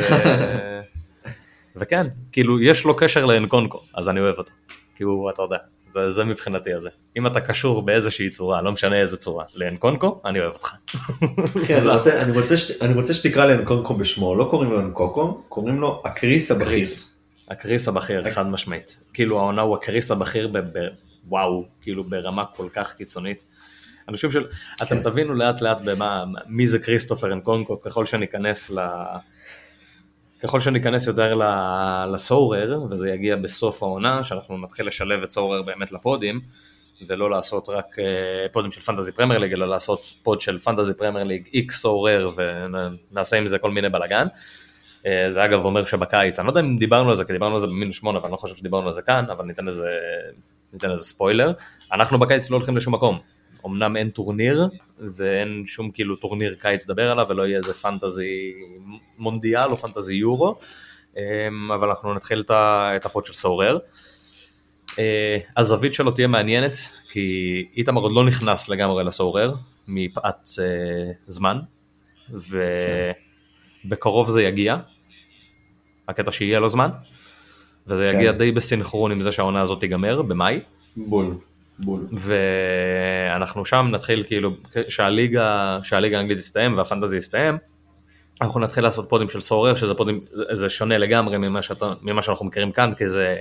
[1.77, 4.53] וכן, כאילו יש לו קשר לאנקונקו, אז אני אוהב אותו.
[4.97, 5.57] כי הוא, אתה יודע,
[5.95, 6.89] זה, זה מבחינתי הזה.
[7.17, 10.75] אם אתה קשור באיזושהי צורה, לא משנה איזה צורה, לאנקונקו, אני אוהב אותך.
[11.67, 15.43] כן, אני רוצה- אני רוצה שת- אני רוצה שתקרא לאנקונקו בשמו, לא קוראים לו אנקונקו,
[15.49, 16.87] קוראים לו הקריס הבכיר.
[17.51, 18.97] הקריס הבכיר, חד משמעית.
[19.13, 20.59] כאילו העונה הוא הקריס הבכיר ב...
[20.59, 20.71] ב...
[21.29, 23.45] וואו, כאילו ברמה כל כך קיצונית.
[24.09, 28.79] אני חושב שאתם תבינו לאט לאט במה, מי זה כריסטופר אנקונקו ככל שניכנס ל...
[30.45, 31.41] ככל שניכנס יותר
[32.13, 36.41] ל Sorare, וזה יגיע בסוף העונה, שאנחנו נתחיל לשלב את Sorare באמת לפודים,
[37.07, 41.25] ולא לעשות רק אה, פודים של Fantasy Premier League, אלא לעשות pod של Fantasy Premier
[41.25, 44.27] League X Sorare, ונעשה עם זה כל מיני בלאגן.
[45.07, 47.61] אה, זה אגב אומר שבקיץ, אני לא יודע אם דיברנו על זה, כי דיברנו על
[47.61, 49.89] זה במינוס שמונה, אבל אני לא חושב שדיברנו על זה כאן, אבל ניתן לזה,
[50.73, 51.51] ניתן לזה ספוילר.
[51.93, 53.17] אנחנו בקיץ לא הולכים לשום מקום.
[53.67, 58.53] אמנם אין טורניר, ואין שום כאילו טורניר קיץ לדבר עליו, ולא יהיה איזה פנטזי
[59.19, 60.57] מונדיאל או פנטזי יורו,
[61.17, 63.79] אה, אבל אנחנו נתחיל את הפוד של סורר.
[64.99, 66.73] אה, הזווית שלו תהיה מעניינת,
[67.09, 69.55] כי איתמר עוד לא נכנס לגמרי לסורר,
[69.89, 71.59] מפאת אה, זמן,
[73.85, 74.77] ובקרוב זה יגיע,
[76.09, 76.89] הקטע שיהיה לו זמן,
[77.87, 78.19] וזה כן.
[78.19, 80.61] יגיע די בסינכרון עם זה שהעונה הזאת תיגמר, במאי,
[80.97, 81.35] בול,
[81.79, 82.07] בול.
[82.13, 84.51] ואנחנו שם נתחיל כאילו,
[84.89, 87.59] שהליגה, שהליגה האנגלית תסתיים והפנטזי יסתיים,
[88.43, 90.15] אנחנו נתחיל לעשות פודים של Sorare, שזה פודים,
[90.53, 93.37] זה שונה לגמרי ממה, שאתה, ממה שאנחנו מכירים כאן, כי זה,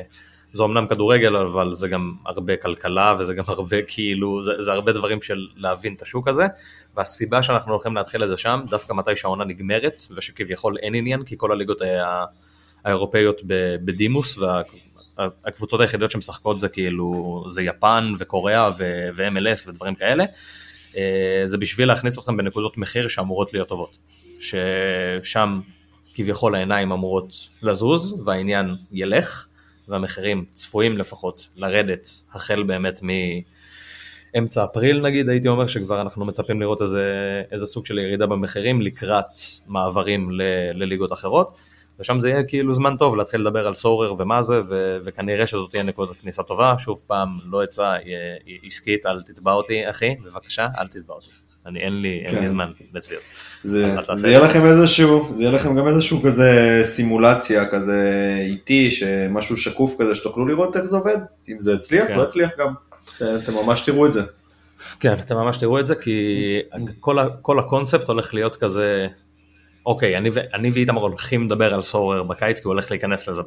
[0.53, 4.91] זה אמנם כדורגל, אבל זה גם הרבה כלכלה, וזה גם הרבה כאילו, זה, זה הרבה
[4.91, 6.45] דברים של להבין את השוק הזה,
[6.95, 11.36] והסיבה שאנחנו הולכים להתחיל את זה שם, דווקא מתי שהעונה נגמרת, ושכביכול אין עניין, כי
[11.38, 12.25] כל הליגות ה-
[12.86, 13.41] האירופאיות
[13.86, 14.38] בדימוס,
[15.17, 20.25] והקבוצות היחידות שמשחקות זה כאילו, זה יפן וקוריאה ו-MLS ודברים כאלה,
[20.97, 23.97] אה, זה בשביל להכניס אתכם בנקודות מחיר שאמורות להיות טובות.
[24.43, 25.59] ששם
[26.13, 29.47] כביכול העיניים אמורות לזוז והעניין ילך
[29.88, 32.99] והמחירים צפויים לפחות לרדת החל באמת
[34.34, 37.05] מאמצע אפריל נגיד הייתי אומר שכבר אנחנו מצפים לראות איזה,
[37.51, 40.41] איזה סוג של ירידה במחירים לקראת מעברים ל,
[40.73, 41.59] לליגות אחרות
[41.99, 45.71] ושם זה יהיה כאילו זמן טוב להתחיל לדבר על סורר ומה זה ו, וכנראה שזאת
[45.71, 47.93] תהיה נקודת כניסה טובה שוב פעם לא עצה
[48.63, 51.27] עסקית אל תתבע אותי אחי בבקשה אל תתבע אותי
[51.65, 52.47] אני אין לי, אין לי כן.
[52.47, 53.23] זמן לצביעות.
[53.63, 59.57] זה, זה יהיה לכם איזשהו, זה יהיה לכם גם איזשהו כזה סימולציה כזה איטי, שמשהו
[59.57, 61.17] שקוף כזה שתוכלו לראות איך זה עובד,
[61.49, 62.17] אם זה הצליח, כן.
[62.17, 62.73] לא הצליח גם,
[63.15, 64.21] אתם ממש תראו את זה.
[64.99, 66.59] כן, אתם ממש תראו את זה, כי
[66.99, 69.07] כל, ה, כל הקונספט הולך להיות כזה
[69.86, 73.41] אוקיי, אני, אני ואיתמר הולכים לדבר על סורר בקיץ, כי הוא הולך להיכנס לזה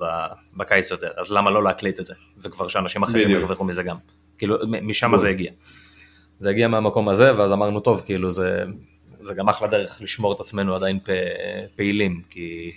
[0.57, 2.15] בקיץ יותר, אז למה לא להקליט את זה?
[2.43, 3.31] וכבר שאנשים אחרים.
[3.31, 3.97] ירוויחו מזה גם.
[4.39, 5.51] כאילו, משם זה הגיע.
[6.39, 8.65] זה הגיע מהמקום הזה, ואז אמרנו, טוב, כאילו, זה,
[9.05, 11.11] זה גם אחלה דרך לשמור את עצמנו עדיין פ,
[11.77, 12.73] פעילים, כי,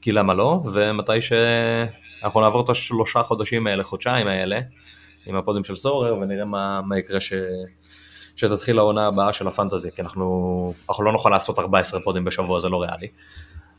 [0.00, 0.62] כי למה לא?
[0.72, 4.60] ומתי שאנחנו נעבור את השלושה חודשים האלה, חודשיים האלה,
[5.26, 7.32] עם הפודים של Sorare, ונראה מה, מה יקרה ש...
[8.36, 12.68] שתתחיל העונה הבאה של הפנטזי, כי אנחנו, אנחנו לא נוכל לעשות 14 פודים בשבוע, זה
[12.68, 13.08] לא ריאלי.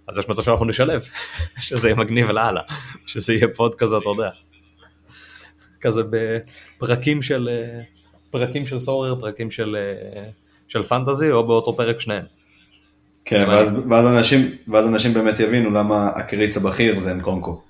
[0.07, 1.01] אז יש מצב שאנחנו נשלב,
[1.57, 2.61] שזה יהיה מגניב לאללה,
[3.05, 4.29] שזה יהיה פוד כזה, אתה יודע.
[5.81, 7.49] כזה בפרקים של,
[8.29, 9.77] פרקים של סורר, פרקים של,
[10.67, 12.25] של פנטזי, או באותו פרק שניהם.
[13.25, 17.61] כן, ואז, ואז, אנשים, ואז אנשים באמת יבינו למה הקריס הבכיר זה אנקונקו.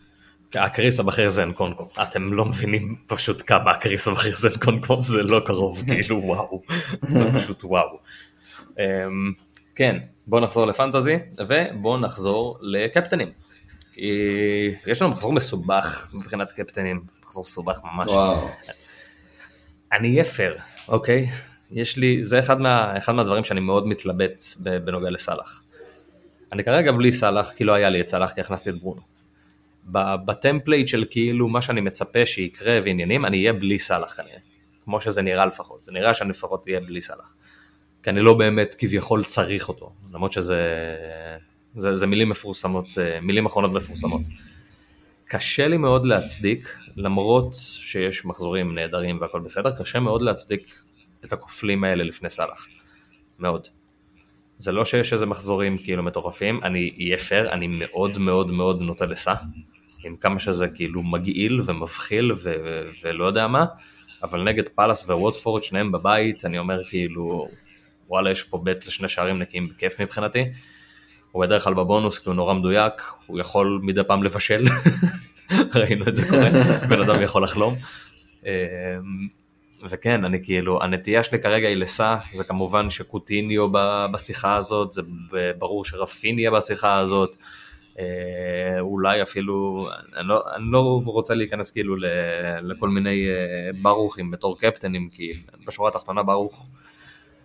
[0.56, 5.42] הקריס הבכיר זה אנקונקו, אתם לא מבינים פשוט כמה הקריס הבכיר זה אנקונקו, זה לא
[5.46, 6.62] קרוב, כאילו וואו,
[7.08, 8.00] זה פשוט וואו.
[8.80, 9.34] אמ,
[9.76, 9.98] כן,
[10.28, 11.16] בואו נחזור לפנטזי,
[11.48, 13.32] ובואו נחזור לקפטנים.
[13.94, 14.12] כי
[14.88, 18.08] יש לנו מחזור מסובך מבחינת קפטנים, מחזור מסובך ממש.
[18.08, 18.50] וואו.
[19.92, 21.30] אני אהיה פייר, אוקיי?
[21.72, 25.62] יש לי, זה אחד, מה, אחד מהדברים שאני מאוד מתלבט בנוגע לסאלח.
[26.52, 29.13] אני כרגע בלי סאלח, כי לא היה לי את סאלח, כי הכנסתי את ברונו.
[30.26, 34.38] ב template של כאילו מה שאני מצפה שיקרה ועניינים, אני אהיה בלי סאלח כנראה.
[34.84, 37.36] כמו שזה נראה לפחות, זה נראה שאני לפחות אהיה בלי סאלח.
[38.04, 40.58] כי אני לא באמת כביכול צריך אותו, למרות שזה
[41.76, 44.22] זה, זה מילים מפורסמות, אה, מילים אחרונות מפורסמות.
[45.26, 50.76] קשה לי מאוד להצדיק, למרות שיש מחזורים נהדרים והכל בסדר, קשה מאוד להצדיק
[51.26, 52.68] את הכופלים האלה לפני סאלח.
[53.40, 53.68] מאוד.
[54.58, 59.06] זה לא שיש איזה מחזורים כאילו מטורפים, אני אהיה פייר, אני מאוד מאוד מאוד נוטה
[59.06, 59.34] לסע,
[60.06, 63.66] עם כמה שזה כאילו מגעיל ומבחיל ו- ו- ולא יודע מה,
[64.24, 67.48] אבל נגד פאלאס וווטפורד, שניהם בבית, אני אומר כאילו,
[68.10, 70.46] וואלה יש פה בית לשני שערים נקיים בכיף מבחינתי.
[71.32, 72.94] הוא בדרך כלל בבונוס כי הוא נורא מדויק,
[73.26, 74.66] הוא יכול מדי פעם לבשל,
[75.76, 76.50] ראינו את זה קורה,
[76.90, 77.76] בן אדם יכול לחלום.
[78.46, 78.50] אמ,
[79.90, 83.68] וכן, אני כאילו, הנטייה שלי כרגע היא לסע, זה כמובן שקוטיניו
[84.12, 85.02] בשיחה הזאת, זה
[85.58, 87.30] ברור שרפיניה בשיחה הזאת,
[88.80, 89.88] אולי אפילו,
[90.18, 91.96] אני לא, אני לא רוצה להיכנס כאילו
[92.62, 95.34] לכל מיני אה, ברוכים בתור קפטנים, כי
[95.68, 96.70] בשורה התחתונה ברוך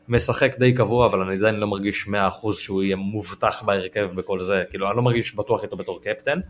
[0.09, 2.11] משחק די קבוע, אבל אני עדיין לא מרגיש 100%
[2.53, 6.40] שהוא יהיה מובטח בהרכב בכל זה, כאילו אני לא מרגיש בטוח איתו בתור קפטן.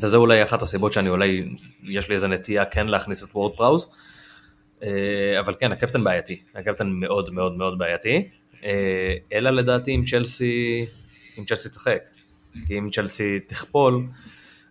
[0.00, 1.48] וזה אולי אחת הסיבות שאני אולי,
[1.82, 3.96] יש לי איזה נטייה כן להכניס את וורד פראוס.
[4.82, 8.28] אה, אבל כן, הקפטן בעייתי, הקפטן מאוד מאוד מאוד בעייתי.
[8.64, 10.86] אה, אלא לדעתי אם צ'לסי,
[11.38, 11.98] אם צ'לסי תשחק.
[12.66, 14.06] כי אם צ'לסי תכפול,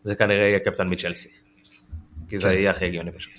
[0.04, 1.30] זה כנראה יהיה קפטן מצ'לסי.
[2.30, 3.34] כי זה יהיה הכי הגיוני פשוט.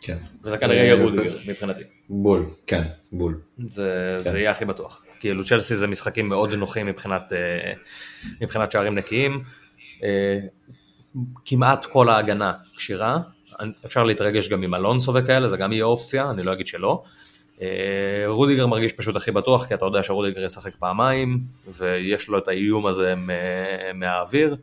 [0.00, 0.16] כן.
[0.42, 1.82] וזה כנראה יהיה רודיגר מבחינתי.
[2.08, 3.40] בול, כן, בול.
[3.66, 4.30] זה, כן.
[4.30, 5.02] זה יהיה הכי בטוח.
[5.20, 7.72] כאילו צ'לסי זה משחקים מאוד נוחים מבחינת, אה,
[8.40, 9.38] מבחינת שערים נקיים.
[10.02, 10.38] אה,
[11.44, 13.18] כמעט כל ההגנה כשירה.
[13.84, 17.02] אפשר להתרגש גם עם אלונסו וכאלה, זה גם יהיה אופציה, אני לא אגיד שלא.
[17.64, 21.38] אה, רודיגר מרגיש פשוט הכי בטוח, כי אתה יודע שרודיגר ישחק פעמיים,
[21.78, 23.14] ויש לו את האיום הזה
[23.94, 24.56] מהאוויר.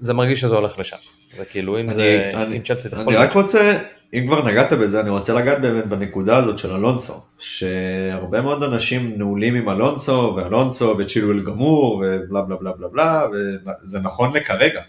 [0.00, 0.96] זה מרגיש שזה הולך לשם.
[1.38, 3.16] וכאילו אם זה, אם צ'לסי תחפול...
[3.16, 3.78] אני רק רוצה,
[4.14, 9.12] אם כבר נגעת בזה, אני רוצה לגעת באמת בנקודה הזאת של אלונסו, שהרבה מאוד אנשים
[9.16, 14.82] נעולים עם אלונסו, ואלונסו וצ'ילואל גמור, ובלה בלה בלה בלה בלה, וזה נכון לכרגע.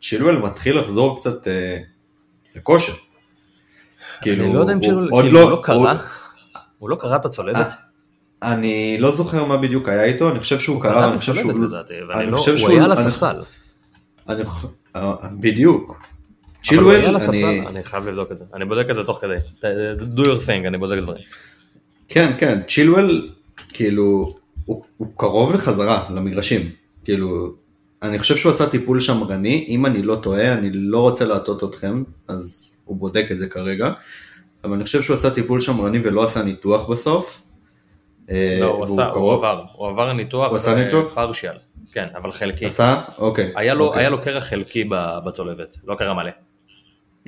[0.00, 1.78] צ'ילואל מתחיל לחזור קצת אה,
[2.56, 2.92] לכושר.
[4.22, 5.94] כאילו, אני לא יודע אם הוא כאילו, הוא לא הוא- קרא,
[6.78, 7.72] הוא לא קרא את הצולבת.
[8.42, 11.52] אני לא זוכר מה בדיוק היה איתו, אני חושב שהוא קרא, אני חושב שהוא...
[12.14, 13.36] אני לא, חושב הוא שהוא- היה על הספסל.
[14.96, 15.88] אה, בדיוק.
[15.88, 15.96] הוא
[16.64, 17.66] צ'ילואל, היה על הספסל, אני...
[17.66, 18.44] אני חייב לבדוק את זה.
[18.54, 19.34] אני בודק את זה תוך כדי.
[20.16, 21.22] do your thing, אני בודק דברים.
[22.08, 23.28] כן, כן, צ'ילואל,
[23.68, 24.28] כאילו,
[24.64, 26.60] הוא, הוא קרוב לחזרה למגרשים.
[27.04, 27.52] כאילו,
[28.02, 32.02] אני חושב שהוא עשה טיפול שמרני, אם אני לא טועה, אני לא רוצה להטעות אתכם,
[32.28, 33.92] אז הוא בודק את זה כרגע,
[34.64, 37.42] אבל אני חושב שהוא עשה טיפול שמרני ולא עשה ניתוח בסוף.
[38.30, 40.48] אה, לא, הוא עבר, הוא עבר ניתוח.
[40.48, 41.14] הוא עשה ניתוח?
[41.14, 41.56] פרשיאל.
[41.92, 42.66] כן, אבל חלקי.
[42.66, 43.02] עשה?
[43.18, 43.52] אוקיי.
[43.56, 44.00] היה לו, אוקיי.
[44.00, 44.84] היה לו קרח חלקי
[45.26, 46.30] בצולבת, לא קרע מלא.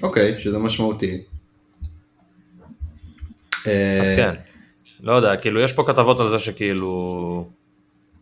[0.03, 1.23] אוקיי, שזה משמעותי.
[3.53, 4.35] אז אה, כן.
[5.01, 7.49] לא יודע, כאילו יש פה כתבות על זה שכאילו...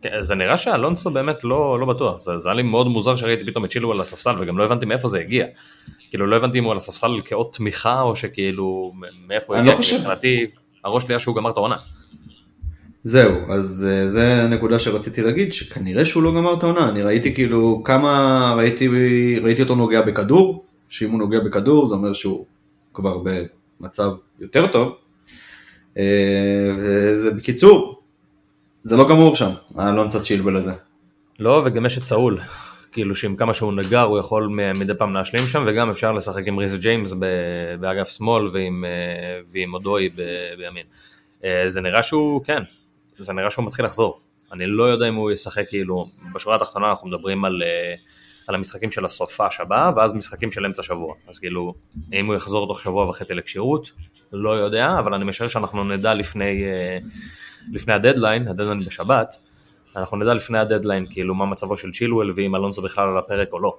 [0.01, 3.45] כן, זה נראה שאלונסו באמת לא, לא בטוח, זה, זה היה לי מאוד מוזר שראיתי
[3.45, 5.45] פתאום את צ'ילו על הספסל וגם לא הבנתי מאיפה זה הגיע.
[6.09, 8.93] כאילו לא הבנתי אם הוא על הספסל כאות תמיכה או שכאילו
[9.27, 10.45] מאיפה הוא הגיע, לא מבחינתי
[10.83, 11.75] הראש שלי היה שהוא גמר את העונה.
[13.03, 17.33] זהו, אז אה, זה הנקודה שרציתי להגיד, שכנראה שהוא לא גמר את העונה, אני ראיתי
[17.33, 18.87] כאילו כמה, ראיתי,
[19.43, 22.45] ראיתי אותו נוגע בכדור, שאם הוא נוגע בכדור זה אומר שהוא
[22.93, 23.17] כבר
[23.79, 24.95] במצב יותר טוב,
[25.97, 26.03] אה,
[26.77, 28.01] וזה בקיצור,
[28.83, 30.71] זה לא גמור שם, האלונסו צ'ילבל הזה.
[31.39, 32.39] לא, וגם יש את סאול.
[32.91, 36.57] כאילו שעם כמה שהוא נגר הוא יכול מדי פעם להשלים שם וגם אפשר לשחק עם
[36.57, 37.13] ריס ג'יימס
[37.79, 40.09] באגף שמאל ועם, אה, ועם אודוי
[40.57, 40.85] בימין.
[41.45, 42.63] אה, זה נראה שהוא, כן,
[43.19, 44.15] זה נראה שהוא מתחיל לחזור.
[44.51, 47.95] אני לא יודע אם הוא ישחק כאילו, בשורה התחתונה אנחנו מדברים על, אה,
[48.47, 51.15] על המשחקים של הסופש הבא ואז משחקים של אמצע שבוע.
[51.29, 51.73] אז כאילו,
[52.13, 53.91] אם הוא יחזור תוך שבוע וחצי לכשירות,
[54.33, 56.63] לא יודע, אבל אני משער שאנחנו נדע לפני,
[57.71, 59.35] לפני הדדליין, הדדליין בשבת,
[59.99, 63.59] אנחנו נדע לפני הדדליין כאילו מה מצבו של צ'ילואל ואם אלונסו בכלל על הפרק או
[63.59, 63.77] לא.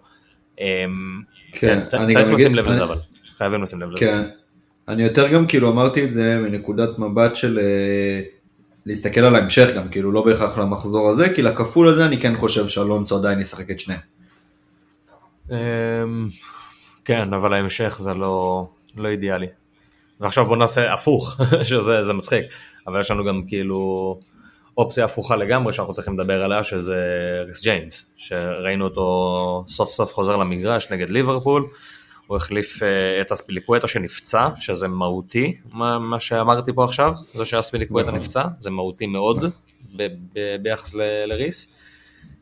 [0.60, 0.64] אמ,
[1.52, 2.96] כן, אני צריך לשים לב לזה אבל,
[3.32, 4.00] חייבים לשים לב לזה.
[4.00, 4.22] כן.
[4.88, 8.20] אני יותר גם כאילו אמרתי את זה מנקודת מבט של אה,
[8.86, 12.68] להסתכל על ההמשך גם, כאילו לא בהכרח למחזור הזה, כי לכפול הזה אני כן חושב
[12.68, 14.00] שאלונסו עדיין ישחק את שניהם.
[15.50, 15.56] אמ,
[17.04, 18.62] כן, אבל ההמשך זה לא,
[18.96, 19.46] לא אידיאלי.
[20.20, 21.36] ועכשיו בוא נעשה הפוך,
[21.68, 22.44] שזה זה מצחיק,
[22.86, 24.18] אבל יש לנו גם כאילו
[24.80, 26.96] אופציה הפוכה לגמרי שאנחנו צריכים לדבר עליה, שזה
[27.46, 31.68] ריס ג'יימס, שראינו אותו סוף סוף חוזר למגרש נגד ליברפול,
[32.26, 38.08] הוא החליף אה, את אספיליקווטה שנפצע, שזה מהותי, מה, מה שאמרתי פה עכשיו, זה שאספיליקווטה
[38.08, 38.18] נכון.
[38.20, 39.44] נפצע, זה מהותי מאוד
[39.96, 41.74] ב- ב- ביחס ל- לריס.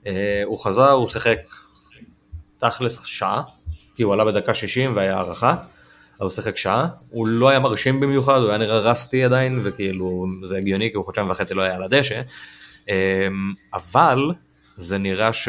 [0.06, 1.36] אה, הוא חזר, הוא שיחק
[2.58, 3.42] תכלס שעה,
[3.96, 5.54] כי הוא עלה בדקה 60 והיה הערכה,
[6.18, 10.56] הוא שיחק שעה, הוא לא היה מרשים במיוחד, הוא היה נראה רסטי עדיין, וכאילו זה
[10.56, 12.22] הגיוני כי הוא חודשיים וחצי לא היה על הדשא,
[12.88, 12.94] אמ,
[13.74, 14.18] אבל
[14.76, 15.48] זה נראה, ש...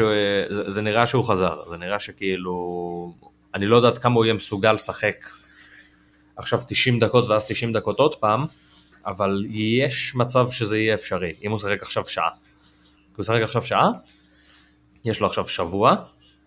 [0.50, 2.54] זה, זה נראה שהוא חזר, זה נראה שכאילו,
[3.54, 5.16] אני לא יודעת כמה הוא יהיה מסוגל לשחק
[6.36, 8.46] עכשיו 90 דקות ואז 90 דקות עוד פעם,
[9.06, 12.30] אבל יש מצב שזה יהיה אפשרי, אם הוא ישחק עכשיו שעה.
[12.90, 13.90] כי הוא ישחק עכשיו שעה,
[15.04, 15.96] יש לו עכשיו שבוע,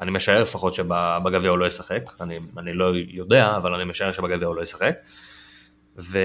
[0.02, 4.48] אני משער לפחות שבגביע הוא לא ישחק, אני, אני לא יודע, אבל אני משער שבגביע
[4.48, 4.96] הוא לא ישחק.
[5.98, 6.20] ו...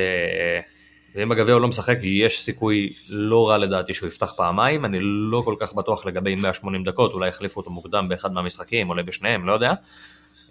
[1.14, 5.42] ואם בגביע הוא לא משחק, יש סיכוי לא רע לדעתי שהוא יפתח פעמיים, אני לא
[5.44, 9.52] כל כך בטוח לגבי 180 דקות, אולי יחליפו אותו מוקדם באחד מהמשחקים, אולי בשניהם, לא
[9.52, 9.72] יודע.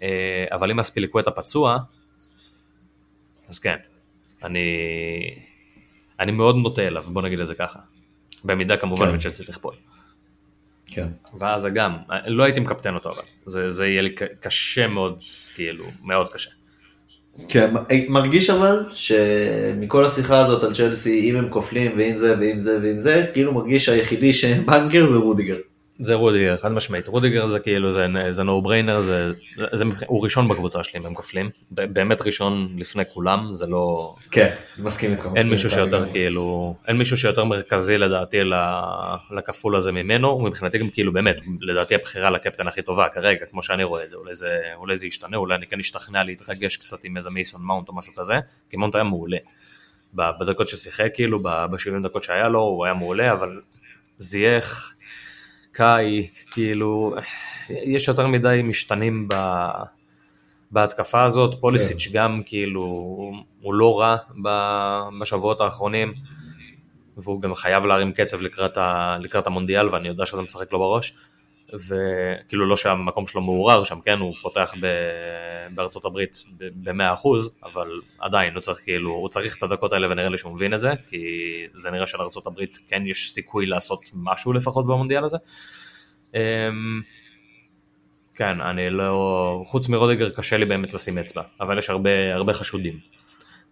[0.02, 1.78] אה, אבל אם אספיליקווטה פצוע,
[3.48, 3.76] אז כן,
[4.44, 4.60] אני,
[6.20, 7.78] אני מאוד נוטה אליו, בוא נגיד את זה ככה.
[8.44, 9.14] במידה כמובן כן.
[9.16, 9.74] וצ'לסי תכפול.
[10.90, 11.08] כן.
[11.40, 15.20] ואז זה גם, לא הייתי מקפטן אותו אבל, זה, זה יהיה לי קשה מאוד,
[15.54, 16.50] כאילו, מאוד קשה.
[17.48, 17.74] כן,
[18.08, 22.98] מרגיש אבל שמכל השיחה הזאת על צ'לסי, אם הם כופלים ואם זה ואם זה ואם
[22.98, 25.56] זה, כאילו מרגיש שהיחידי ש banker זה רודיגר.
[26.00, 29.32] זה רודיגר, חד משמעית, רודיגר זה כאילו, זה, זה no brainer, זה,
[29.72, 34.54] זה, הוא ראשון בקבוצה שלי אם הם כופלים, באמת ראשון לפני כולם, זה לא, כן,
[34.78, 35.28] מסכים איתך.
[35.36, 36.10] אין מישהו שיותר לגמרי.
[36.10, 38.38] כאילו, אין מישהו שיותר מרכזי לדעתי
[39.36, 43.84] לכפול הזה ממנו, ומבחינתי גם כאילו באמת, לדעתי הבחירה לקפטן הכי טובה כרגע, כמו שאני
[43.84, 47.16] רואה את זה, אולי זה, אולי זה ישתנה, אולי אני כן אשתכנע להתרגש קצת עם
[47.16, 48.34] איזה מייסון מאונט או משהו כזה,
[48.70, 49.38] כי מאונט היה מעולה.
[50.14, 53.60] בדקות ששיחק כאילו, ב-70 דקות שהיה לו, הוא היה מעולה, אבל
[54.18, 54.97] זייח,
[55.78, 57.14] קאי, כאילו,
[57.70, 59.34] יש יותר מדי משתנים ב...
[60.70, 62.82] בהתקפה הזאת, פוליסיץ' גם כאילו,
[63.60, 64.16] הוא לא רע
[65.20, 66.14] בשבועות האחרונים,
[67.16, 71.12] והוא גם חייב להרים קצב לקראת, ה, לקראת המונדיאל, ואני יודע שאתה משחק לו בראש,
[71.74, 74.86] וכאילו לא שהמקום שלו מעורער שם, כן, הוא פותח ב,
[75.74, 77.28] בארצות הברית ב-100%,
[77.62, 77.88] אבל
[78.18, 80.92] עדיין הוא צריך כאילו, הוא צריך את הדקות האלה ונראה לי שהוא מבין את זה,
[81.08, 81.18] כי
[81.74, 85.36] זה נראה שלארצות הברית כן יש סיכוי לעשות משהו לפחות במונדיאל הזה.
[86.34, 86.40] אמ,
[88.34, 89.62] כן, אני לא...
[89.66, 92.98] חוץ מרודיגר קשה לי באמת לשים אצבע, אבל יש הרבה, הרבה חשודים.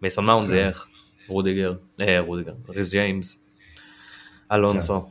[0.02, 0.88] מייסון מאונט זה איך,
[1.28, 3.60] רודיגר, אה, רודיגר, ריס ג'יימס,
[4.52, 5.06] אלונסו,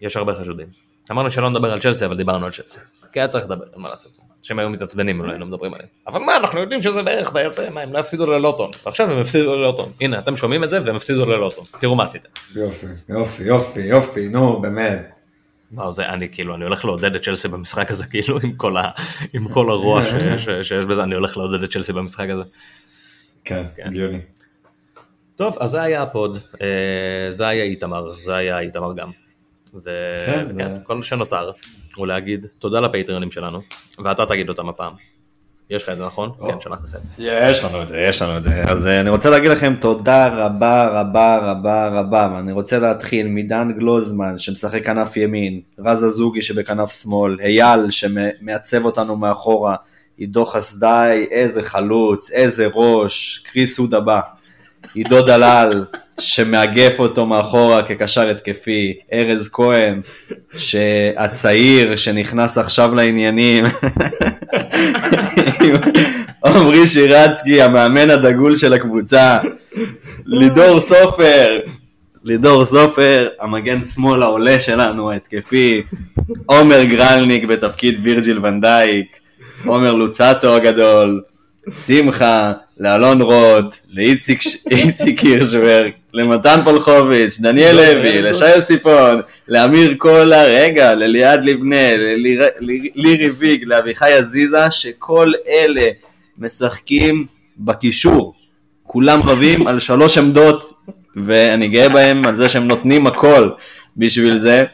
[0.00, 0.85] יש הרבה חשודים.
[1.10, 2.78] אמרנו שלא נדבר על צ'לסי, אבל דיברנו על צ'לסי.
[3.12, 4.12] כי היה צריך לדבר, אין מה לעשות.
[4.42, 5.88] שהם היו מתעצבנים, אולי לא מדברים עליהם.
[6.06, 8.70] אבל מה, אנחנו יודעים שזה בערך בעצם, מה, הם לא הפסידו ללוטון.
[8.86, 9.88] ועכשיו הם הפסידו ללוטון.
[10.00, 11.64] הנה, אתם שומעים את זה, והם הפסידו ללוטון.
[11.80, 12.28] תראו מה עשיתם.
[12.54, 15.10] יופי, יופי, יופי, יופי, נו, באמת.
[15.76, 18.90] לא, זה אני כאילו, אני הולך לעודד את צ'לסי במשחק הזה, כאילו, עם כל, ה,
[19.32, 20.08] עם כל הרוע ש,
[20.44, 22.44] ש, שיש בזה, אני הולך לעודד את צ'לסי במשחק הזה.
[23.44, 24.20] כן, הגיוני.
[25.36, 29.10] טוב, אז זה היה הפוד, אה, זה היה איתמר, זה היה איתמר גם.
[29.74, 31.50] ו- כן, כל מה שנותר
[31.96, 33.60] הוא להגיד תודה לפטריונים שלנו,
[34.04, 34.92] ואתה תגיד אותם הפעם.
[35.70, 36.30] יש לך את זה נכון?
[36.38, 36.48] או.
[36.48, 36.96] כן, שלחתי לך.
[37.18, 38.64] יש לנו את זה, יש לנו את זה.
[38.64, 43.72] אז אה, אני רוצה להגיד לכם תודה רבה רבה רבה רבה, ואני רוצה להתחיל מדן
[43.78, 49.76] גלוזמן שמשחק כנף ימין, רז אזוגי שבכנף שמאל, אייל שמעצב אותנו מאחורה,
[50.16, 54.20] עידו חסדאי, איזה חלוץ, איזה ראש, קריס הודבא,
[54.94, 55.84] עידו דלל
[56.20, 60.00] שמאגף אותו מאחורה כקשר התקפי, ארז כהן
[60.56, 63.64] שהצעיר שנכנס עכשיו לעניינים,
[66.44, 69.38] עמרי שירצקי המאמן הדגול של הקבוצה,
[70.26, 71.58] לידור סופר,
[72.24, 75.82] לידור סופר, המגן שמאל העולה שלנו, ההתקפי,
[76.46, 79.16] עומר גרלניק בתפקיד וירג'יל ונדייק,
[79.66, 81.22] עומר לוצטו הגדול,
[81.86, 91.44] שמחה, לאלון רוט, לאיציק הירשברג, למתן פולחוביץ', דניאל לוי, לשי יוסיפון, לאמיר קולה, רגע, לליעד
[91.44, 91.96] לבנה,
[92.94, 95.90] לירי ויג, לאביחי עזיזה, שכל אלה
[96.38, 97.26] משחקים
[97.58, 98.34] בקישור.
[98.82, 100.72] כולם רבים על שלוש עמדות,
[101.16, 103.50] ואני גאה בהם על זה שהם נותנים הכל
[103.96, 104.64] בשביל זה.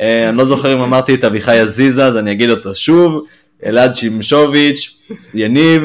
[0.00, 3.26] אה, אני לא זוכר אם אמרתי את אביחי עזיזה, אז אני אגיד אותו שוב.
[3.64, 4.96] אלעד שמשוביץ',
[5.34, 5.82] יניב,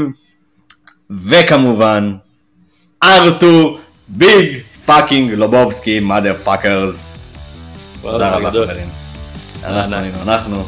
[1.10, 2.16] וכמובן,
[3.04, 6.98] ארתור big fucking לובובסקי, mother fuckers.
[8.02, 8.52] תודה רבה.
[8.52, 8.90] חברים.
[9.64, 10.64] אנחנו היינו אנחנו,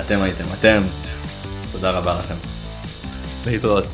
[0.00, 0.82] אתם הייתם אתם.
[1.72, 2.34] תודה רבה לכם.
[3.46, 3.84] להתראות.